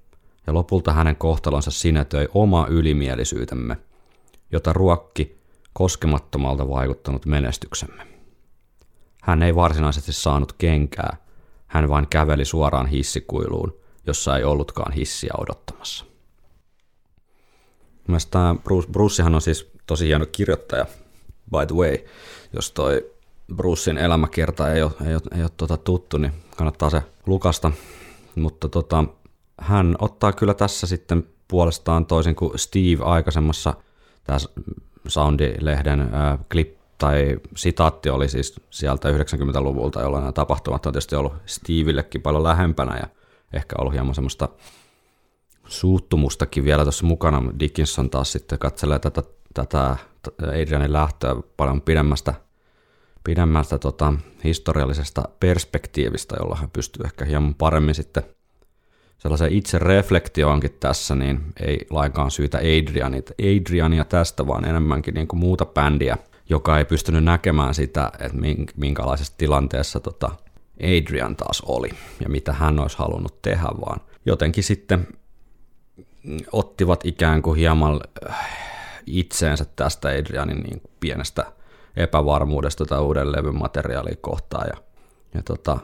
ja 0.47 0.55
lopulta 0.55 0.93
hänen 0.93 1.17
kohtalonsa 1.17 1.71
sinetöi 1.71 2.29
oma 2.35 2.67
ylimielisyytemme, 2.71 3.77
jota 4.53 4.73
ruokki 4.73 5.39
koskemattomalta 5.73 6.69
vaikuttanut 6.69 7.27
menestyksemme. 7.27 8.07
Hän 9.23 9.43
ei 9.43 9.55
varsinaisesti 9.55 10.13
saanut 10.13 10.53
kenkää, 10.53 11.17
hän 11.67 11.89
vain 11.89 12.07
käveli 12.11 12.45
suoraan 12.45 12.87
hissikuiluun, 12.87 13.84
jossa 14.07 14.37
ei 14.37 14.45
ollutkaan 14.45 14.93
hissiä 14.93 15.31
odottamassa. 15.38 16.05
Mielestäni 18.09 18.59
Bruce, 18.59 18.88
Brucehan 18.93 19.35
on 19.35 19.40
siis 19.40 19.71
tosi 19.87 20.07
hieno 20.07 20.27
kirjoittaja, 20.33 20.87
by 21.51 21.67
the 21.67 21.77
way. 21.77 21.99
Jos 22.53 22.71
toi 22.71 23.11
Brucein 23.57 23.99
elämäkerta 23.99 24.73
ei 24.73 24.83
ole, 24.83 24.93
ei 25.07 25.14
ole, 25.14 25.23
ei 25.37 25.43
ole 25.43 25.51
tuota 25.57 25.77
tuttu, 25.77 26.19
niin 26.19 26.33
kannattaa 26.57 26.90
se 26.90 27.03
lukasta. 27.27 27.73
Mutta 28.35 28.69
tota, 28.69 29.05
hän 29.61 29.97
ottaa 29.99 30.33
kyllä 30.33 30.55
tässä 30.55 30.87
sitten 30.87 31.27
puolestaan 31.49 32.07
toisin 32.07 32.35
kuin 32.35 32.59
Steve 32.59 33.05
aikaisemmassa 33.05 33.75
tässä 34.25 34.49
Soundi-lehden 35.09 36.11
klip 36.53 36.77
tai 36.99 37.38
sitaatti 37.57 38.11
oli 38.11 38.29
siis 38.29 38.61
sieltä 38.71 39.09
90-luvulta, 39.11 40.01
jolloin 40.01 40.21
nämä 40.21 40.33
tapahtumat 40.33 40.87
on 40.87 40.93
tietysti 40.93 41.17
ollut 41.17 41.35
Stevillekin 41.47 42.23
paljon 42.23 42.43
lähempänä 42.43 42.97
ja 42.97 43.07
ehkä 43.57 43.77
ollut 43.79 43.93
hieman 43.93 44.14
semmoista 44.14 44.49
suuttumustakin 45.67 46.64
vielä 46.64 46.83
tuossa 46.83 47.07
mukana. 47.07 47.43
Dickinson 47.61 48.11
taas 48.11 48.33
sitten 48.33 48.59
katselee 48.59 48.99
tätä, 48.99 49.23
tätä 49.55 49.97
Adrianin 50.62 50.93
lähtöä 50.93 51.37
paljon 51.57 51.81
pidemmästä, 51.81 52.35
pidemmästä 53.25 53.79
tota, 53.79 54.12
historiallisesta 54.45 55.23
perspektiivistä, 55.40 56.37
jolla 56.40 56.57
hän 56.57 56.71
pystyy 56.71 57.05
ehkä 57.05 57.25
hieman 57.25 57.55
paremmin 57.55 57.95
sitten 57.95 58.23
sellaisen 59.19 59.53
itse 59.53 59.79
reflektioonkin 59.79 60.77
tässä, 60.81 61.14
niin 61.14 61.40
ei 61.61 61.87
lainkaan 61.90 62.31
syytä 62.31 62.59
Adriania, 62.59 63.23
Adriania 63.61 64.05
tästä, 64.05 64.47
vaan 64.47 64.64
enemmänkin 64.64 65.14
niin 65.14 65.29
kuin 65.29 65.40
muuta 65.40 65.67
bändiä 65.67 66.19
joka 66.49 66.79
ei 66.79 66.85
pystynyt 66.85 67.25
näkemään 67.25 67.75
sitä, 67.75 68.12
että 68.19 68.38
minkälaisessa 68.77 69.35
tilanteessa 69.38 70.01
tota 70.01 70.31
Adrian 70.81 71.37
taas 71.37 71.61
oli 71.61 71.91
ja 72.21 72.29
mitä 72.29 72.53
hän 72.53 72.79
olisi 72.79 72.99
halunnut 72.99 73.43
tehdä, 73.43 73.69
vaan 73.87 74.01
jotenkin 74.27 74.65
sitten 74.65 75.09
ottivat 76.53 77.07
ikään 77.07 77.43
kuin 77.43 77.59
hieman 77.59 78.01
äh, 78.31 78.49
itseensä 79.07 79.65
tästä 79.77 80.09
Adrianin 80.09 80.61
niin 80.61 80.83
pienestä 81.01 81.53
epävarmuudesta 81.97 82.85
tai 82.85 83.01
uuden 83.01 83.33
levyn 83.33 83.59
materiaalia 83.59 84.17
kohtaan 84.21 84.67
ja, 84.69 84.77
ja 85.35 85.43
tota, 85.43 85.79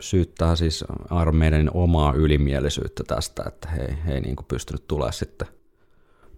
syyttää 0.00 0.56
siis 0.56 0.84
Iron 1.22 1.36
Maidenin 1.36 1.70
omaa 1.74 2.12
ylimielisyyttä 2.12 3.04
tästä, 3.06 3.44
että 3.46 3.68
he, 3.68 3.98
he 4.06 4.14
ei 4.14 4.20
niin 4.20 4.36
kuin 4.36 4.46
pystynyt 4.46 4.88
tulemaan 4.88 5.12
sitten 5.12 5.48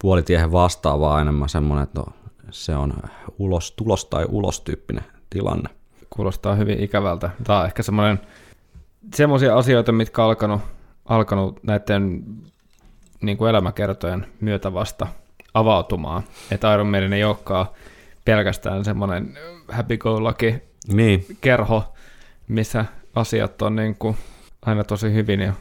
puolitiehen 0.02 0.52
vastaan, 0.52 1.00
vaan 1.00 1.22
enemmän 1.22 1.48
semmoinen, 1.48 1.84
että 1.84 2.00
no, 2.00 2.06
se 2.50 2.76
on 2.76 2.92
ulos, 3.38 3.72
tulos 3.72 4.04
tai 4.04 4.26
ulos 4.28 4.60
tyyppinen 4.60 5.04
tilanne. 5.30 5.68
Kuulostaa 6.10 6.54
hyvin 6.54 6.80
ikävältä. 6.80 7.30
Tämä 7.44 7.60
on 7.60 7.66
ehkä 7.66 7.82
semmoinen, 7.82 8.20
semmoisia 9.14 9.56
asioita, 9.56 9.92
mitkä 9.92 10.24
alkanut, 10.24 10.60
alkanut 11.04 11.62
näiden 11.62 12.24
niin 13.22 13.36
kuin 13.36 13.50
elämäkertojen 13.50 14.26
myötä 14.40 14.74
vasta 14.74 15.06
avautumaan. 15.54 16.22
Että 16.50 16.74
Iron 16.74 16.86
Maiden 16.86 17.12
ei 17.12 17.24
olekaan 17.24 17.66
pelkästään 18.24 18.84
semmoinen 18.84 19.38
happy 19.68 19.96
go 19.96 20.20
lucky 20.20 20.62
niin. 20.92 21.26
kerho, 21.40 21.94
missä 22.48 22.84
asiat 23.14 23.62
on 23.62 23.76
niin 23.76 23.96
kuin 23.98 24.16
aina 24.62 24.84
tosi 24.84 25.12
hyvin 25.12 25.40
ja, 25.40 25.52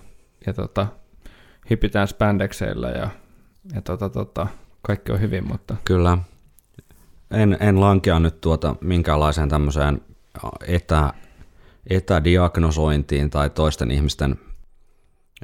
ja 0.46 0.54
tota, 0.54 0.88
hypitään 1.70 2.08
spandexeillä 2.08 2.90
ja, 2.90 3.10
ja 3.76 3.82
tota, 3.82 4.10
tota, 4.10 4.48
kaikki 4.82 5.12
on 5.12 5.22
hyvin, 5.22 5.48
mutta... 5.48 5.76
Kyllä. 5.86 6.18
En, 7.32 7.58
en 7.60 7.80
lankea 7.80 8.20
nyt 8.20 8.42
tuota 8.42 8.76
minkäänlaiseen 8.82 9.50
tämmöiseen 9.50 10.02
etä, 10.68 11.14
etädiagnosointiin 11.90 13.30
tai 13.30 13.50
toisten 13.50 13.92
ihmisten 13.92 14.40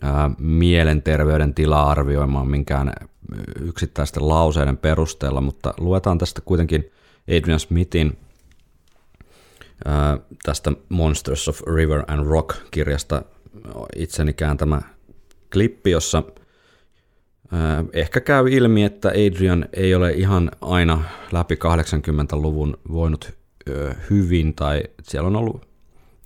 ää, 0.02 0.32
mielenterveyden 0.40 1.54
tilaa 1.54 1.92
arvioimaan 1.92 2.48
minkään 2.48 2.94
yksittäisten 3.60 4.30
lauseiden 4.30 4.78
perusteella, 4.78 5.42
mutta 5.42 5.74
luetaan 5.78 6.18
tästä 6.18 6.42
kuitenkin 6.42 6.92
Adrian 7.38 7.60
Smithin 7.60 8.18
ää, 9.86 10.18
tästä 10.44 10.72
Monsters 10.90 11.50
of 11.50 11.62
River 11.62 12.04
and 12.08 12.26
Rock-kirjasta 12.28 13.22
itseni 13.96 14.34
kääntämä 14.34 14.82
klippi, 15.54 15.92
jossa 15.92 16.24
ehkä 17.94 18.20
käy 18.20 18.50
ilmi, 18.50 18.84
että 18.84 19.10
Adrian 19.10 19.66
ei 19.74 19.96
ole 19.96 20.12
ihan 20.12 20.52
aina 20.62 21.04
läpi 21.32 21.56
80-luvun 21.56 22.78
voinut 22.92 23.34
hyvin 24.10 24.56
tai 24.56 24.84
siellä 25.04 25.28
on 25.28 25.36
ollut 25.36 25.68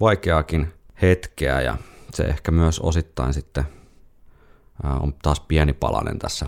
vaikeaakin 0.02 0.68
hetkeä 1.02 1.62
ja 1.62 1.78
se 2.14 2.24
ehkä 2.24 2.52
myös 2.52 2.80
osittain 2.80 3.34
sitten 3.34 3.66
on 4.84 5.14
taas 5.22 5.40
pieni 5.40 5.74
palanen 5.74 6.20
tässä, 6.20 6.46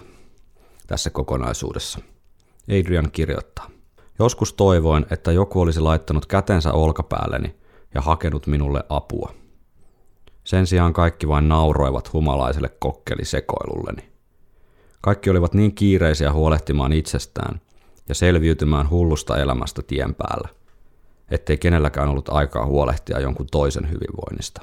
tässä 0.88 1.10
kokonaisuudessa. 1.10 2.00
Adrian 2.80 3.12
kirjoittaa. 3.12 3.70
Joskus 4.20 4.54
toivoin, 4.54 5.06
että 5.12 5.32
joku 5.32 5.62
olisi 5.62 5.80
laittanut 5.80 6.26
kätensä 6.26 6.74
olkapäälleni 6.74 7.56
ja 7.96 8.02
hakenut 8.02 8.48
minulle 8.48 8.84
apua. 8.90 9.34
Sen 10.44 10.68
sijaan 10.68 10.94
kaikki 10.94 11.28
vain 11.28 11.50
nauroivat 11.50 12.14
humalaiselle 12.14 12.70
kokkelisekoilulleni. 12.80 14.12
Kaikki 15.02 15.30
olivat 15.30 15.54
niin 15.54 15.76
kiireisiä 15.76 16.34
huolehtimaan 16.34 16.94
itsestään 16.94 17.62
ja 18.10 18.16
selviytymään 18.16 18.90
hullusta 18.90 19.38
elämästä 19.38 19.82
tien 19.82 20.16
päällä, 20.16 20.50
ettei 21.32 21.58
kenelläkään 21.58 22.10
ollut 22.10 22.30
aikaa 22.30 22.66
huolehtia 22.66 23.20
jonkun 23.20 23.48
toisen 23.52 23.90
hyvinvoinnista. 23.90 24.62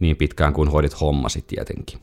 Niin 0.00 0.16
pitkään 0.16 0.52
kuin 0.52 0.70
hoidit 0.70 1.00
hommasi 1.00 1.44
tietenkin. 1.46 2.02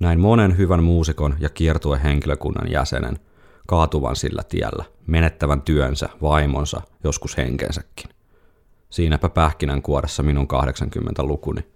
Näin 0.00 0.20
monen 0.20 0.58
hyvän 0.58 0.82
muusikon 0.82 1.36
ja 1.40 1.48
kiertuehenkilökunnan 1.48 2.70
jäsenen– 2.70 3.18
kaatuvan 3.66 4.16
sillä 4.16 4.42
tiellä, 4.42 4.84
menettävän 5.06 5.62
työnsä, 5.62 6.08
vaimonsa, 6.22 6.80
joskus 7.04 7.36
henkensäkin. 7.36 8.10
Siinäpä 8.90 9.28
pähkinänkuoressa 9.28 10.22
minun 10.22 10.48
80-lukuni. 10.52 11.66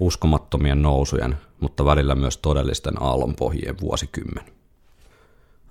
Uskomattomien 0.00 0.82
nousujen, 0.82 1.36
mutta 1.60 1.84
välillä 1.84 2.14
myös 2.14 2.36
todellisten 2.38 3.02
aallonpohjien 3.02 3.80
vuosikymmen. 3.80 4.44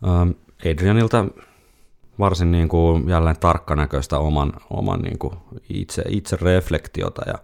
Ähm, 0.07 0.29
Adrianilta 0.71 1.25
varsin 2.19 2.51
niin 2.51 2.69
kuin 2.69 3.09
jälleen 3.09 3.39
tarkkanäköistä 3.39 4.19
oman, 4.19 4.53
oman 4.69 4.99
niin 4.99 5.19
kuin 5.19 5.33
itse, 5.69 6.03
itse 6.09 6.37
reflektiota 6.41 7.21
ja 7.27 7.35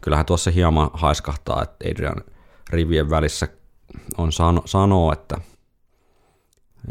kyllähän 0.00 0.26
tuossa 0.26 0.50
hieman 0.50 0.90
haiskahtaa, 0.92 1.62
että 1.62 1.88
Adrian 1.90 2.24
rivien 2.70 3.10
välissä 3.10 3.48
on 4.18 4.32
sano, 4.32 4.62
sanoo, 4.64 5.12
että 5.12 5.36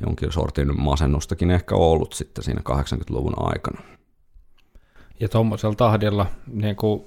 jonkin 0.05 0.31
sortin 0.31 0.81
masennustakin 0.81 1.51
ehkä 1.51 1.75
ollut 1.75 2.13
sitten 2.13 2.43
siinä 2.43 2.61
80-luvun 2.69 3.33
aikana. 3.38 3.81
Ja 5.19 5.29
tuommoisella 5.29 5.75
tahdilla, 5.75 6.25
niin 6.47 6.75
kuin 6.75 7.03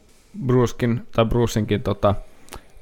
Brucekin, 0.47 1.07
tai 1.13 1.25
Brucinkin 1.25 1.83
tota, 1.83 2.15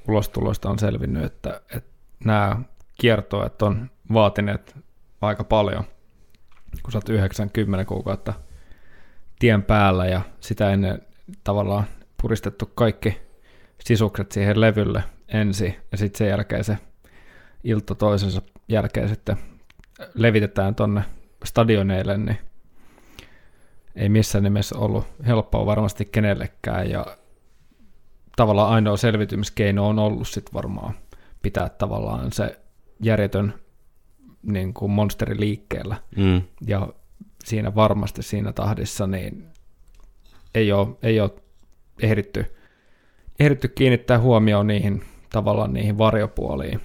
ulostuloista 0.09 0.70
on 0.70 0.79
selvinnyt, 0.79 1.25
että, 1.25 1.61
että 1.75 1.90
nämä 2.25 2.61
kiertoet 3.01 3.62
on 3.62 3.90
vaatineet 4.12 4.77
aika 5.20 5.44
paljon, 5.44 5.85
kun 6.83 6.93
sä 6.93 6.99
oot 6.99 7.09
90 7.09 7.85
kuukautta 7.85 8.35
tien 9.39 9.62
päällä 9.62 10.07
ja 10.07 10.21
sitä 10.41 10.71
ennen 10.71 11.03
tavallaan 11.45 11.85
puristettu 12.23 12.71
kaikki 12.75 13.21
sisukset 13.85 14.33
siihen 14.33 14.61
levylle 14.61 15.05
ensin 15.29 15.77
ja 15.93 15.99
sitten 15.99 16.19
sen 16.19 16.29
jälkeen 16.29 16.65
se 16.65 16.79
ilta 17.65 17.95
toisensa 17.95 18.43
jälkeen 18.69 19.09
sitten 19.09 19.37
levitetään 20.15 20.75
tonne 20.75 21.03
stadioneille, 21.45 22.19
niin 22.19 22.39
ei 23.95 24.09
missään 24.09 24.45
nimessä 24.45 24.79
ollut 24.79 25.07
helppoa 25.27 25.67
varmasti 25.67 26.05
kenellekään 26.05 26.91
ja 26.91 27.07
tavallaan 28.37 28.73
ainoa 28.73 28.97
selvitymiskeino 28.97 29.89
on 29.89 29.99
ollut 29.99 30.29
sitten 30.29 30.55
varmaan 30.55 30.95
pitää 31.43 31.69
tavallaan 31.69 32.33
se 32.33 32.61
järjetön 33.01 33.55
niin 34.47 34.75
kuin 34.75 34.91
monsteri 34.91 35.41
liikkeellä. 35.41 35.97
Mm. 36.17 36.43
Ja 36.67 36.89
siinä 37.45 37.75
varmasti 37.75 38.23
siinä 38.23 38.53
tahdissa 38.53 39.07
niin 39.07 39.47
ei 40.55 40.73
ole, 40.73 40.89
ei 41.03 41.21
ole 41.21 41.31
ehditty, 42.03 42.57
ehditty 43.41 43.69
kiinnittää 43.69 44.19
huomioon 44.19 44.67
niihin 44.67 45.05
tavallaan 45.31 45.73
niihin 45.73 45.99
varjopuoliin. 45.99 46.81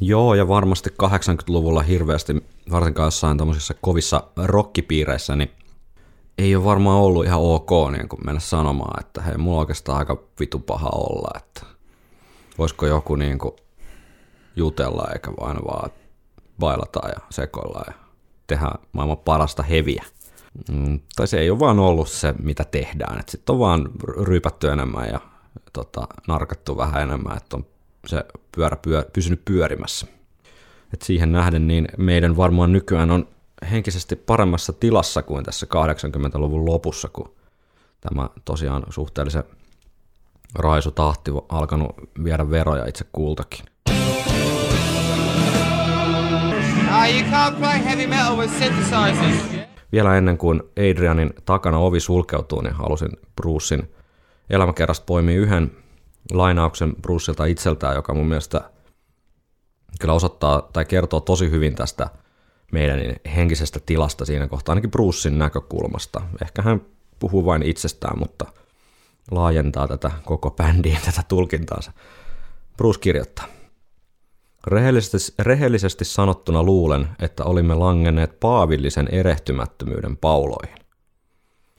Joo, 0.00 0.34
ja 0.34 0.48
varmasti 0.48 0.90
80-luvulla 1.02 1.82
hirveästi, 1.82 2.44
varsinkaan 2.70 3.06
jossain 3.06 3.38
tämmöisissä 3.38 3.74
kovissa 3.80 4.22
rockipiireissä, 4.36 5.36
niin 5.36 5.50
ei 6.38 6.56
ole 6.56 6.64
varmaan 6.64 6.98
ollut 6.98 7.24
ihan 7.24 7.40
ok 7.40 7.70
niin 7.92 8.08
kuin 8.08 8.20
mennä 8.24 8.40
sanomaan, 8.40 9.00
että 9.04 9.22
hei, 9.22 9.36
mulla 9.36 9.56
on 9.56 9.60
oikeastaan 9.60 9.98
aika 9.98 10.22
vitu 10.40 10.58
paha 10.58 10.88
olla, 10.92 11.30
että 11.36 11.66
voisiko 12.58 12.86
joku 12.86 13.14
niin 13.14 13.38
kuin 13.38 13.52
jutella 14.56 15.08
eikä 15.12 15.32
vain 15.40 15.56
vaan 15.56 15.90
bailata 16.60 17.08
ja 17.08 17.20
sekoilla 17.30 17.84
ja 17.86 17.92
tehdä 18.46 18.70
maailman 18.92 19.18
parasta 19.18 19.62
heviä. 19.62 20.04
Mm, 20.70 21.00
tai 21.16 21.26
se 21.26 21.38
ei 21.38 21.50
ole 21.50 21.58
vaan 21.58 21.78
ollut 21.78 22.08
se, 22.08 22.34
mitä 22.42 22.64
tehdään. 22.64 23.22
Sitten 23.28 23.52
on 23.52 23.58
vaan 23.58 23.90
ryypätty 24.24 24.68
enemmän 24.68 25.08
ja 25.08 25.20
tota, 25.72 26.06
narkattu 26.28 26.76
vähän 26.76 27.02
enemmän, 27.02 27.36
että 27.36 27.56
on 27.56 27.66
se 28.06 28.24
pyörä 28.52 28.76
pyö, 28.76 29.04
pysynyt 29.12 29.44
pyörimässä. 29.44 30.06
Et 30.94 31.02
siihen 31.02 31.32
nähden 31.32 31.68
niin 31.68 31.88
meidän 31.98 32.36
varmaan 32.36 32.72
nykyään 32.72 33.10
on 33.10 33.28
henkisesti 33.70 34.16
paremmassa 34.16 34.72
tilassa 34.72 35.22
kuin 35.22 35.44
tässä 35.44 35.66
80-luvun 35.66 36.66
lopussa, 36.66 37.08
kun 37.08 37.34
tämä 38.00 38.28
tosiaan 38.44 38.82
suhteellisen 38.90 39.44
raisutahti 40.54 41.30
alkanut 41.48 41.96
viedä 42.24 42.50
veroja 42.50 42.86
itse 42.86 43.04
kultakin. 43.12 43.64
Vielä 49.92 50.16
ennen 50.16 50.38
kuin 50.38 50.62
Adrianin 50.90 51.30
takana 51.44 51.78
ovi 51.78 52.00
sulkeutuu, 52.00 52.60
niin 52.60 52.74
halusin 52.74 53.10
Brucein 53.36 53.94
elämäkerrasta 54.50 55.04
poimia 55.06 55.36
yhden 55.36 55.70
lainauksen 56.32 56.96
Bruceilta 57.02 57.44
itseltään, 57.44 57.94
joka 57.94 58.14
mun 58.14 58.26
mielestä 58.26 58.70
kyllä 60.00 60.14
osoittaa 60.14 60.68
tai 60.72 60.84
kertoo 60.84 61.20
tosi 61.20 61.50
hyvin 61.50 61.74
tästä 61.74 62.08
meidän 62.72 63.00
henkisestä 63.36 63.80
tilasta 63.86 64.24
siinä 64.24 64.48
kohtaa, 64.48 64.72
ainakin 64.72 64.90
Brucein 64.90 65.38
näkökulmasta. 65.38 66.22
Ehkä 66.42 66.62
hän 66.62 66.80
puhuu 67.18 67.44
vain 67.44 67.62
itsestään, 67.62 68.18
mutta 68.18 68.46
laajentaa 69.30 69.88
tätä 69.88 70.10
koko 70.24 70.50
bändiin 70.50 70.98
tätä 71.04 71.22
tulkintaansa. 71.28 71.92
Bruce 72.76 73.00
kirjoittaa. 73.00 73.59
Rehellisesti, 74.66 75.34
rehellisesti 75.38 76.04
sanottuna 76.04 76.62
luulen, 76.62 77.08
että 77.18 77.44
olimme 77.44 77.74
langenneet 77.74 78.40
paavillisen 78.40 79.08
erehtymättömyyden 79.12 80.16
pauloihin. 80.16 80.76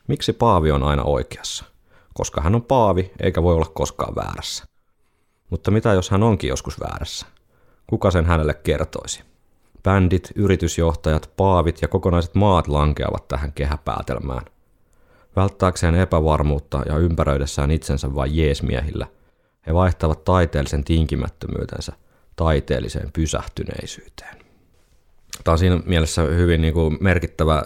Miksi 0.07 0.33
paavi 0.33 0.71
on 0.71 0.83
aina 0.83 1.03
oikeassa? 1.03 1.65
Koska 2.13 2.41
hän 2.41 2.55
on 2.55 2.63
paavi, 2.63 3.11
eikä 3.19 3.43
voi 3.43 3.55
olla 3.55 3.71
koskaan 3.73 4.15
väärässä. 4.15 4.65
Mutta 5.49 5.71
mitä 5.71 5.93
jos 5.93 6.09
hän 6.09 6.23
onkin 6.23 6.47
joskus 6.47 6.79
väärässä? 6.79 7.25
Kuka 7.87 8.11
sen 8.11 8.25
hänelle 8.25 8.53
kertoisi? 8.53 9.23
Bändit, 9.83 10.31
yritysjohtajat, 10.35 11.31
paavit 11.37 11.81
ja 11.81 11.87
kokonaiset 11.87 12.35
maat 12.35 12.67
lankeavat 12.67 13.27
tähän 13.27 13.53
kehäpäätelmään. 13.53 14.45
Välttääkseen 15.35 15.95
epävarmuutta 15.95 16.83
ja 16.85 16.97
ympäröidessään 16.97 17.71
itsensä 17.71 18.15
vain 18.15 18.37
jeesmiehillä, 18.37 19.07
he 19.67 19.73
vaihtavat 19.73 20.23
taiteellisen 20.23 20.83
tinkimättömyytensä 20.83 21.93
taiteelliseen 22.35 23.11
pysähtyneisyyteen. 23.11 24.37
Tämä 25.43 25.53
on 25.53 25.59
siinä 25.59 25.81
mielessä 25.85 26.21
hyvin 26.21 26.61
niin 26.61 26.73
kuin 26.73 26.97
merkittävä 27.01 27.63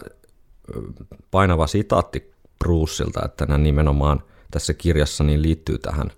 painava 1.31 1.67
sitaatti 1.67 2.31
Bruceilta, 2.59 3.25
että 3.25 3.45
nämä 3.45 3.57
nimenomaan 3.57 4.23
tässä 4.51 4.73
kirjassa 4.73 5.23
niin 5.23 5.41
liittyy 5.41 5.77
tähän, 5.77 6.11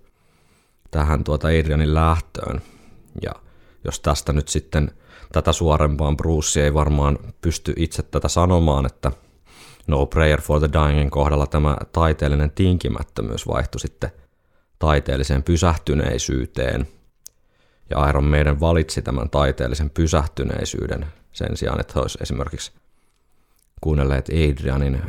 tähän 0.92 1.24
tuota 1.24 1.48
Adrianin 1.48 1.94
lähtöön. 1.94 2.62
Ja 3.22 3.32
jos 3.84 4.00
tästä 4.00 4.34
nyt 4.34 4.48
sitten 4.48 4.92
tätä 5.32 5.54
suorempaan 5.54 6.18
Bruce 6.18 6.64
ei 6.64 6.74
varmaan 6.74 7.20
pysty 7.42 7.74
itse 7.76 8.04
tätä 8.04 8.28
sanomaan, 8.28 8.86
että 8.86 9.12
No 9.88 10.06
Prayer 10.06 10.42
for 10.42 10.60
the 10.60 10.70
Dyingin 10.74 11.10
kohdalla 11.10 11.48
tämä 11.48 11.78
taiteellinen 11.92 12.52
tinkimättömyys 12.52 13.48
vaihtui 13.48 13.80
sitten 13.80 14.12
taiteelliseen 14.80 15.44
pysähtyneisyyteen. 15.44 16.88
Ja 17.90 18.10
Iron 18.10 18.24
Maiden 18.24 18.60
valitsi 18.60 19.02
tämän 19.02 19.30
taiteellisen 19.30 19.90
pysähtyneisyyden 19.90 21.06
sen 21.34 21.58
sijaan, 21.58 21.80
että 21.80 21.94
he 21.96 22.00
olisi 22.00 22.18
esimerkiksi 22.22 22.72
kuunnelleet 23.82 24.30
Adrianin 24.30 25.02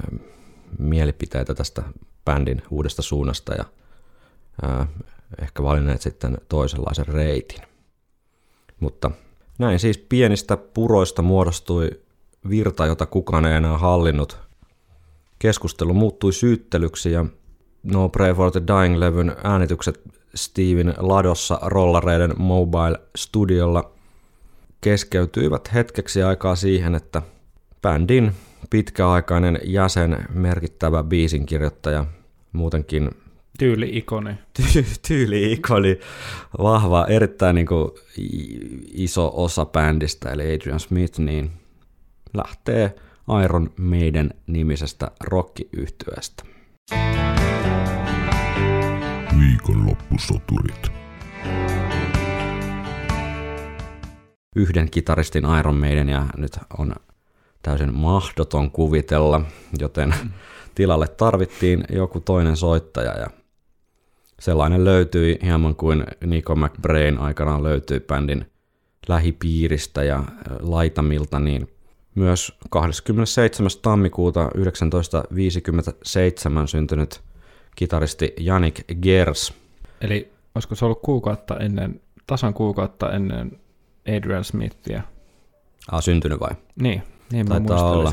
mielipiteitä 0.79 1.55
tästä 1.55 1.83
bändin 2.25 2.63
uudesta 2.71 3.03
suunnasta 3.03 3.55
ja 3.55 3.65
ää, 4.63 4.87
ehkä 5.43 5.63
valinneet 5.63 6.03
sitten 6.03 6.39
toisenlaisen 6.49 7.09
reitin. 7.09 7.61
Mutta 8.81 9.11
näin 9.59 9.79
siis 9.79 9.99
pienistä 9.99 10.57
puroista 10.57 11.23
muodostui 11.23 11.91
virta, 12.49 12.87
jota 12.87 13.07
kukaan 13.07 13.47
ei 13.47 13.55
enää 13.55 13.79
hallinnut. 13.79 14.39
Keskustelu 15.39 15.95
muuttui 15.95 16.33
syyttelyksi 16.33 17.13
ja 17.13 17.27
No 17.83 18.09
Pray 18.09 18.35
for 18.35 18.51
the 18.51 18.61
Dying-levyn 18.61 19.37
äänitykset 19.45 20.01
Steven 20.35 20.95
Ladossa 20.99 21.59
rollareiden 21.63 22.35
Mobile 22.39 23.01
Studiolla 23.17 23.91
keskeytyivät 24.81 25.75
hetkeksi 25.75 26.23
aikaa 26.23 26.57
siihen, 26.57 26.95
että 26.95 27.23
bändin 27.83 28.33
pitkäaikainen 28.71 29.61
jäsen, 29.65 30.27
merkittävä 30.35 31.03
biisinkirjoittaja, 31.03 32.07
muutenkin 32.53 33.11
Tyyli-ikoni. 33.59 34.31
Ty- 34.59 34.99
tyyli-ikoni, 35.09 36.01
vahva, 36.59 37.07
erittäin 37.09 37.55
niin 37.55 37.67
kuin 37.67 37.91
iso 38.95 39.33
osa 39.35 39.65
bändistä, 39.65 40.31
eli 40.31 40.55
Adrian 40.55 40.81
Smith, 40.81 41.19
niin 41.19 41.51
lähtee 42.35 42.95
Iron 43.45 43.71
Maiden 43.77 44.35
nimisestä 44.47 45.11
rock-yhtyeestä. 45.21 46.45
Viikonloppusoturit. 49.41 50.93
Yhden 54.57 54.91
kitaristin 54.91 55.45
Iron 55.59 55.77
Maiden 55.77 56.09
ja 56.09 56.27
nyt 56.37 56.59
on 56.79 56.95
täysin 57.63 57.95
mahdoton 57.95 58.71
kuvitella, 58.71 59.41
joten 59.79 60.15
tilalle 60.75 61.09
tarvittiin 61.09 61.85
joku 61.93 62.21
toinen 62.21 62.57
soittaja 62.57 63.19
ja 63.19 63.27
sellainen 64.41 64.85
löytyi 64.85 65.39
hieman 65.43 65.77
kuin 65.77 66.05
Nico 66.27 66.57
McBrain 66.57 67.19
aikanaan 67.19 67.63
löytyi 67.63 68.01
bändin 68.01 68.51
lähipiiristä 69.09 70.05
ja 70.05 70.25
laitamilta, 70.61 71.41
niin 71.41 71.69
myös 72.15 72.59
27. 72.71 73.71
tammikuuta 73.83 74.41
1957 74.41 76.69
syntynyt 76.69 77.28
kitaristi 77.79 78.35
Janik 78.41 78.85
Gers. 79.03 79.53
Eli 80.01 80.33
olisiko 80.55 80.75
se 80.75 80.85
ollut 80.85 81.03
kuukautta 81.03 81.57
ennen, 81.59 82.01
tasan 82.27 82.55
kuukautta 82.55 83.13
ennen 83.13 83.53
Adrian 84.17 84.45
Smithia? 84.45 85.03
Ah, 85.93 86.03
syntynyt 86.03 86.41
vai? 86.41 86.51
Niin, 86.83 87.03
niin 87.33 87.49
mä 87.49 87.55
Taitaa 87.55 87.91
olla. 87.91 88.13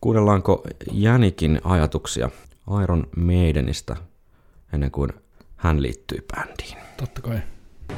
Kuunnellaanko 0.00 0.62
Janikin 0.92 1.60
ajatuksia 1.64 2.30
Iron 2.82 3.06
Maidenista 3.16 3.96
ennen 4.72 4.90
kuin 4.90 5.10
hän 5.56 5.82
liittyi 5.82 6.18
bändiin? 6.36 6.76
Totta 6.96 7.20
kai. 7.20 7.38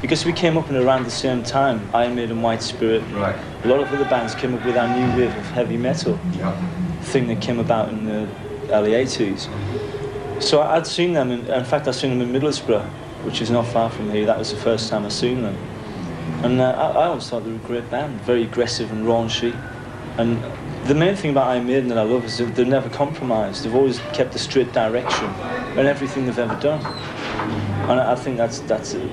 Because 0.00 0.26
we 0.26 0.32
came 0.32 0.58
up 0.58 0.70
in 0.70 0.76
around 0.76 1.02
the 1.04 1.10
same 1.10 1.42
time, 1.42 2.02
Iron 2.04 2.14
Maiden, 2.14 2.42
White 2.42 2.62
Spirit. 2.62 3.02
Right. 3.14 3.36
A 3.64 3.68
lot 3.68 3.80
of 3.80 3.92
other 3.92 4.06
bands 4.08 4.34
came 4.36 4.54
up 4.54 4.64
with 4.64 4.76
our 4.76 4.88
new 4.88 5.08
wave 5.08 5.38
of 5.40 5.54
heavy 5.54 5.78
metal 5.78 6.14
Yeah. 6.38 6.52
thing 7.12 7.28
that 7.28 7.46
came 7.46 7.60
about 7.60 7.92
in 7.92 8.06
the 8.06 8.26
early 8.74 8.94
80s. 9.04 9.48
So 10.40 10.62
I'd 10.62 10.86
seen 10.86 11.14
them, 11.14 11.30
in, 11.30 11.46
in 11.46 11.64
fact, 11.64 11.88
I'd 11.88 11.94
seen 11.94 12.18
them 12.18 12.34
in 12.34 12.40
Middlesbrough, 12.40 12.86
which 13.24 13.40
is 13.40 13.50
not 13.50 13.66
far 13.66 13.90
from 13.90 14.10
here. 14.10 14.26
That 14.26 14.38
was 14.38 14.50
the 14.50 14.58
first 14.58 14.90
time 14.90 15.04
I'd 15.04 15.12
seen 15.12 15.42
them. 15.42 15.56
And 16.44 16.60
uh, 16.60 16.72
I, 16.72 17.04
I 17.04 17.06
always 17.06 17.28
thought 17.28 17.44
they 17.44 17.50
were 17.50 17.56
a 17.56 17.60
great 17.60 17.90
band, 17.90 18.20
very 18.20 18.42
aggressive 18.42 18.92
and 18.92 19.06
raunchy. 19.06 19.54
And 20.18 20.42
the 20.86 20.94
main 20.94 21.16
thing 21.16 21.30
about 21.30 21.48
Iron 21.48 21.66
Maiden 21.66 21.88
that 21.88 21.98
I 21.98 22.02
love 22.02 22.24
is 22.24 22.38
that 22.38 22.54
they've 22.54 22.66
never 22.66 22.88
compromised. 22.90 23.64
They've 23.64 23.74
always 23.74 23.98
kept 24.12 24.34
a 24.34 24.38
straight 24.38 24.72
direction 24.72 25.26
in 25.78 25.86
everything 25.86 26.26
they've 26.26 26.38
ever 26.38 26.58
done. 26.60 26.84
And 27.90 28.00
I 28.00 28.14
think 28.14 28.36
that's 28.36 28.60
that's 28.60 28.94
a, 28.94 29.08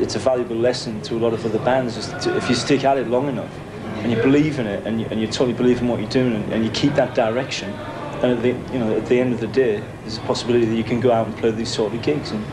it's 0.00 0.14
a 0.14 0.18
valuable 0.18 0.56
lesson 0.56 1.02
to 1.02 1.16
a 1.16 1.18
lot 1.18 1.34
of 1.34 1.44
other 1.44 1.58
bands. 1.58 2.08
To, 2.24 2.36
if 2.36 2.48
you 2.48 2.54
stick 2.54 2.84
at 2.84 2.98
it 2.98 3.08
long 3.08 3.28
enough 3.28 3.52
and 3.98 4.12
you 4.12 4.22
believe 4.22 4.58
in 4.58 4.66
it 4.66 4.86
and 4.86 5.00
you, 5.00 5.06
and 5.10 5.20
you 5.20 5.26
totally 5.26 5.52
believe 5.52 5.80
in 5.80 5.88
what 5.88 6.00
you're 6.00 6.08
doing 6.08 6.34
and, 6.34 6.52
and 6.52 6.64
you 6.64 6.70
keep 6.70 6.94
that 6.94 7.14
direction, 7.14 7.72
then 8.20 8.32
at 8.32 8.40
the 8.40 8.48
you 8.48 8.78
know 8.78 8.98
at 8.98 9.04
the 9.04 9.20
end 9.20 9.32
of 9.34 9.40
the 9.40 9.48
day, 9.54 9.82
there's 10.04 10.18
a 10.18 10.26
possibility 10.26 10.66
that 10.66 10.76
you 10.76 10.84
can 10.84 11.00
go 11.00 11.12
out 11.12 11.26
and 11.26 11.36
play 11.40 11.52
these 11.52 11.74
sort 11.74 11.94
of 11.94 12.02
gigs 12.02 12.32
and 12.32 12.44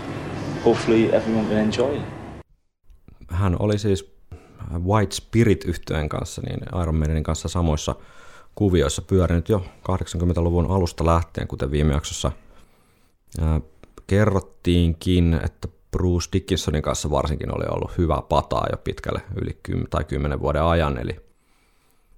hopefully 0.66 1.16
everyone 1.16 1.47
can 1.47 1.57
enjoy 1.57 1.95
it. 1.95 2.03
Hän 3.28 3.55
oli 3.59 3.78
siis 3.78 4.16
White 4.84 5.16
Spirit 5.16 5.63
yhtyeen 5.63 6.09
kanssa, 6.09 6.41
niin 6.41 6.59
Iron 6.82 6.95
Maidenin 6.95 7.24
kanssa 7.24 7.47
samoissa 7.47 7.95
kuvioissa 8.55 9.01
pyörinyt 9.01 9.49
jo 9.49 9.66
80-luvun 9.91 10.72
alusta 10.72 11.05
lähtien, 11.05 11.47
kuten 11.47 11.72
viime 11.72 11.93
jaksossa 11.93 12.32
ää, 13.41 13.61
kerrottiinkin, 14.07 15.39
että 15.45 15.68
Bruce 15.91 16.30
Dickinsonin 16.34 16.82
kanssa 16.82 17.09
varsinkin 17.11 17.55
oli 17.55 17.66
ollut 17.70 17.97
hyvä 17.97 18.22
pataa 18.30 18.68
jo 18.72 18.78
pitkälle 18.78 19.22
yli 19.36 19.59
10 19.63 19.89
tai 19.89 20.03
10 20.03 20.39
vuoden 20.39 20.63
ajan, 20.63 20.97
eli, 20.97 21.16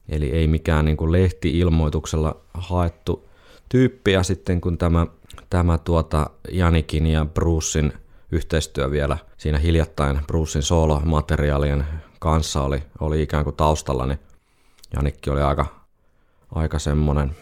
eli 0.09 0.31
ei 0.31 0.47
mikään 0.47 0.85
niin 0.85 0.97
kuin 0.97 1.11
lehti-ilmoituksella 1.11 2.41
haettu 2.53 3.29
tyyppi, 3.69 4.11
ja 4.11 4.23
sitten 4.23 4.61
kun 4.61 4.77
tämä, 4.77 5.07
tämä 5.49 5.77
tuota 5.77 6.29
Janikin 6.51 7.07
ja 7.07 7.25
Brucein 7.25 7.93
yhteistyö 8.31 8.91
vielä 8.91 9.17
siinä 9.37 9.57
hiljattain 9.57 10.19
Brucein 10.27 10.63
solo-materiaalien 10.63 11.85
kanssa 12.19 12.61
oli, 12.61 12.83
oli 12.99 13.21
ikään 13.21 13.43
kuin 13.43 13.55
taustalla, 13.55 14.05
niin 14.05 14.19
Janikki 14.95 15.29
oli 15.29 15.41
aika, 15.41 15.65
aika 16.55 16.79
semmoinen 16.79 17.35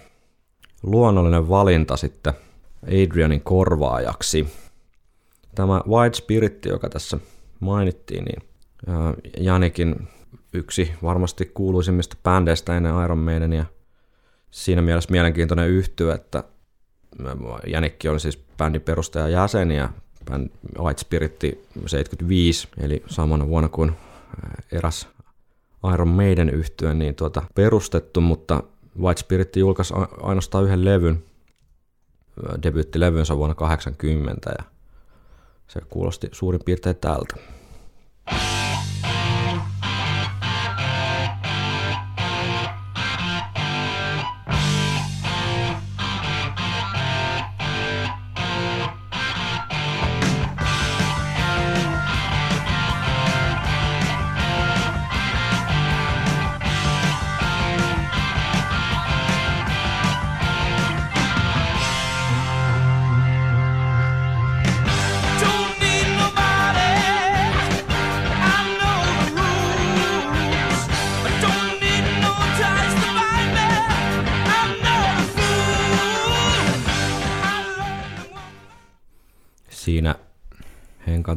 luonnollinen 0.84 1.50
valinta 1.50 1.98
sitten 1.98 2.34
Adrianin 2.84 3.42
korvaajaksi. 3.42 4.48
Tämä 5.56 5.82
White 5.88 6.18
Spirit, 6.18 6.66
joka 6.66 6.90
tässä 6.90 7.18
mainittiin, 7.60 8.26
niin 8.26 8.50
Janikin 9.38 10.08
yksi 10.54 10.92
varmasti 11.04 11.52
kuuluisimmista 11.54 12.18
bändeistä 12.24 12.78
ennen 12.78 13.04
Iron 13.04 13.18
Maidenia. 13.18 13.66
Siinä 14.56 14.82
mielessä 14.82 15.12
mielenkiintoinen 15.12 15.70
yhtyö, 15.70 16.14
että 16.14 16.44
Janikki 17.68 18.10
on 18.10 18.20
siis 18.20 18.38
bändin 18.58 18.82
perustaja 18.82 19.28
jäsen 19.28 19.72
ja 19.72 19.90
bänd- 20.32 20.80
White 20.80 21.02
Spirit 21.02 21.40
75, 21.86 22.68
eli 22.78 23.04
samana 23.08 23.48
vuonna 23.48 23.70
kuin 23.70 23.92
eräs 24.72 25.08
Iron 25.94 26.08
Maiden 26.08 26.50
yhtye 26.50 26.94
niin 26.94 27.16
tuota, 27.16 27.44
perustettu, 27.56 28.22
mutta 28.22 28.64
White 29.00 29.20
Spirit 29.20 29.56
julkaisi 29.56 29.94
ainoastaan 30.22 30.64
yhden 30.64 30.86
levyn, 30.86 31.24
debyyttilevynsä 32.64 33.38
vuonna 33.38 33.56
80 33.56 34.56
ja 34.60 34.66
se 35.68 35.82
kuulosti 35.90 36.30
suurin 36.32 36.62
piirtein 36.66 36.96
tältä. 36.96 37.36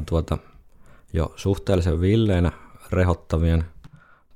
Tuota 0.09 0.38
jo 1.12 1.32
suhteellisen 1.36 2.00
villeinä 2.00 2.52
rehottavien 2.92 3.64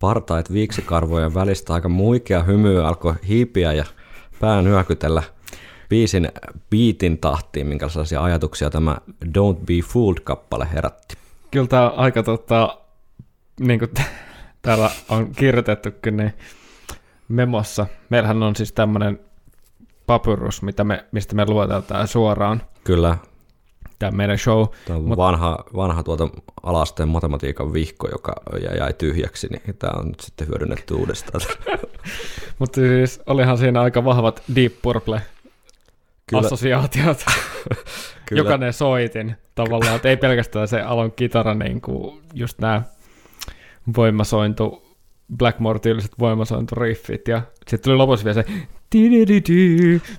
partait 0.00 0.52
viiksikarvojen 0.52 1.34
välistä 1.34 1.74
aika 1.74 1.88
muikea 1.88 2.42
hymy 2.42 2.86
alkoi 2.86 3.14
hiipiä 3.28 3.72
ja 3.72 3.84
pään 4.40 4.64
hyökytellä 4.64 5.22
biisin 5.88 6.28
biitin 6.70 7.18
tahtiin, 7.18 7.66
minkä 7.66 7.88
sellaisia 7.88 8.22
ajatuksia 8.22 8.70
tämä 8.70 8.96
Don't 9.24 9.64
Be 9.66 9.74
Fooled-kappale 9.74 10.68
herätti. 10.72 11.16
Kyllä 11.50 11.66
tämä 11.66 11.88
aika 11.88 12.22
tota, 12.22 12.78
niin 13.60 13.78
kuin 13.78 13.90
täällä 14.62 14.90
on 15.08 15.30
kirjoitettukin, 15.30 16.16
niin 16.16 16.32
memossa. 17.28 17.86
Meillähän 18.10 18.42
on 18.42 18.56
siis 18.56 18.72
tämmöinen 18.72 19.20
papyrus, 20.06 20.62
mitä 20.62 20.84
me, 20.84 21.04
mistä 21.12 21.34
me 21.34 21.46
luotetaan 21.46 22.08
suoraan 22.08 22.62
Kyllä, 22.84 23.16
tämä 24.10 24.16
meidän 24.16 24.38
show. 24.38 24.66
tämä 24.86 24.98
on 24.98 25.04
Mut- 25.04 25.16
vanha, 25.16 25.58
vanha 25.76 26.02
tuota 26.02 26.28
alasteen 26.62 27.08
matematiikan 27.08 27.72
vihko, 27.72 28.08
joka 28.08 28.32
jäi- 28.60 28.92
tyhjäksi, 28.98 29.48
niin 29.50 29.76
tämä 29.78 29.92
on 29.98 30.06
nyt 30.08 30.20
sitten 30.20 30.48
hyödynnetty 30.48 30.94
uudestaan. 30.94 31.40
Mutta 32.58 32.80
siis 32.80 33.20
olihan 33.26 33.58
siinä 33.58 33.80
aika 33.80 34.04
vahvat 34.04 34.42
Deep 34.54 34.72
Purple 34.82 35.22
Kyllä. 36.26 36.46
assosiaatiot. 36.46 37.24
Kyllä. 38.26 38.40
Jokainen 38.40 38.72
soitin 38.72 39.36
tavallaan, 39.54 39.96
että 39.96 40.08
ei 40.08 40.16
pelkästään 40.16 40.68
se 40.68 40.80
Alon 40.80 41.12
kitara, 41.12 41.54
niin 41.54 41.80
kuin 41.80 42.20
just 42.34 42.58
nämä 42.58 42.82
voimasointu, 43.96 44.82
Blackmore-tyyliset 45.36 46.12
voimasointuriffit, 46.18 47.28
ja 47.28 47.42
sitten 47.68 47.84
tuli 47.84 47.96
lopussa 47.96 48.24
vielä 48.24 48.42
se. 48.42 48.48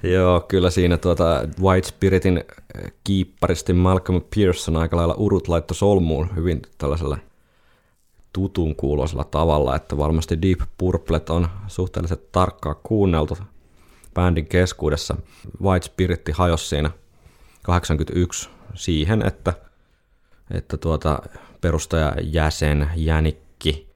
Joo, 0.03 0.39
kyllä 0.39 0.69
siinä 0.69 0.97
tuota 0.97 1.47
White 1.61 1.87
Spiritin 1.87 2.37
äh, 2.37 2.91
kiipparisti 3.03 3.73
Malcolm 3.73 4.21
Pearson 4.35 4.77
aika 4.77 4.97
lailla 4.97 5.13
urut 5.13 5.47
laittoi 5.47 5.75
solmuun 5.75 6.35
hyvin 6.35 6.61
tällaisella 6.77 7.17
tutun 8.33 8.75
kuuloisella 8.75 9.23
tavalla, 9.23 9.75
että 9.75 9.97
varmasti 9.97 10.41
Deep 10.41 10.59
Purplet 10.77 11.29
on 11.29 11.47
suhteellisen 11.67 12.17
tarkkaan 12.31 12.75
kuunneltu 12.83 13.37
bändin 14.13 14.47
keskuudessa. 14.47 15.15
White 15.61 15.85
Spiritti 15.85 16.31
hajosi 16.31 16.67
siinä 16.67 16.91
81 17.63 18.49
siihen, 18.75 19.27
että, 19.27 19.53
että 20.51 20.77
tuota 20.77 21.21
perustaja 21.61 22.13
jäsen 22.21 22.89
Jänikki 22.95 23.92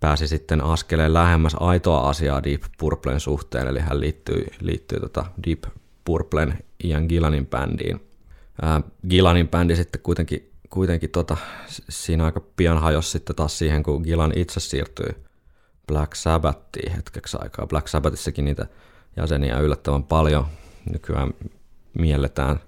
pääsi 0.00 0.28
sitten 0.28 0.64
askeleen 0.64 1.14
lähemmäs 1.14 1.56
aitoa 1.60 2.08
asiaa 2.08 2.42
Deep 2.42 2.62
Purplen 2.78 3.20
suhteen, 3.20 3.66
eli 3.66 3.80
hän 3.80 4.00
liittyi, 4.00 4.46
liittyi 4.60 5.00
tota 5.00 5.26
Deep 5.46 5.64
Purplen 6.04 6.58
Ian 6.84 7.06
Gillanin 7.08 7.46
bändiin. 7.46 8.00
Ää, 8.62 8.80
Gillanin 9.08 9.48
bändi 9.48 9.76
sitten 9.76 10.00
kuitenkin, 10.02 10.50
kuitenkin 10.70 11.10
tota, 11.10 11.36
siinä 11.88 12.24
aika 12.24 12.40
pian 12.56 12.78
hajosi 12.78 13.10
sitten 13.10 13.36
taas 13.36 13.58
siihen, 13.58 13.82
kun 13.82 14.02
Gillan 14.02 14.32
itse 14.36 14.60
siirtyi 14.60 15.16
Black 15.86 16.14
Sabbathiin 16.14 16.92
hetkeksi 16.92 17.36
aikaa. 17.40 17.66
Black 17.66 17.88
Sabbathissakin 17.88 18.44
niitä 18.44 18.66
jäseniä 19.16 19.58
yllättävän 19.58 20.02
paljon. 20.02 20.46
Nykyään 20.92 21.30
mielletään 21.98 22.60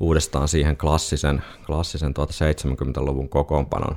uudestaan 0.00 0.48
siihen 0.48 0.76
klassisen, 0.76 1.42
klassisen 1.66 2.14
tuota 2.14 2.32
70-luvun 2.32 3.28
kokoonpanon 3.28 3.96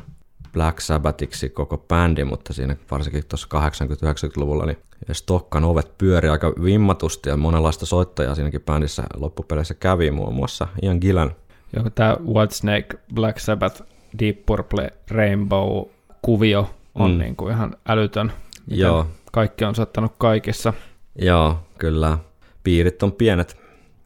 Black 0.57 0.79
Sabbathiksi 0.81 1.49
koko 1.49 1.77
bändi, 1.77 2.23
mutta 2.23 2.53
siinä 2.53 2.75
varsinkin 2.91 3.23
tuossa 3.29 3.47
80-90-luvulla 3.53 4.65
niin 4.65 4.77
Stokkan 5.11 5.63
ovet 5.63 5.97
pyöri 5.97 6.29
aika 6.29 6.53
vimmatusti 6.63 7.29
ja 7.29 7.37
monenlaista 7.37 7.85
soittajaa 7.85 8.35
siinäkin 8.35 8.61
bändissä 8.61 9.03
loppupeleissä 9.15 9.73
kävi, 9.73 10.11
muun 10.11 10.35
muassa 10.35 10.67
Ian 10.81 10.97
Gillan. 11.01 11.35
Joo, 11.75 11.89
tämä 11.89 12.17
Whitesnake, 12.33 12.87
Black 13.13 13.39
Sabbath, 13.39 13.83
Deep 14.19 14.45
Purple, 14.45 14.93
Rainbow-kuvio 15.11 16.69
on 16.95 17.11
Mm. 17.11 17.15
mm. 17.17 17.19
niin 17.19 17.35
kuin 17.35 17.53
ihan 17.53 17.75
älytön. 17.87 18.31
miten 18.65 18.79
Joo. 18.79 19.07
Kaikki 19.31 19.65
on 19.65 19.75
sattanut 19.75 20.11
kaikissa. 20.17 20.73
Joo, 21.21 21.59
kyllä. 21.77 22.17
Piirit 22.63 23.03
on 23.03 23.11
pienet. 23.11 23.57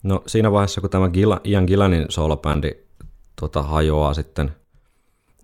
No 0.04 0.24
siinä 0.28 0.52
vaiheessa, 0.52 0.82
kun 0.82 0.90
tämä 0.90 1.10
Gila, 1.10 1.42
Ian 1.44 1.64
Gillanin 1.66 2.06
soolobändi 2.10 2.72
tota, 3.42 3.64
hajoaa 3.64 4.14
sitten 4.14 4.52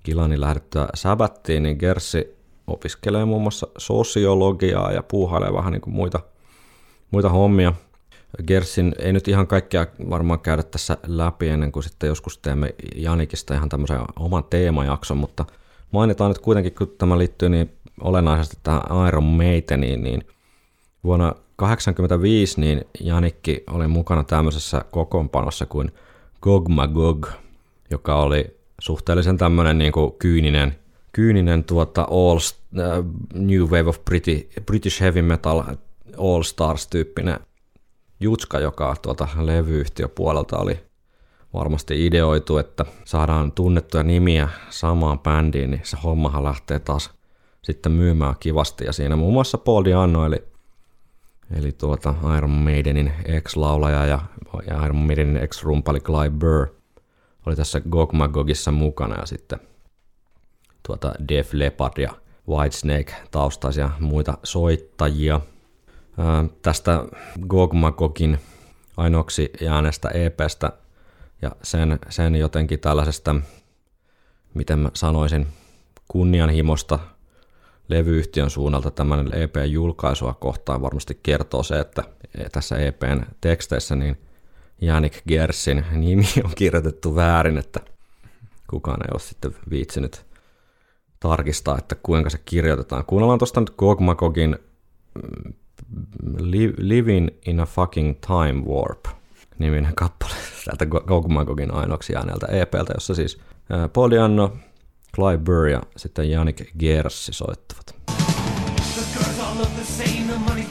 Gillanin 0.07 0.41
lähdettyä 0.41 0.87
Sabbattiin, 0.93 1.63
niin 1.63 1.77
Gerssi 1.79 2.35
opiskelee 2.67 3.25
muun 3.25 3.41
muassa 3.41 3.67
sosiologiaa 3.77 4.91
ja 4.91 5.03
puuhailee 5.03 5.53
vähän 5.53 5.73
niin 5.73 5.81
kuin 5.81 5.93
muita, 5.93 6.19
muita 7.11 7.29
hommia. 7.29 7.73
Gersin 8.47 8.95
ei 8.99 9.13
nyt 9.13 9.27
ihan 9.27 9.47
kaikkea 9.47 9.87
varmaan 10.09 10.39
käydä 10.39 10.63
tässä 10.63 10.97
läpi 11.07 11.47
ennen 11.47 11.71
kuin 11.71 11.83
sitten 11.83 12.07
joskus 12.07 12.37
teemme 12.37 12.75
Janikista 12.95 13.53
ihan 13.53 13.69
tämmöisen 13.69 13.99
oman 14.19 14.43
teemajakson, 14.43 15.17
mutta 15.17 15.45
mainitaan 15.91 16.31
nyt 16.31 16.39
kuitenkin, 16.39 16.75
kun 16.75 16.95
tämä 16.97 17.17
liittyy 17.17 17.49
niin 17.49 17.71
olennaisesti 18.01 18.57
tähän 18.63 19.07
Iron 19.07 19.23
Maideniin, 19.23 20.03
niin 20.03 20.23
Vuonna 21.03 21.25
1985 21.25 22.61
niin 22.61 22.85
Janikki 22.99 23.63
oli 23.71 23.87
mukana 23.87 24.23
tämmöisessä 24.23 24.85
kokoonpanossa 24.91 25.65
kuin 25.65 25.91
Gog 26.41 26.67
Magog, 26.67 27.27
joka 27.89 28.15
oli 28.15 28.56
suhteellisen 28.81 29.37
tämmöinen 29.37 29.77
niin 29.77 29.91
kuin 29.91 30.11
kyyninen, 30.19 30.75
kyyninen 31.11 31.63
tuota 31.63 32.07
all, 32.11 32.39
äh, 32.79 33.05
New 33.33 33.61
Wave 33.61 33.89
of 33.89 34.05
British, 34.05 34.47
British 34.65 35.01
Heavy 35.01 35.21
Metal 35.21 35.63
All 36.17 36.43
Stars-tyyppinen 36.43 37.39
jutska, 38.19 38.59
joka 38.59 38.95
tuota 39.01 39.27
levyyhtiöpuolelta 39.41 40.57
oli 40.57 40.79
varmasti 41.53 42.05
ideoitu, 42.05 42.57
että 42.57 42.85
saadaan 43.05 43.51
tunnettuja 43.51 44.03
nimiä 44.03 44.49
samaan 44.69 45.19
bändiin, 45.19 45.71
niin 45.71 45.81
se 45.83 45.97
hommahan 46.03 46.43
lähtee 46.43 46.79
taas 46.79 47.11
sitten 47.61 47.91
myymään 47.91 48.35
kivasti. 48.39 48.85
Ja 48.85 48.93
siinä 48.93 49.15
muun 49.15 49.33
muassa 49.33 49.57
Paul 49.57 49.85
Diano, 49.85 50.25
eli 50.25 50.43
Eli 51.55 51.71
tuota 51.71 52.15
Iron 52.37 52.49
Maidenin 52.49 53.11
ex-laulaja 53.25 54.05
ja, 54.05 54.19
Iron 54.85 54.95
Maidenin 54.95 55.37
ex-rumpali 55.37 55.99
Clive 55.99 56.29
Burr 56.29 56.67
oli 57.47 57.55
tässä 57.55 57.81
Gog 57.89 58.13
Magogissa 58.13 58.71
mukana 58.71 59.19
ja 59.19 59.25
sitten 59.25 59.59
tuota 60.87 61.13
Def 61.29 61.53
Leppard 61.53 61.97
ja 61.97 62.11
Whitesnake 62.49 63.15
taustaisia 63.31 63.89
muita 63.99 64.37
soittajia. 64.43 65.41
Ää, 66.17 66.45
tästä 66.61 67.05
Gog 67.47 67.73
Magogin 67.73 68.39
ainoaksi 68.97 69.49
jääneestä 69.61 70.09
EPstä 70.09 70.71
ja 71.41 71.51
sen, 71.63 71.99
sen 72.09 72.35
jotenkin 72.35 72.79
tällaisesta, 72.79 73.35
miten 74.53 74.79
mä 74.79 74.91
sanoisin, 74.93 75.47
kunnianhimosta 76.07 76.99
levyyhtiön 77.87 78.49
suunnalta 78.49 78.91
tämän 78.91 79.29
EP-julkaisua 79.33 80.33
kohtaan 80.33 80.81
varmasti 80.81 81.19
kertoo 81.23 81.63
se, 81.63 81.79
että 81.79 82.03
tässä 82.51 82.77
EPn 82.77 83.21
teksteissä 83.41 83.95
niin 83.95 84.17
Janik 84.81 85.21
Gersin 85.27 85.85
nimi 85.91 86.25
on 86.43 86.51
kirjoitettu 86.55 87.15
väärin, 87.15 87.57
että 87.57 87.79
kukaan 88.69 89.01
ei 89.01 89.09
ole 89.11 89.19
sitten 89.19 89.55
viitsinyt 89.69 90.25
tarkistaa, 91.19 91.77
että 91.77 91.95
kuinka 91.95 92.29
se 92.29 92.37
kirjoitetaan. 92.45 93.05
Kuunnellaan 93.05 93.39
tuosta 93.39 93.59
nyt 93.59 93.73
Gog 93.77 93.99
Magogin 93.99 94.57
mm, 95.15 95.53
Li- 96.37 96.73
Living 96.77 97.27
in 97.45 97.59
a 97.59 97.65
fucking 97.65 98.15
time 98.27 98.63
warp 98.65 99.05
niminen 99.59 99.95
kappale 99.95 100.33
täältä 100.65 100.85
Gog 100.85 101.27
Magogin 101.27 101.73
ainoaksi 101.73 102.13
jääneeltä 102.13 102.47
EPltä, 102.47 102.93
jossa 102.93 103.15
siis 103.15 103.37
Diano, 104.11 104.57
Clive 105.15 105.37
Burr 105.37 105.67
ja 105.67 105.81
sitten 105.97 106.29
Janik 106.29 106.71
Gersi 106.79 107.33
soittavat. 107.33 107.95
The 108.95 109.03
girls 109.13 109.39
all 109.39 109.57
look 109.57 109.69
the 109.69 109.83
same, 109.83 110.33
the 110.33 110.53
money's 110.53 110.66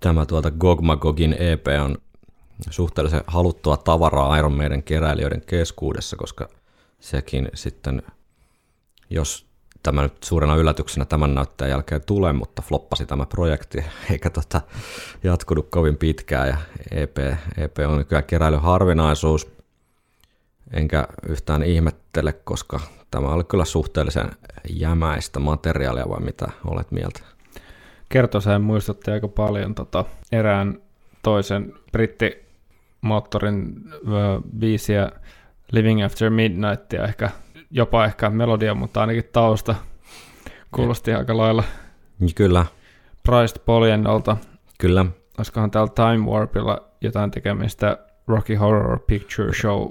Tämä 0.00 0.26
tuolta 0.26 0.50
Gog 0.50 0.80
Magogin 0.80 1.36
EP 1.38 1.66
on 1.84 1.98
suhteellisen 2.70 3.24
haluttua 3.26 3.76
tavaraa 3.76 4.36
Iron 4.36 4.56
Maiden 4.56 4.82
keräilijöiden 4.82 5.42
keskuudessa, 5.46 6.16
koska 6.16 6.48
sekin 7.00 7.48
sitten, 7.54 8.02
jos 9.10 9.46
tämä 9.82 10.02
nyt 10.02 10.24
suurena 10.24 10.56
yllätyksenä 10.56 11.04
tämän 11.04 11.34
näyttäjän 11.34 11.70
jälkeen 11.70 12.00
tulee, 12.06 12.32
mutta 12.32 12.62
floppasi 12.62 13.06
tämä 13.06 13.26
projekti, 13.26 13.84
eikä 14.10 14.30
tota 14.30 14.60
jatkunut 15.24 15.68
kovin 15.70 15.96
pitkään, 15.96 16.48
ja 16.48 16.56
EP, 16.90 17.18
EP 17.56 17.78
on 17.88 17.98
nykyään 17.98 18.24
keräilyn 18.24 18.60
harvinaisuus, 18.60 19.48
enkä 20.72 21.08
yhtään 21.28 21.62
ihmettele, 21.62 22.32
koska 22.32 22.80
tämä 23.10 23.28
oli 23.28 23.44
kyllä 23.44 23.64
suhteellisen 23.64 24.30
jämäistä 24.68 25.40
materiaalia, 25.40 26.08
vai 26.08 26.20
mitä 26.20 26.48
olet 26.64 26.90
mieltä? 26.90 27.35
Kertoseen 28.08 28.62
muistutti 28.62 29.10
aika 29.10 29.28
paljon 29.28 29.74
tota, 29.74 30.04
erään 30.32 30.78
toisen 31.22 31.72
brittimoottorin 31.92 33.74
ö, 33.92 34.00
biisiä 34.58 35.10
Living 35.72 36.04
After 36.04 36.30
Midnight 36.30 36.92
ja 36.92 37.04
ehkä, 37.04 37.30
jopa 37.70 38.04
ehkä 38.04 38.30
melodia, 38.30 38.74
mutta 38.74 39.00
ainakin 39.00 39.24
tausta 39.32 39.74
kuulosti 40.74 41.12
aika 41.12 41.36
lailla 41.36 41.64
Kyllä, 42.34 42.66
Priced 43.22 43.62
Poliennolta. 43.64 44.36
kyllä. 44.78 45.06
Olisikohan 45.38 45.70
täällä 45.70 45.92
Time 45.94 46.30
Warpilla 46.30 46.88
jotain 47.00 47.30
tekemistä 47.30 47.98
Rocky 48.26 48.54
Horror 48.54 48.98
Picture 49.06 49.52
Show 49.52 49.90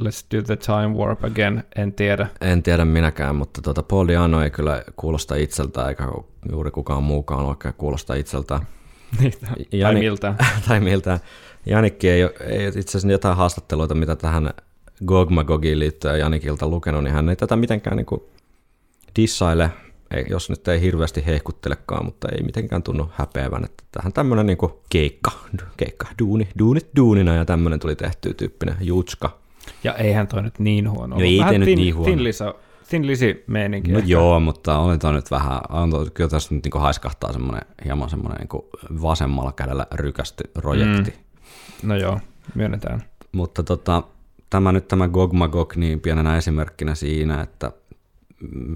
Let's 0.00 0.36
do 0.36 0.42
the 0.42 0.56
time 0.56 0.88
warp 0.88 1.24
again, 1.24 1.64
en 1.76 1.92
tiedä. 1.92 2.26
En 2.40 2.62
tiedä 2.62 2.84
minäkään, 2.84 3.36
mutta 3.36 3.62
tuota 3.62 3.82
Paul 3.82 4.08
Diano 4.08 4.42
ei 4.42 4.50
kyllä 4.50 4.82
kuulosta 4.96 5.34
itseltään, 5.34 5.88
eikä 5.88 6.04
juuri 6.50 6.70
kukaan 6.70 7.02
muukaan 7.02 7.46
oikein 7.46 7.74
kuulosta 7.74 8.14
itseltään. 8.14 8.60
Niitä, 9.20 9.46
tai 9.46 9.56
Jani- 9.72 10.00
miltään. 10.00 10.36
tai 10.68 10.80
miltä. 10.80 11.20
Janikki 11.66 12.08
ei, 12.08 12.22
ei 12.22 12.66
itse 12.66 12.80
asiassa 12.80 13.08
jotain 13.08 13.36
haastatteluita, 13.36 13.94
mitä 13.94 14.16
tähän 14.16 14.50
Gogmagogiin 15.06 15.78
liittyen 15.78 16.18
Janikilta 16.18 16.68
lukenut, 16.68 17.04
niin 17.04 17.14
hän 17.14 17.28
ei 17.28 17.36
tätä 17.36 17.56
mitenkään 17.56 17.96
niin 17.96 18.06
kuin 18.06 18.22
dissaile, 19.16 19.70
ei, 20.10 20.24
jos 20.30 20.50
nyt 20.50 20.68
ei 20.68 20.80
hirveästi 20.80 21.26
hehkuttelekaan, 21.26 22.04
mutta 22.04 22.28
ei 22.28 22.42
mitenkään 22.42 22.82
tunnu 22.82 23.10
häpeävän, 23.12 23.64
että 23.64 23.84
tähän 23.92 24.12
tämmöinen 24.12 24.46
niin 24.46 24.58
keikka, 24.88 25.30
keikka, 25.76 26.06
duuni, 26.18 26.48
duunit 26.58 26.88
duunina 26.96 27.34
ja 27.34 27.44
tämmöinen 27.44 27.80
tuli 27.80 27.96
tehtyä 27.96 28.34
tyyppinen 28.34 28.76
jutska. 28.80 29.45
Ja 29.84 29.94
eihän 29.94 30.28
toi 30.28 30.42
nyt 30.42 30.58
niin 30.58 30.90
huono 30.90 31.16
No 31.16 31.22
ei 31.22 31.38
Vähän 31.38 31.60
nyt 31.60 31.64
tin, 31.64 31.76
niin 31.78 31.94
huono. 31.94 32.10
Tin, 32.10 32.24
lisa, 32.24 32.54
tin 32.88 33.06
lisi 33.06 33.44
meininki. 33.46 33.92
No 33.92 33.98
ehkä. 33.98 34.10
joo, 34.10 34.40
mutta 34.40 34.78
on 34.78 34.98
toi 34.98 35.12
nyt 35.12 35.30
vähän, 35.30 35.60
on 35.68 35.90
toi, 35.90 36.10
kyllä 36.14 36.30
tässä 36.30 36.54
nyt 36.54 36.64
niin 36.64 36.82
haiskahtaa 36.82 37.32
semmoinen 37.32 37.62
hieman 37.84 38.10
semmoinen 38.10 38.38
niin 38.38 39.02
vasemmalla 39.02 39.52
kädellä 39.52 39.86
rykästy 39.94 40.44
projekti. 40.54 41.10
Mm. 41.10 41.88
No 41.88 41.96
joo, 41.96 42.20
myönnetään. 42.54 43.02
Mutta 43.32 43.62
tota, 43.62 44.02
tämä 44.50 44.72
nyt 44.72 44.88
tämä 44.88 45.08
Gogmagog 45.08 45.76
niin 45.76 46.00
pienenä 46.00 46.36
esimerkkinä 46.36 46.94
siinä, 46.94 47.40
että 47.40 47.72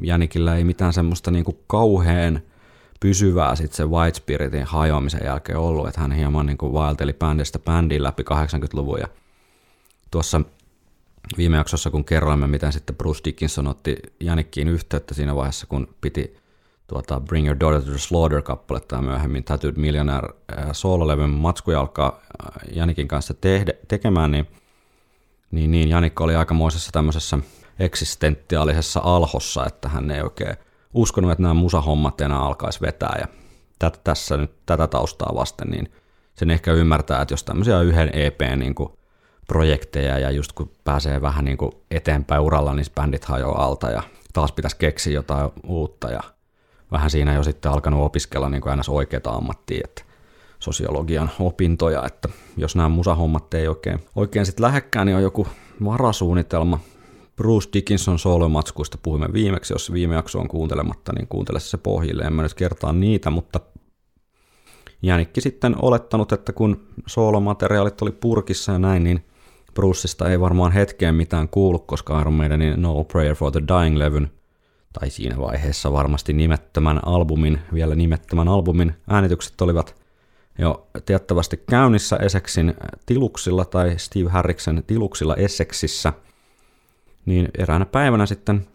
Jänikillä 0.02 0.56
ei 0.56 0.64
mitään 0.64 0.92
semmoista 0.92 1.30
niin 1.30 1.44
kuin 1.44 1.58
kauhean 1.66 2.40
pysyvää 3.00 3.56
sitten 3.56 3.76
se 3.76 3.86
White 3.86 4.16
Spiritin 4.16 4.64
hajoamisen 4.64 5.20
jälkeen 5.24 5.58
ollut, 5.58 5.88
että 5.88 6.00
hän 6.00 6.12
hieman 6.12 6.46
niin 6.46 6.58
kuin 6.58 6.72
vaelteli 6.72 7.12
bändistä 7.12 7.58
bändiin 7.58 8.02
läpi 8.02 8.22
80-luvun 8.22 8.98
ja 9.00 9.06
tuossa 10.10 10.40
viime 11.36 11.56
jaksossa, 11.56 11.90
kun 11.90 12.04
kerroimme, 12.04 12.46
miten 12.46 12.72
sitten 12.72 12.96
Bruce 12.96 13.20
Dickinson 13.24 13.66
otti 13.66 13.96
Janikkiin 14.20 14.68
yhteyttä 14.68 15.14
siinä 15.14 15.36
vaiheessa, 15.36 15.66
kun 15.66 15.94
piti 16.00 16.36
tuota 16.86 17.20
Bring 17.20 17.46
Your 17.46 17.60
Daughter 17.60 17.82
to 17.82 17.90
the 17.90 17.98
Slaughter-kappaletta 17.98 18.96
ja 18.96 19.02
myöhemmin 19.02 19.44
Tattooed 19.44 19.76
Millionaire 19.76 20.28
äh, 20.58 20.68
soololevyn 20.72 21.30
matskuja 21.30 21.80
alkaa 21.80 22.20
äh, 22.20 22.74
Janikin 22.74 23.08
kanssa 23.08 23.34
tehdä, 23.34 23.72
tekemään, 23.88 24.30
niin, 24.30 24.46
niin, 25.50 25.70
niin 25.70 25.88
Janikko 25.88 26.24
oli 26.24 26.34
aikamoisessa 26.34 26.92
tämmöisessä 26.92 27.38
eksistentiaalisessa 27.78 29.00
alhossa, 29.04 29.66
että 29.66 29.88
hän 29.88 30.10
ei 30.10 30.22
oikein 30.22 30.56
uskonut, 30.94 31.30
että 31.30 31.42
nämä 31.42 31.54
musahommat 31.54 32.20
enää 32.20 32.38
alkaisi 32.38 32.80
vetää. 32.80 33.16
Ja 33.20 33.26
tät, 33.78 34.00
tässä 34.04 34.36
nyt 34.36 34.50
tätä 34.66 34.86
taustaa 34.86 35.34
vasten, 35.34 35.68
niin 35.68 35.92
sen 36.34 36.50
ehkä 36.50 36.72
ymmärtää, 36.72 37.22
että 37.22 37.32
jos 37.32 37.44
tämmöisiä 37.44 37.80
yhden 37.80 38.10
EP 38.12 38.40
niin 38.56 38.74
kuin 38.74 38.92
projekteja 39.50 40.18
ja 40.18 40.30
just 40.30 40.52
kun 40.52 40.70
pääsee 40.84 41.20
vähän 41.20 41.44
niin 41.44 41.56
kuin 41.56 41.72
eteenpäin 41.90 42.42
uralla, 42.42 42.74
niin 42.74 42.86
bändit 42.94 43.24
hajoaa 43.24 43.64
alta 43.64 43.90
ja 43.90 44.02
taas 44.32 44.52
pitäisi 44.52 44.76
keksiä 44.76 45.12
jotain 45.12 45.50
uutta 45.66 46.10
ja 46.10 46.20
vähän 46.92 47.10
siinä 47.10 47.34
jo 47.34 47.42
sitten 47.42 47.72
alkanut 47.72 48.04
opiskella 48.04 48.48
niin 48.48 48.60
kuin 48.60 48.70
aina 48.70 48.82
oikeita 48.88 49.30
ammattia, 49.30 49.80
että 49.84 50.02
sosiologian 50.58 51.30
opintoja, 51.40 52.06
että 52.06 52.28
jos 52.56 52.76
nämä 52.76 52.88
musahommat 52.88 53.54
ei 53.54 53.68
oikein, 53.68 54.00
oikein 54.16 54.46
sitten 54.46 54.64
lähekkään, 54.64 55.06
niin 55.06 55.16
on 55.16 55.22
joku 55.22 55.46
varasuunnitelma. 55.84 56.78
Bruce 57.36 57.68
Dickinson 57.72 58.18
solomatskuista 58.18 58.98
puhuimme 59.02 59.32
viimeksi, 59.32 59.74
jos 59.74 59.92
viime 59.92 60.14
jakso 60.14 60.38
on 60.38 60.48
kuuntelematta, 60.48 61.12
niin 61.12 61.28
kuuntele 61.28 61.60
se 61.60 61.76
pohjille, 61.76 62.22
en 62.22 62.32
mä 62.32 62.42
nyt 62.42 62.54
kertaa 62.54 62.92
niitä, 62.92 63.30
mutta 63.30 63.60
Jänikki 65.02 65.40
sitten 65.40 65.76
olettanut, 65.82 66.32
että 66.32 66.52
kun 66.52 66.86
soolomateriaalit 67.06 68.02
oli 68.02 68.12
purkissa 68.12 68.72
ja 68.72 68.78
näin, 68.78 69.04
niin 69.04 69.24
Bruceista 69.74 70.30
ei 70.30 70.40
varmaan 70.40 70.72
hetkeen 70.72 71.14
mitään 71.14 71.48
kuulu, 71.48 71.78
koska 71.78 72.20
Iron 72.20 72.32
Maidenin 72.32 72.82
No 72.82 73.04
Prayer 73.04 73.34
for 73.34 73.52
the 73.52 73.60
Dying-levyn, 73.60 74.30
tai 74.92 75.10
siinä 75.10 75.38
vaiheessa 75.38 75.92
varmasti 75.92 76.32
nimettömän 76.32 77.00
albumin, 77.06 77.60
vielä 77.74 77.94
nimettömän 77.94 78.48
albumin 78.48 78.94
äänitykset 79.08 79.60
olivat 79.60 80.00
jo 80.58 80.88
tiettävästi 81.06 81.56
käynnissä 81.70 82.16
Essexin 82.16 82.74
tiluksilla 83.06 83.64
tai 83.64 83.98
Steve 83.98 84.30
Harriksen 84.30 84.84
tiluksilla 84.86 85.36
Essexissä, 85.36 86.12
niin 87.26 87.48
eräänä 87.58 87.84
päivänä 87.86 88.26
sitten 88.26 88.66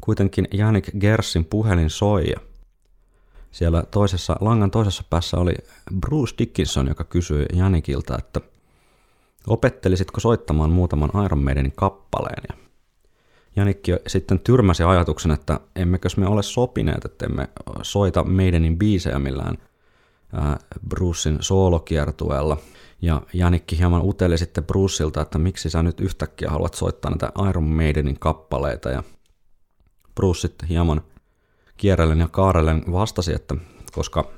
kuitenkin 0.00 0.48
Janik 0.52 0.90
Gersin 1.00 1.44
puhelin 1.44 1.90
soi. 1.90 2.24
Ja 2.26 2.40
siellä 3.50 3.82
toisessa, 3.90 4.36
langan 4.40 4.70
toisessa 4.70 5.02
päässä 5.10 5.36
oli 5.36 5.54
Bruce 6.00 6.34
Dickinson, 6.38 6.88
joka 6.88 7.04
kysyi 7.04 7.46
Janikilta, 7.52 8.18
että 8.18 8.40
opettelisitko 9.46 10.20
soittamaan 10.20 10.70
muutaman 10.70 11.10
Iron 11.24 11.44
Maidenin 11.44 11.72
kappaleen. 11.76 12.42
Ja 12.48 12.66
Janikki 13.56 13.92
sitten 14.06 14.38
tyrmäsi 14.38 14.82
ajatuksen, 14.82 15.30
että 15.30 15.60
emmekös 15.76 16.16
me 16.16 16.26
ole 16.26 16.42
sopineet, 16.42 17.04
että 17.04 17.26
emme 17.26 17.48
soita 17.82 18.24
Maidenin 18.24 18.78
biisejä 18.78 19.18
millään 19.18 19.58
ää, 20.32 20.58
Brucein 20.88 21.38
soolokiertueella. 21.40 22.56
Ja 23.02 23.22
Janikki 23.32 23.78
hieman 23.78 24.02
uteli 24.04 24.38
sitten 24.38 24.64
Bruceilta, 24.64 25.20
että 25.20 25.38
miksi 25.38 25.70
sä 25.70 25.82
nyt 25.82 26.00
yhtäkkiä 26.00 26.50
haluat 26.50 26.74
soittaa 26.74 27.10
näitä 27.10 27.32
Iron 27.48 27.64
Maidenin 27.64 28.18
kappaleita. 28.18 28.90
Ja 28.90 29.02
Bruce 30.14 30.40
sitten 30.40 30.68
hieman 30.68 31.02
kierrellen 31.76 32.20
ja 32.20 32.28
kaarellen 32.28 32.84
vastasi, 32.92 33.34
että 33.34 33.54
koska 33.92 34.30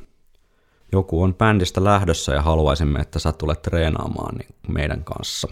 joku 0.93 1.23
on 1.23 1.35
bändistä 1.35 1.85
lähdössä 1.85 2.35
ja 2.35 2.43
haluaisimme, 2.43 3.01
että 3.01 3.19
sä 3.19 3.33
tulet 3.33 3.63
treenaamaan 3.63 4.37
niin 4.37 4.55
meidän 4.69 5.05
kanssa. 5.05 5.49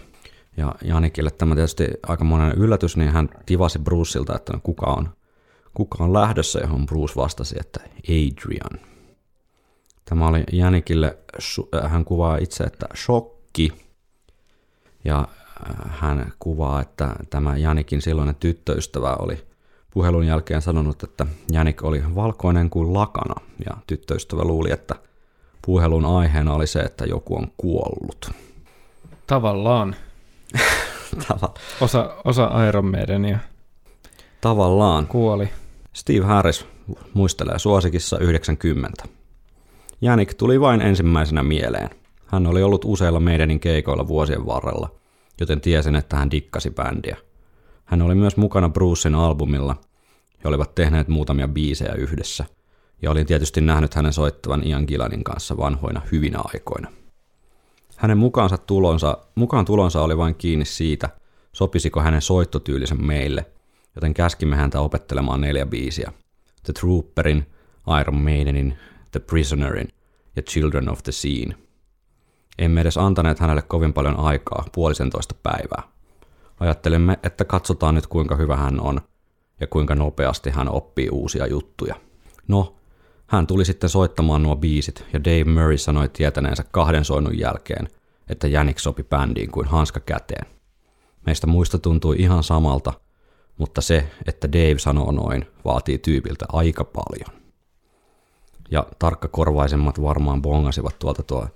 Ja 0.57 0.75
Janikille 0.83 1.31
tämä 1.31 1.55
tietysti 1.55 1.87
aika 2.07 2.23
monen 2.23 2.51
yllätys, 2.51 2.97
niin 2.97 3.11
hän 3.11 3.29
tivasi 3.45 3.79
Bruceilta, 3.79 4.35
että 4.35 4.53
no 4.53 4.59
kuka 4.63 4.85
on, 4.85 5.09
kuka 5.73 6.03
on 6.03 6.13
lähdössä, 6.13 6.59
johon 6.59 6.85
Bruce 6.85 7.15
vastasi, 7.15 7.55
että 7.59 7.79
Adrian. 8.03 8.79
Tämä 10.05 10.27
oli 10.27 10.43
Janikille, 10.51 11.17
äh, 11.75 11.91
hän 11.91 12.05
kuvaa 12.05 12.37
itse, 12.37 12.63
että 12.63 12.85
shokki. 12.95 13.71
Ja 15.05 15.19
äh, 15.19 15.99
hän 15.99 16.33
kuvaa, 16.39 16.81
että 16.81 17.15
tämä 17.29 17.57
Janikin 17.57 18.01
silloinen 18.01 18.35
tyttöystävä 18.35 19.15
oli 19.19 19.47
puhelun 19.91 20.27
jälkeen 20.27 20.61
sanonut, 20.61 21.03
että 21.03 21.25
Janik 21.51 21.83
oli 21.83 22.15
valkoinen 22.15 22.69
kuin 22.69 22.93
lakana, 22.93 23.35
ja 23.65 23.77
tyttöystävä 23.87 24.43
luuli, 24.43 24.71
että 24.71 24.95
puhelun 25.67 26.05
aiheena 26.05 26.53
oli 26.53 26.67
se, 26.67 26.79
että 26.79 27.05
joku 27.05 27.35
on 27.35 27.47
kuollut. 27.57 28.31
Tavallaan. 29.27 29.95
Tava- 31.27 31.59
Osa, 31.81 32.15
osa 32.25 32.67
Iron 32.67 32.85
Maidenia 32.85 33.39
tavallaan. 34.41 35.07
kuoli. 35.07 35.49
Steve 35.93 36.25
Harris 36.25 36.65
muistelee 37.13 37.59
suosikissa 37.59 38.19
90. 38.19 39.03
Janik 40.01 40.33
tuli 40.33 40.61
vain 40.61 40.81
ensimmäisenä 40.81 41.43
mieleen. 41.43 41.89
Hän 42.27 42.47
oli 42.47 42.63
ollut 42.63 42.85
useilla 42.85 43.19
meidänin 43.19 43.59
keikoilla 43.59 44.07
vuosien 44.07 44.45
varrella, 44.45 44.91
joten 45.39 45.61
tiesin, 45.61 45.95
että 45.95 46.15
hän 46.15 46.31
dikkasi 46.31 46.69
bändiä. 46.71 47.17
Hän 47.85 48.01
oli 48.01 48.15
myös 48.15 48.37
mukana 48.37 48.69
Brucein 48.69 49.15
albumilla, 49.15 49.75
he 50.43 50.49
olivat 50.49 50.75
tehneet 50.75 51.07
muutamia 51.07 51.47
biisejä 51.47 51.93
yhdessä, 51.93 52.45
ja 53.01 53.11
olin 53.11 53.25
tietysti 53.25 53.61
nähnyt 53.61 53.93
hänen 53.93 54.13
soittavan 54.13 54.67
Ian 54.67 54.85
Gillanin 54.87 55.23
kanssa 55.23 55.57
vanhoina 55.57 56.01
hyvinä 56.11 56.39
aikoina. 56.43 56.91
Hänen 57.95 58.17
mukaansa 58.17 58.57
tulonsa, 58.57 59.17
mukaan 59.35 59.65
tulonsa 59.65 60.01
oli 60.01 60.17
vain 60.17 60.35
kiinni 60.35 60.65
siitä, 60.65 61.09
sopisiko 61.53 62.01
hänen 62.01 62.21
soittotyylisensä 62.21 63.03
meille, 63.03 63.45
joten 63.95 64.13
käskimme 64.13 64.55
häntä 64.55 64.79
opettelemaan 64.79 65.41
neljä 65.41 65.65
biisiä. 65.65 66.11
The 66.63 66.73
Trooperin, 66.73 67.45
Iron 68.01 68.21
Maidenin, 68.21 68.77
The 69.11 69.19
Prisonerin 69.19 69.87
ja 70.35 70.41
Children 70.41 70.89
of 70.89 71.03
the 71.03 71.11
Scene. 71.11 71.55
Emme 72.57 72.81
edes 72.81 72.97
antaneet 72.97 73.39
hänelle 73.39 73.61
kovin 73.61 73.93
paljon 73.93 74.19
aikaa, 74.19 74.65
puolisentoista 74.71 75.35
päivää. 75.43 75.83
Ajattelimme, 76.59 77.19
että 77.23 77.45
katsotaan 77.45 77.95
nyt 77.95 78.07
kuinka 78.07 78.35
hyvä 78.35 78.55
hän 78.55 78.79
on 78.79 79.01
ja 79.59 79.67
kuinka 79.67 79.95
nopeasti 79.95 80.49
hän 80.49 80.69
oppii 80.69 81.09
uusia 81.09 81.47
juttuja. 81.47 81.95
No, 82.47 82.75
hän 83.27 83.47
tuli 83.47 83.65
sitten 83.65 83.89
soittamaan 83.89 84.43
nuo 84.43 84.55
biisit 84.55 85.05
ja 85.13 85.23
Dave 85.23 85.43
Murray 85.43 85.77
sanoi 85.77 86.09
tietäneensä 86.09 86.63
kahden 86.71 87.05
soinnun 87.05 87.39
jälkeen, 87.39 87.87
että 88.29 88.47
Jänik 88.47 88.79
sopi 88.79 89.03
bändiin 89.03 89.51
kuin 89.51 89.67
hanska 89.67 89.99
käteen. 89.99 90.45
Meistä 91.25 91.47
muista 91.47 91.79
tuntui 91.79 92.15
ihan 92.19 92.43
samalta, 92.43 92.93
mutta 93.57 93.81
se, 93.81 94.09
että 94.27 94.51
Dave 94.51 94.79
sanoo 94.79 95.11
noin, 95.11 95.45
vaatii 95.65 95.97
tyypiltä 95.97 96.45
aika 96.53 96.83
paljon. 96.83 97.41
Ja 98.71 98.85
tarkkakorvaisemmat 98.99 100.01
varmaan 100.01 100.41
bongasivat 100.41 100.99
tuolta 100.99 101.23
tuo 101.23 101.47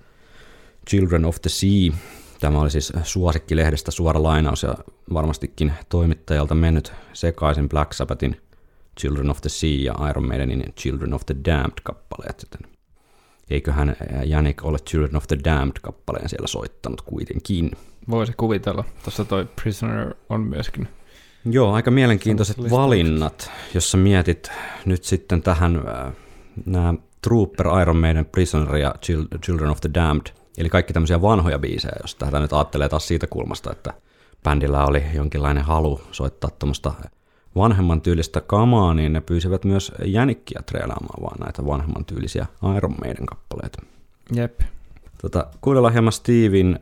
Children 0.90 1.24
of 1.24 1.40
the 1.40 1.50
Sea. 1.50 1.98
Tämä 2.40 2.60
oli 2.60 2.70
siis 2.70 2.92
suosikkilehdestä 3.02 3.90
suora 3.90 4.22
lainaus 4.22 4.62
ja 4.62 4.74
varmastikin 5.14 5.72
toimittajalta 5.88 6.54
mennyt 6.54 6.92
sekaisin 7.12 7.68
Black 7.68 7.92
Sabbathin 7.92 8.40
Children 9.00 9.30
of 9.30 9.40
the 9.40 9.48
Sea 9.48 9.84
ja 9.84 10.08
Iron 10.10 10.28
Maidenin 10.28 10.64
Children 10.80 11.14
of 11.14 11.26
the 11.26 11.36
Damned 11.44 11.78
kappaleet. 11.82 12.42
Joten 12.42 12.72
eiköhän 13.50 13.96
Janik 14.24 14.64
ole 14.64 14.78
Children 14.78 15.16
of 15.16 15.26
the 15.26 15.38
Damned 15.44 15.76
kappaleen 15.82 16.28
siellä 16.28 16.46
soittanut 16.46 17.02
kuitenkin. 17.02 17.70
Voisi 18.10 18.32
kuvitella. 18.36 18.84
Tuossa 19.02 19.24
toi 19.24 19.46
Prisoner 19.62 20.14
on 20.28 20.40
myöskin. 20.40 20.88
Joo, 21.44 21.72
aika 21.72 21.90
mielenkiintoiset 21.90 22.70
valinnat, 22.70 23.50
jos 23.74 23.90
sä 23.90 23.96
mietit 23.96 24.50
nyt 24.84 25.04
sitten 25.04 25.42
tähän 25.42 25.76
äh, 25.76 26.12
nämä 26.66 26.94
Trooper, 27.22 27.66
Iron 27.82 27.96
Maiden, 27.96 28.26
Prisoner 28.26 28.76
ja 28.76 28.94
Chil- 29.06 29.38
Children 29.38 29.70
of 29.70 29.80
the 29.80 29.90
Damned, 29.94 30.26
eli 30.58 30.68
kaikki 30.68 30.92
tämmöisiä 30.92 31.22
vanhoja 31.22 31.58
biisejä, 31.58 31.96
jos 32.02 32.14
tätä 32.14 32.40
nyt 32.40 32.52
ajattelee 32.52 32.88
taas 32.88 33.08
siitä 33.08 33.26
kulmasta, 33.26 33.72
että 33.72 33.94
bändillä 34.44 34.84
oli 34.86 35.04
jonkinlainen 35.14 35.64
halu 35.64 36.00
soittaa 36.12 36.50
tuommoista 36.50 36.92
vanhemman 37.56 38.00
tyylistä 38.00 38.40
kamaa, 38.40 38.94
niin 38.94 39.12
ne 39.12 39.20
pyysivät 39.20 39.64
myös 39.64 39.92
jänikkiä 40.04 40.60
treenaamaan 40.66 41.22
vaan 41.22 41.40
näitä 41.40 41.66
vanhemman 41.66 42.04
tyylisiä 42.04 42.46
Iron 42.76 42.94
Maiden 43.04 43.26
kappaleita. 43.26 43.82
Jep. 44.34 44.60
Tota, 45.22 45.46
kuunnellaan 45.60 45.92
hieman 45.92 46.12
Steven 46.12 46.80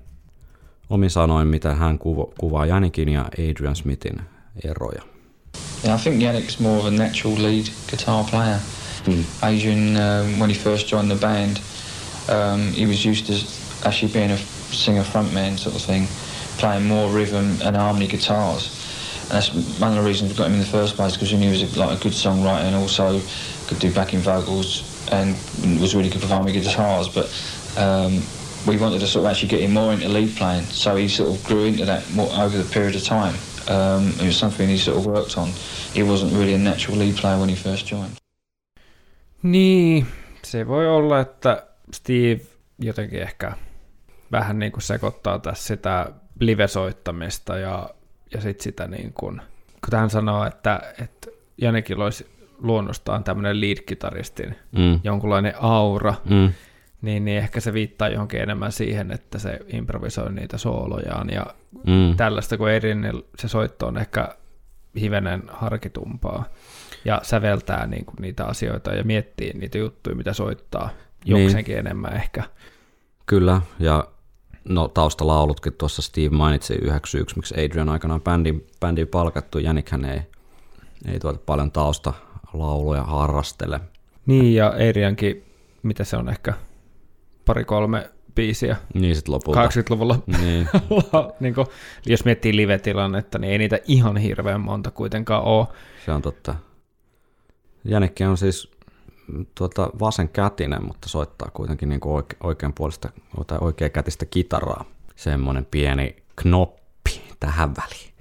omin 0.91 1.11
sanoin, 1.11 1.49
mitä 1.49 1.75
hän 1.75 1.99
kuva, 1.99 2.27
kuvaa 2.39 2.67
Janikin 2.67 3.09
ja 3.09 3.25
Adrian 3.51 3.77
Smithin 3.77 4.21
eroja. 4.65 5.03
Yeah, 5.85 6.01
I 6.01 6.03
think 6.03 6.23
Yannick's 6.23 6.61
more 6.61 6.79
of 6.79 6.87
a 6.87 6.91
natural 6.91 7.35
lead 7.43 7.67
guitar 7.91 8.25
player. 8.31 8.59
Adrian, 9.43 9.97
um, 9.97 10.39
when 10.39 10.51
he 10.51 10.55
first 10.55 10.93
joined 10.93 11.11
the 11.11 11.27
band, 11.27 11.57
um, 12.29 12.73
he 12.73 12.87
was 12.87 13.07
used 13.07 13.27
to 13.27 13.33
actually 13.89 14.13
being 14.13 14.33
a 14.33 14.37
singer 14.73 15.05
frontman 15.05 15.59
sort 15.59 15.75
of 15.75 15.83
thing, 15.83 16.07
playing 16.59 16.87
more 16.87 17.09
rhythm 17.19 17.57
and 17.65 17.77
harmony 17.77 18.07
guitars. 18.07 18.80
And 19.31 19.37
that's 19.37 19.81
one 19.81 19.97
of 19.97 20.03
the 20.03 20.09
reasons 20.09 20.33
we 20.33 20.37
got 20.37 20.49
him 20.49 20.55
in 20.55 20.59
the 20.59 20.67
first 20.67 20.97
place 20.97 21.13
because 21.13 21.33
we 21.33 21.39
knew 21.39 21.53
he 21.53 21.63
was 21.63 21.77
a, 21.77 21.79
like 21.79 21.99
a 21.99 22.03
good 22.03 22.13
songwriter 22.13 22.65
and 22.65 22.75
also 22.75 23.21
could 23.69 23.79
do 23.79 23.93
backing 23.93 24.19
vocals 24.19 24.83
and 25.13 25.37
was 25.81 25.95
really 25.95 26.09
good 26.11 26.21
performing 26.21 26.53
guitars. 26.53 27.09
But 27.09 27.31
um, 27.79 28.23
we 28.67 28.77
wanted 28.77 28.99
to 29.01 29.07
sort 29.07 29.25
of 29.25 29.31
actually 29.31 29.49
get 29.49 29.61
him 29.61 29.73
more 29.73 29.93
into 29.93 30.09
lead 30.09 30.37
playing, 30.37 30.65
so 30.65 30.97
he 30.97 31.09
sort 31.09 31.31
of 31.31 31.45
grew 31.45 31.65
into 31.65 31.85
that 31.85 32.03
more 32.13 32.29
over 32.33 32.59
the 32.59 32.69
period 32.73 32.97
of 32.97 33.05
time. 33.05 33.35
Um, 33.69 34.09
it 34.09 34.27
was 34.27 34.37
something 34.37 34.69
he 34.69 34.79
sort 34.79 34.99
of 34.99 35.07
worked 35.07 35.39
on. 35.39 35.49
He 35.95 36.03
wasn't 36.03 36.33
really 36.33 36.55
a 36.55 36.59
natural 36.59 36.99
lead 36.99 37.17
player 37.17 37.39
when 37.39 37.49
he 37.49 37.55
first 37.55 37.87
joined. 37.87 38.17
Niin, 39.43 40.07
se 40.43 40.69
voi 40.69 40.89
olla, 40.89 41.21
että 41.21 41.67
Steve 41.95 42.41
jotenkin 42.79 43.23
ehkä 43.23 43.53
vähän 44.33 44.59
niin 44.59 44.73
kuin 44.73 44.83
sekoittaa 44.83 45.39
tässä 45.39 45.67
sitä 45.67 46.13
live-soittamista 46.41 47.59
ja, 47.59 47.91
ja 48.35 48.41
sitten 48.41 48.65
sitä 48.65 48.89
niin 48.89 49.13
kuin, 49.13 49.41
kun 49.91 49.99
hän 49.99 50.11
sanoo, 50.11 50.45
että, 50.47 50.81
että 51.03 51.31
Janekilla 51.59 52.05
olisi 52.05 52.27
luonnostaan 52.59 53.25
tämmöinen 53.25 53.61
lead-kitaristin 53.61 54.55
Mm. 54.73 55.01
jonkunlainen 55.05 55.55
aura, 55.61 56.15
Mm. 56.25 56.53
niin, 57.03 57.25
niin 57.25 57.39
ehkä 57.39 57.61
se 57.61 57.73
viittaa 57.73 58.09
johonkin 58.09 58.41
enemmän 58.41 58.73
siihen, 58.73 59.13
että 59.13 59.39
se 59.39 59.59
improvisoi 59.69 60.33
niitä 60.33 60.59
soolojaan 60.59 61.31
ja 61.31 61.47
Mm. 61.87 62.17
tällaista, 62.17 62.57
kun 62.59 62.71
Erin 62.71 63.13
se 63.39 63.49
soitto 63.49 63.87
on 63.87 63.99
ehkä 63.99 64.35
hivenen 65.01 65.43
harkitumpaa 65.49 66.45
ja 67.05 67.21
säveltää 67.23 67.87
niin 67.87 68.05
kuin 68.05 68.17
niitä 68.21 68.45
asioita 68.45 68.91
ja 68.95 69.05
miettii 69.05 69.53
niitä 69.53 69.79
juttuja, 69.79 70.17
mitä 70.17 70.33
soittaa 70.33 70.91
Niin. 71.25 71.43
jokseenkin 71.43 71.79
enemmän 71.79 72.17
ehkä. 72.17 72.43
Kyllä, 73.27 73.61
ja 73.79 74.05
no 74.71 74.89
taustalaulutkin 74.89 75.73
tuossa 75.73 76.03
Steve 76.03 76.29
mainitsi 76.29 76.75
yhdeksi 76.75 77.11
syyksi, 77.11 77.37
miksi 77.37 77.55
Adrian 77.65 77.89
aikanaan 77.89 78.21
bändin, 78.21 78.67
bändiin 78.81 79.09
palkattu. 79.09 79.59
Jänikhän 79.59 80.05
ei, 80.05 80.21
ei 81.13 81.19
tuota 81.19 81.41
paljon 81.47 81.71
taustalauluja 81.71 83.03
harrastele. 83.03 83.81
Niin, 84.27 84.55
ja 84.55 84.75
Eiriankin, 84.77 85.45
mitä 85.83 86.05
se 86.05 86.17
on 86.17 86.29
ehkä 86.29 86.55
pari-kolme 87.45 88.11
biisiä 88.35 88.77
Niin 88.95 89.15
sitten 89.15 89.35
lopulta. 89.35 89.67
80-luvulla. 89.67 90.19
Niin, 90.27 90.69
niin 91.41 91.55
kuin, 91.55 91.67
jos 92.07 92.25
miettii 92.25 92.57
live-tilannetta, 92.57 93.39
niin 93.39 93.53
ei 93.53 93.59
niitä 93.59 93.79
ihan 93.87 94.17
hirveän 94.17 94.61
monta 94.61 94.91
kuitenkaan 94.91 95.43
ole. 95.43 95.67
se 96.05 96.13
on 96.13 96.23
totta. 96.23 96.55
Jänikki 97.85 98.25
on 98.25 98.37
siis 98.37 98.70
tuota, 99.55 99.91
vasenkätinen, 100.01 100.85
mutta 100.87 101.09
soittaa 101.09 101.51
kuitenkin 101.55 101.89
niin 101.89 102.01
kuin 102.01 102.15
oike, 102.15 102.37
oikeanpuolista 102.43 103.09
tai 103.47 103.59
oikeakätistä 103.61 104.27
kitaraa. 104.27 104.85
Semmoinen 105.17 105.67
pieni 105.71 106.17
knoppi 106.37 107.23
tähän 107.41 107.77
väliin. 107.77 108.15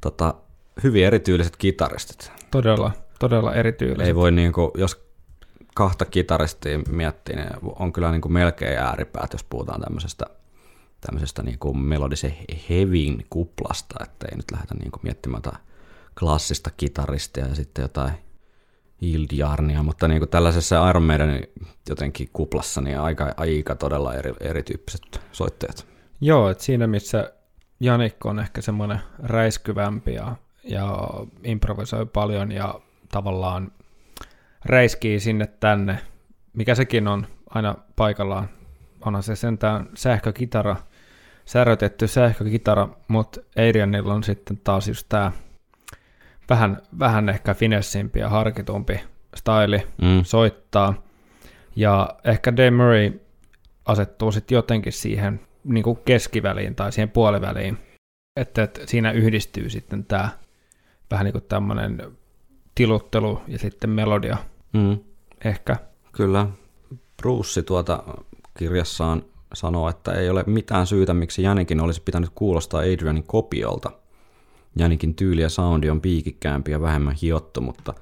Tota, 0.00 0.34
hyvin 0.82 1.04
erityyliset 1.04 1.56
kitaristit. 1.56 2.32
Todella, 2.50 2.92
todella 3.18 3.54
erityylinen. 3.54 4.06
Ei 4.06 4.14
voi 4.14 4.32
niinku, 4.32 4.70
jos 4.76 5.08
kahta 5.74 6.04
kitaristia 6.04 6.78
miettii, 6.78 7.36
niin 7.36 7.48
on 7.62 7.92
kyllä 7.92 8.10
niinku 8.10 8.28
melkein 8.28 8.78
ääripäät, 8.78 9.32
jos 9.32 9.44
puhutaan 9.44 9.80
tämmöisestä, 9.80 10.26
tämmöisestä 11.00 11.42
niinku 11.42 11.74
melodisen 11.74 12.36
hevin 12.70 13.26
kuplasta, 13.30 14.04
että 14.04 14.26
ei 14.30 14.36
nyt 14.36 14.50
lähdetä 14.52 14.74
niinku 14.74 14.98
miettimään 15.02 15.38
jotain 15.44 15.62
klassista 16.18 16.70
kitaristia 16.76 17.46
ja 17.46 17.54
sitten 17.54 17.82
jotain 17.82 18.12
Ildjarnia, 19.00 19.82
mutta 19.82 20.08
niinku 20.08 20.26
tällaisessa 20.26 20.90
Iron 20.90 21.02
Maiden 21.02 21.48
jotenkin 21.88 22.28
kuplassa, 22.32 22.80
niin 22.80 22.98
aika, 22.98 23.34
aika 23.36 23.74
todella 23.74 24.14
eri, 24.14 24.32
erityyppiset 24.40 25.20
soittajat. 25.32 25.86
Joo, 26.20 26.50
että 26.50 26.64
siinä 26.64 26.86
missä 26.86 27.32
Janik 27.80 28.26
on 28.26 28.38
ehkä 28.38 28.60
semmoinen 28.60 29.00
räiskyvämpi 29.22 30.14
ja, 30.14 30.36
ja 30.64 31.10
improvisoi 31.44 32.06
paljon 32.06 32.52
ja 32.52 32.80
tavallaan 33.12 33.72
räiskii 34.64 35.20
sinne 35.20 35.46
tänne, 35.46 35.98
mikä 36.52 36.74
sekin 36.74 37.08
on 37.08 37.26
aina 37.50 37.74
paikallaan. 37.96 38.48
Onhan 39.04 39.22
se 39.22 39.36
sentään 39.36 39.88
sähkökitara, 39.94 40.76
särötetty 41.44 42.06
sähkökitara, 42.06 42.88
mutta 43.08 43.40
Adrianilla 43.56 44.14
on 44.14 44.24
sitten 44.24 44.60
taas 44.64 44.88
just 44.88 45.06
tämä 45.08 45.32
vähän, 46.48 46.82
vähän 46.98 47.28
ehkä 47.28 47.54
finessimpi 47.54 48.18
ja 48.18 48.28
harkitumpi 48.28 49.00
staili 49.36 49.78
Mm. 50.02 50.24
soittaa. 50.24 50.94
Ja 51.76 52.08
ehkä 52.24 52.56
Dave 52.56 52.70
Murray 52.70 53.20
asettuu 53.86 54.32
sitten 54.32 54.56
jotenkin 54.56 54.92
siihen 54.92 55.40
niin 55.64 55.84
kuin 55.84 55.98
keskiväliin 56.04 56.74
tai 56.74 56.92
siihen 56.92 57.10
puoliväliin. 57.10 57.78
Että, 58.36 58.62
että 58.62 58.80
siinä 58.86 59.12
yhdistyy 59.12 59.70
sitten 59.70 60.04
tämä 60.04 60.28
vähän 61.10 61.24
niin 61.24 61.32
kuin 61.32 61.44
tämmöinen 61.48 62.02
tiluttelu 62.74 63.40
ja 63.48 63.58
sitten 63.58 63.90
melodia 63.90 64.36
Mm. 64.72 64.98
ehkä. 65.44 65.76
Kyllä. 66.12 66.46
Bruce 67.22 67.62
tuota 67.62 68.02
kirjassaan 68.58 69.22
sanoo, 69.54 69.88
että 69.88 70.12
ei 70.12 70.30
ole 70.30 70.44
mitään 70.46 70.86
syytä, 70.86 71.14
miksi 71.14 71.42
Jänikin 71.42 71.80
olisi 71.80 72.02
pitänyt 72.02 72.30
kuulostaa 72.34 72.80
Adrianin 72.80 73.24
kopiolta. 73.26 73.90
Jänikin 74.78 75.14
tyyli 75.14 75.42
ja 75.42 75.48
soundi 75.48 75.90
on 75.90 76.00
piikikkäämpi 76.00 76.70
ja 76.70 76.80
vähemmän 76.80 77.14
hiottu, 77.22 77.60
mutta, 77.60 77.94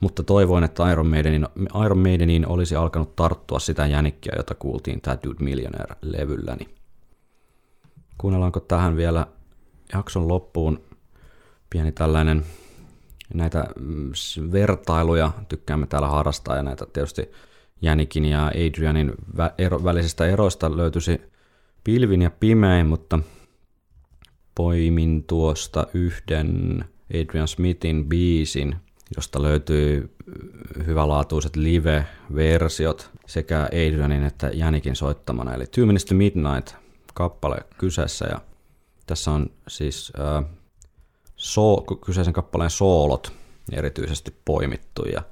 mutta 0.00 0.22
toivoin, 0.22 0.64
että 0.64 0.92
Iron 0.92 1.06
Maidenin, 1.06 1.46
Iron 1.84 1.98
Maideniin 1.98 2.46
olisi 2.46 2.76
alkanut 2.76 3.16
tarttua 3.16 3.58
sitä 3.58 3.86
jänikkiä, 3.86 4.32
jota 4.36 4.54
kuultiin 4.54 5.00
tämä 5.00 5.18
Dude 5.24 5.44
Millionaire-levylläni. 5.44 6.68
Kuunnellaanko 8.18 8.60
tähän 8.60 8.96
vielä 8.96 9.26
jakson 9.92 10.28
loppuun 10.28 10.80
pieni 11.70 11.92
tällainen 11.92 12.44
näitä 13.34 13.66
mm, 13.80 14.12
vertailuja 14.52 15.32
tykkäämme 15.48 15.86
täällä 15.86 16.08
harrastaa 16.08 16.56
ja 16.56 16.62
näitä 16.62 16.86
tietysti 16.92 17.30
Jänikin 17.82 18.24
ja 18.24 18.46
Adrianin 18.46 19.12
vä- 19.36 19.54
ero, 19.58 19.84
välisistä 19.84 20.26
eroista 20.26 20.76
löytyisi 20.76 21.20
pilvin 21.84 22.22
ja 22.22 22.30
pimein, 22.30 22.86
mutta 22.86 23.18
poimin 24.54 25.24
tuosta 25.24 25.86
yhden 25.94 26.84
Adrian 27.20 27.48
Smithin 27.48 28.08
biisin, 28.08 28.76
josta 29.16 29.42
löytyy 29.42 30.16
hyvälaatuiset 30.86 31.56
live-versiot 31.56 33.10
sekä 33.26 33.62
Adrianin 33.64 34.22
että 34.22 34.50
Jänikin 34.54 34.96
soittamana, 34.96 35.54
eli 35.54 35.66
Two 35.66 35.86
Minutes 35.86 36.04
to 36.04 36.14
Midnight 36.14 36.74
kappale 37.14 37.56
kyseessä. 37.78 38.26
Ja 38.26 38.40
tässä 39.06 39.30
on 39.30 39.50
siis 39.68 40.12
äh, 40.20 40.44
so, 41.36 41.76
kyseisen 42.04 42.32
kappaleen 42.32 42.70
soolot 42.70 43.32
erityisesti 43.72 44.34
poimittu. 44.44 45.04
Ja 45.04 45.22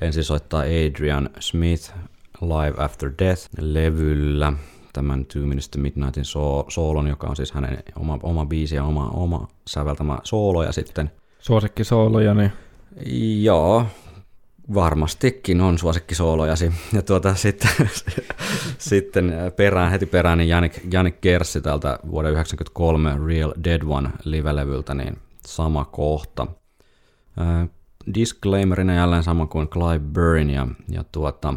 ensin 0.00 0.24
soittaa 0.24 0.60
Adrian 0.62 1.30
Smith 1.40 1.94
Live 2.40 2.84
After 2.84 3.12
Death-levyllä 3.18 4.52
tämän 4.92 5.26
Two 5.26 5.42
Minutes 5.42 5.68
to 5.68 5.78
Midnightin 5.78 6.24
so- 6.24 6.64
soolon, 6.68 7.06
joka 7.06 7.26
on 7.26 7.36
siis 7.36 7.52
hänen 7.52 7.78
oma, 7.96 8.18
oma 8.22 8.46
biisi 8.46 8.76
ja 8.76 8.84
oma, 8.84 9.08
oma 9.08 9.48
säveltämä 9.66 10.18
soolo 10.24 10.62
ja 10.62 10.72
sitten 10.72 11.10
suosikkisooloja, 11.38 12.34
niin 12.34 12.52
Joo, 13.42 13.86
varmastikin 14.74 15.60
on 15.60 15.78
suosikkisoolojasi. 15.78 16.72
Ja 16.92 17.02
tuota, 17.02 17.34
sitten, 17.34 17.70
sitten 18.78 19.34
perään, 19.56 19.90
heti 19.90 20.06
perään 20.06 20.38
niin 20.38 20.48
Janik, 20.48 20.80
Janik 20.92 21.20
Kerssi 21.20 21.60
täältä 21.60 21.98
vuoden 22.10 22.32
1993 22.32 23.26
Real 23.26 23.52
Dead 23.64 23.82
One 23.86 24.10
live-levyltä, 24.24 24.94
niin 24.94 25.18
sama 25.46 25.84
kohta. 25.84 26.46
Äh, 27.40 27.68
disclaimerina 28.14 28.94
jälleen 28.94 29.22
sama 29.22 29.46
kuin 29.46 29.68
Clive 29.68 29.98
Burn 30.14 30.50
ja, 30.50 30.66
ja 30.88 31.04
tuota, 31.12 31.54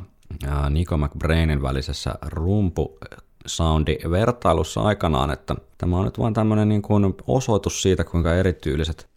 äh, 0.47 0.69
Nico 0.69 0.97
McBrainin 0.97 1.61
välisessä 1.61 2.15
rumpu 2.25 2.97
soundi 3.45 3.97
vertailussa 4.11 4.81
aikanaan, 4.81 5.31
että 5.31 5.55
tämä 5.77 5.97
on 5.97 6.05
nyt 6.05 6.19
vain 6.19 6.33
tämmöinen 6.33 6.69
niin 6.69 6.81
kuin 6.81 7.15
osoitus 7.27 7.81
siitä, 7.81 8.03
kuinka 8.03 8.33
erityyliset 8.33 9.09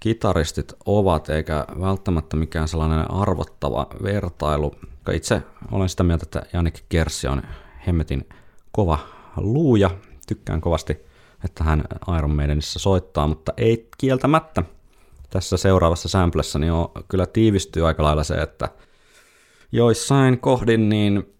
kitaristit 0.00 0.72
ovat, 0.86 1.28
eikä 1.28 1.66
välttämättä 1.80 2.36
mikään 2.36 2.68
sellainen 2.68 3.10
arvottava 3.10 3.86
vertailu. 4.02 4.74
Itse 5.12 5.42
olen 5.72 5.88
sitä 5.88 6.02
mieltä, 6.02 6.22
että 6.22 6.42
Janik 6.52 6.84
Kerssi 6.88 7.28
on 7.28 7.42
hemmetin 7.86 8.28
kova 8.72 8.98
luuja. 9.36 9.90
Tykkään 10.28 10.60
kovasti, 10.60 10.92
että 11.44 11.64
hän 11.64 11.84
Iron 12.18 12.36
Maidenissä 12.36 12.78
soittaa, 12.78 13.26
mutta 13.26 13.52
ei 13.56 13.88
kieltämättä 13.98 14.62
tässä 15.30 15.56
seuraavassa 15.56 16.08
samplessa 16.08 16.58
niin 16.58 16.72
on, 16.72 16.88
kyllä 17.08 17.26
tiivistyy 17.26 17.86
aika 17.86 18.02
lailla 18.02 18.24
se, 18.24 18.34
että 18.34 18.68
joissain 19.72 20.38
kohdin 20.40 20.88
niin 20.88 21.34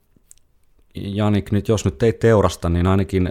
Janik 0.94 1.52
nyt, 1.52 1.68
jos 1.68 1.84
nyt 1.84 2.02
ei 2.02 2.12
teurasta, 2.12 2.68
niin 2.68 2.86
ainakin 2.86 3.30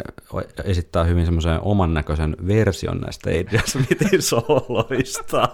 esittää 0.63 1.03
hyvin 1.03 1.25
semmoisen 1.25 1.59
oman 1.61 1.93
näköisen 1.93 2.35
version 2.47 2.97
näistä 2.97 3.29
Adrian 3.29 3.67
Smithin 3.67 4.21
sooloista. 4.21 5.49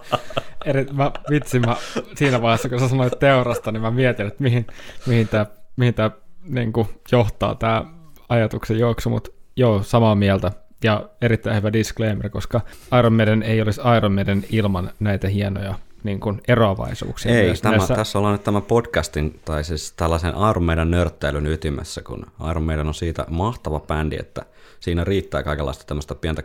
eri, 0.64 0.86
mä, 0.92 1.12
vitsi, 1.30 1.60
mä, 1.60 1.76
siinä 2.14 2.42
vaiheessa, 2.42 2.68
kun 2.68 2.80
sä 2.80 2.88
sanoit 2.88 3.18
teurasta, 3.18 3.72
niin 3.72 3.82
mä 3.82 3.90
mietin, 3.90 4.26
että 4.26 4.42
mihin, 4.42 4.66
mihin 5.06 5.28
tämä 5.28 5.46
mihin 5.76 5.94
tää, 5.94 6.10
niin 6.44 6.72
johtaa 7.12 7.54
tämä 7.54 7.84
ajatuksen 8.28 8.78
juoksu, 8.78 9.10
mutta 9.10 9.30
joo, 9.56 9.82
samaa 9.82 10.14
mieltä. 10.14 10.52
Ja 10.84 11.08
erittäin 11.20 11.56
hyvä 11.56 11.72
disclaimer, 11.72 12.30
koska 12.30 12.60
Iron 12.98 13.12
Maiden 13.12 13.42
ei 13.42 13.62
olisi 13.62 13.80
Iron 13.96 14.12
Maiden 14.12 14.44
ilman 14.50 14.90
näitä 15.00 15.28
hienoja 15.28 15.74
niin 16.06 16.20
kuin 16.20 16.40
eroavaisuuksia. 16.48 17.32
Ei, 17.38 17.46
myös 17.46 17.60
tämä, 17.60 17.76
näissä- 17.76 17.94
tässä 17.94 18.18
ollaan 18.18 18.34
nyt 18.34 18.44
tämän 18.44 18.62
podcastin, 18.62 19.40
tai 19.44 19.64
siis 19.64 19.92
tällaisen 19.92 20.32
Iron 20.50 20.64
Maiden 20.64 20.90
nörttäilyn 20.90 21.46
ytimessä, 21.46 22.02
kun 22.02 22.26
Iron 22.50 22.62
Maiden 22.62 22.86
on 22.86 22.94
siitä 22.94 23.24
mahtava 23.30 23.80
bändi, 23.80 24.16
että 24.20 24.42
siinä 24.80 25.04
riittää 25.04 25.42
kaikenlaista 25.42 25.84
tämmöistä 25.86 26.14
pientä 26.14 26.42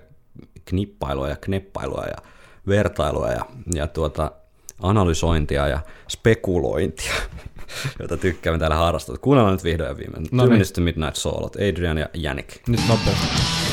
knippailua 0.66 1.30
ja 1.30 1.36
kneppailua 1.36 2.03
ja 2.03 2.18
vertailua 2.68 3.30
ja, 3.30 3.45
ja 3.74 3.88
tuota, 3.88 4.32
analysointia 4.82 5.68
ja 5.68 5.80
spekulointia, 6.09 7.14
jota 7.99 8.18
tykkäämme 8.18 8.59
täällä 8.59 8.76
harrastaa. 8.76 9.18
Kuunnellaan 9.18 9.53
nyt 9.55 9.64
vihdoin 9.64 9.89
ja 9.89 9.97
viimein. 9.97 10.28
No 10.32 10.45
niin. 10.45 10.62
Midnight 10.80 11.16
Soulot, 11.16 11.55
Adrian 11.55 11.97
ja 11.97 12.09
Janik. 12.14 12.68
Nyt 12.68 12.82
nopeasti. 12.88 13.70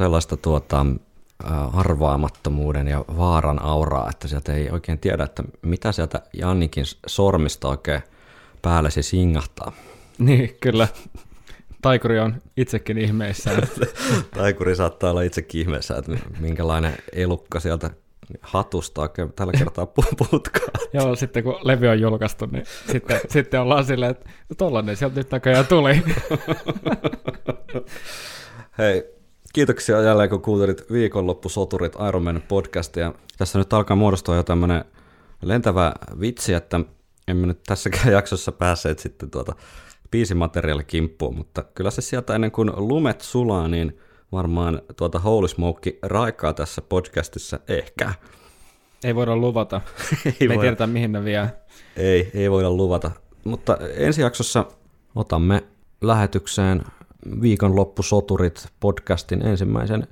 Sellaista 0.00 0.36
tuota, 0.36 0.86
arvaamattomuuden 1.72 2.88
ja 2.88 3.04
vaaran 3.18 3.62
auraa, 3.62 4.10
että 4.10 4.28
sieltä 4.28 4.54
ei 4.54 4.70
oikein 4.70 4.98
tiedä, 4.98 5.24
että 5.24 5.42
mitä 5.62 5.92
sieltä 5.92 6.22
Jannikin 6.32 6.84
sormista 7.06 7.68
oikein 7.68 8.02
päällesi 8.62 9.02
singahtaa. 9.02 9.72
Niin, 10.18 10.56
kyllä. 10.60 10.88
Taikuri 11.82 12.20
on 12.20 12.34
itsekin 12.56 12.98
ihmeissään. 12.98 13.62
Taikuri 14.38 14.76
saattaa 14.76 15.10
olla 15.10 15.22
itsekin 15.22 15.60
ihmeessä, 15.60 15.96
että 15.96 16.12
minkälainen 16.40 16.94
elukka 17.12 17.60
sieltä 17.60 17.90
hatusta 18.42 19.00
oikein 19.00 19.32
tällä 19.32 19.52
kertaa 19.52 19.84
pu- 19.84 20.28
putkaa. 20.30 20.68
Joo, 20.92 21.16
sitten 21.16 21.44
kun 21.44 21.58
levy 21.62 21.88
on 21.88 22.00
julkaistu, 22.00 22.46
niin 22.46 22.64
sitten, 22.92 23.20
sitten 23.28 23.60
ollaan 23.60 23.84
silleen, 23.84 24.10
että 24.10 24.30
no 24.48 24.54
tollanen 24.58 24.96
sieltä 24.96 25.16
nyt 25.16 25.30
näköjään 25.30 25.66
tuli. 25.66 26.02
Hei, 28.78 29.19
kiitoksia 29.52 30.00
jälleen 30.00 30.30
kun 30.30 30.42
kuuntelit 30.42 30.92
viikonloppusoturit 30.92 31.92
Iron 32.08 32.22
Man 32.22 32.42
podcastia. 32.48 33.12
Tässä 33.38 33.58
nyt 33.58 33.72
alkaa 33.72 33.96
muodostua 33.96 34.36
jo 34.36 34.42
tämmönen 34.42 34.84
lentävä 35.42 35.92
vitsi, 36.20 36.54
että 36.54 36.80
emme 37.28 37.46
nyt 37.46 37.60
tässäkään 37.66 38.12
jaksossa 38.18 38.52
päässeet 38.52 38.98
sitten 38.98 39.30
tuota 39.30 39.52
biisimateriaali 40.10 40.84
kimppuun, 40.84 41.36
mutta 41.36 41.62
kyllä 41.62 41.90
se 41.90 42.02
sieltä 42.02 42.34
ennen 42.34 42.50
kuin 42.50 42.70
lumet 42.76 43.20
sulaa, 43.20 43.68
niin 43.68 43.98
varmaan 44.32 44.82
tuota 44.96 45.18
Holy 45.18 45.48
Smoke 45.48 45.98
raikaa 46.02 46.52
tässä 46.52 46.82
podcastissa 46.82 47.60
ehkä. 47.68 48.12
Ei 49.04 49.14
voida 49.14 49.36
luvata. 49.36 49.80
Ei, 50.40 50.48
Me 50.48 50.54
ei 50.54 50.60
tiedetä, 50.60 50.86
mihin 50.86 51.12
ne 51.12 51.24
vie. 51.24 51.52
ei, 51.96 52.30
ei 52.34 52.50
voida 52.50 52.70
luvata. 52.70 53.10
Mutta 53.44 53.78
ensi 53.96 54.22
jaksossa 54.22 54.66
otamme 55.14 55.62
lähetykseen 56.00 56.82
viikonloppusoturit 57.40 58.68
podcastin 58.80 59.46
ensimmäisen 59.46 60.08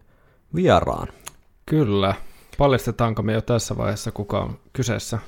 vieraan. 0.55 1.09
Kyllä. 1.67 2.15
Paljastetaanko 2.59 3.23
me 3.23 3.33
jo 3.33 3.41
tässä 3.41 3.77
vaiheessa, 3.77 4.13
kuka 4.13 4.41
on 4.41 4.59
kyseessä? 4.73 5.19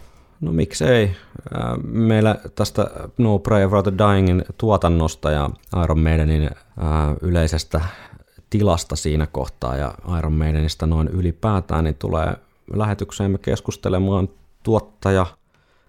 No 0.41 0.53
miksei. 0.53 1.17
Ää, 1.55 1.77
Meillä 1.85 2.37
tästä 2.55 2.91
No 3.19 3.39
Prayer 3.39 3.69
for 3.69 3.83
the 3.83 3.93
Dyingin 3.99 4.45
tuotannosta 4.59 5.31
ja 5.31 5.51
Iron 5.85 6.01
Maidenin 6.01 6.51
ää, 6.79 7.15
yleisestä 7.21 7.81
tilasta 8.51 8.97
siinä 8.97 9.27
kohtaa 9.27 9.77
ja 9.77 9.95
Iron 10.19 10.33
Maidenista 10.33 10.87
noin 10.87 11.09
ylipäätään, 11.09 11.85
niin 11.85 11.97
tulee 11.97 12.37
lähetykseemme 12.75 13.39
keskustelemaan 13.39 14.29
tuottaja, 14.63 15.27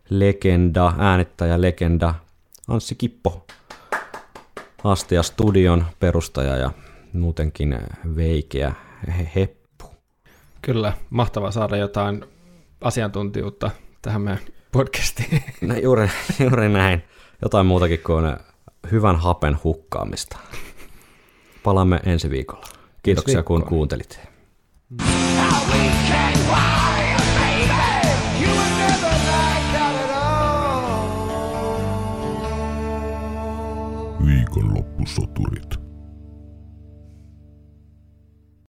legenda, 0.09 0.93
äänittäjä, 0.97 1.61
legenda 1.61 2.13
Anssi 2.67 2.95
Kippo, 2.95 3.45
Astia 4.83 5.23
Studion 5.23 5.85
perustaja 5.99 6.57
ja 6.57 6.71
muutenkin 7.13 7.79
veikeä 8.15 8.73
he- 9.17 9.31
heppu. 9.35 9.85
Kyllä, 10.61 10.93
mahtavaa 11.09 11.51
saada 11.51 11.77
jotain 11.77 12.25
asiantuntijuutta 12.81 13.71
tähän 14.01 14.21
meidän 14.21 14.39
podcastiin. 14.71 15.43
No, 15.61 15.75
juuri, 15.75 16.09
juuri 16.39 16.69
näin. 16.69 17.03
Jotain 17.41 17.65
muutakin 17.65 17.99
kuin 17.99 18.37
hyvän 18.91 19.15
hapen 19.15 19.57
hukkaamista. 19.63 20.37
Palaamme 21.63 21.99
ensi 22.05 22.29
viikolla. 22.29 22.67
Kiitoksia 23.03 23.37
Ensi 23.39 23.47
kun 23.47 23.63
kuuntelit. 23.65 24.19
Viikonloppusoturit. 34.31 35.80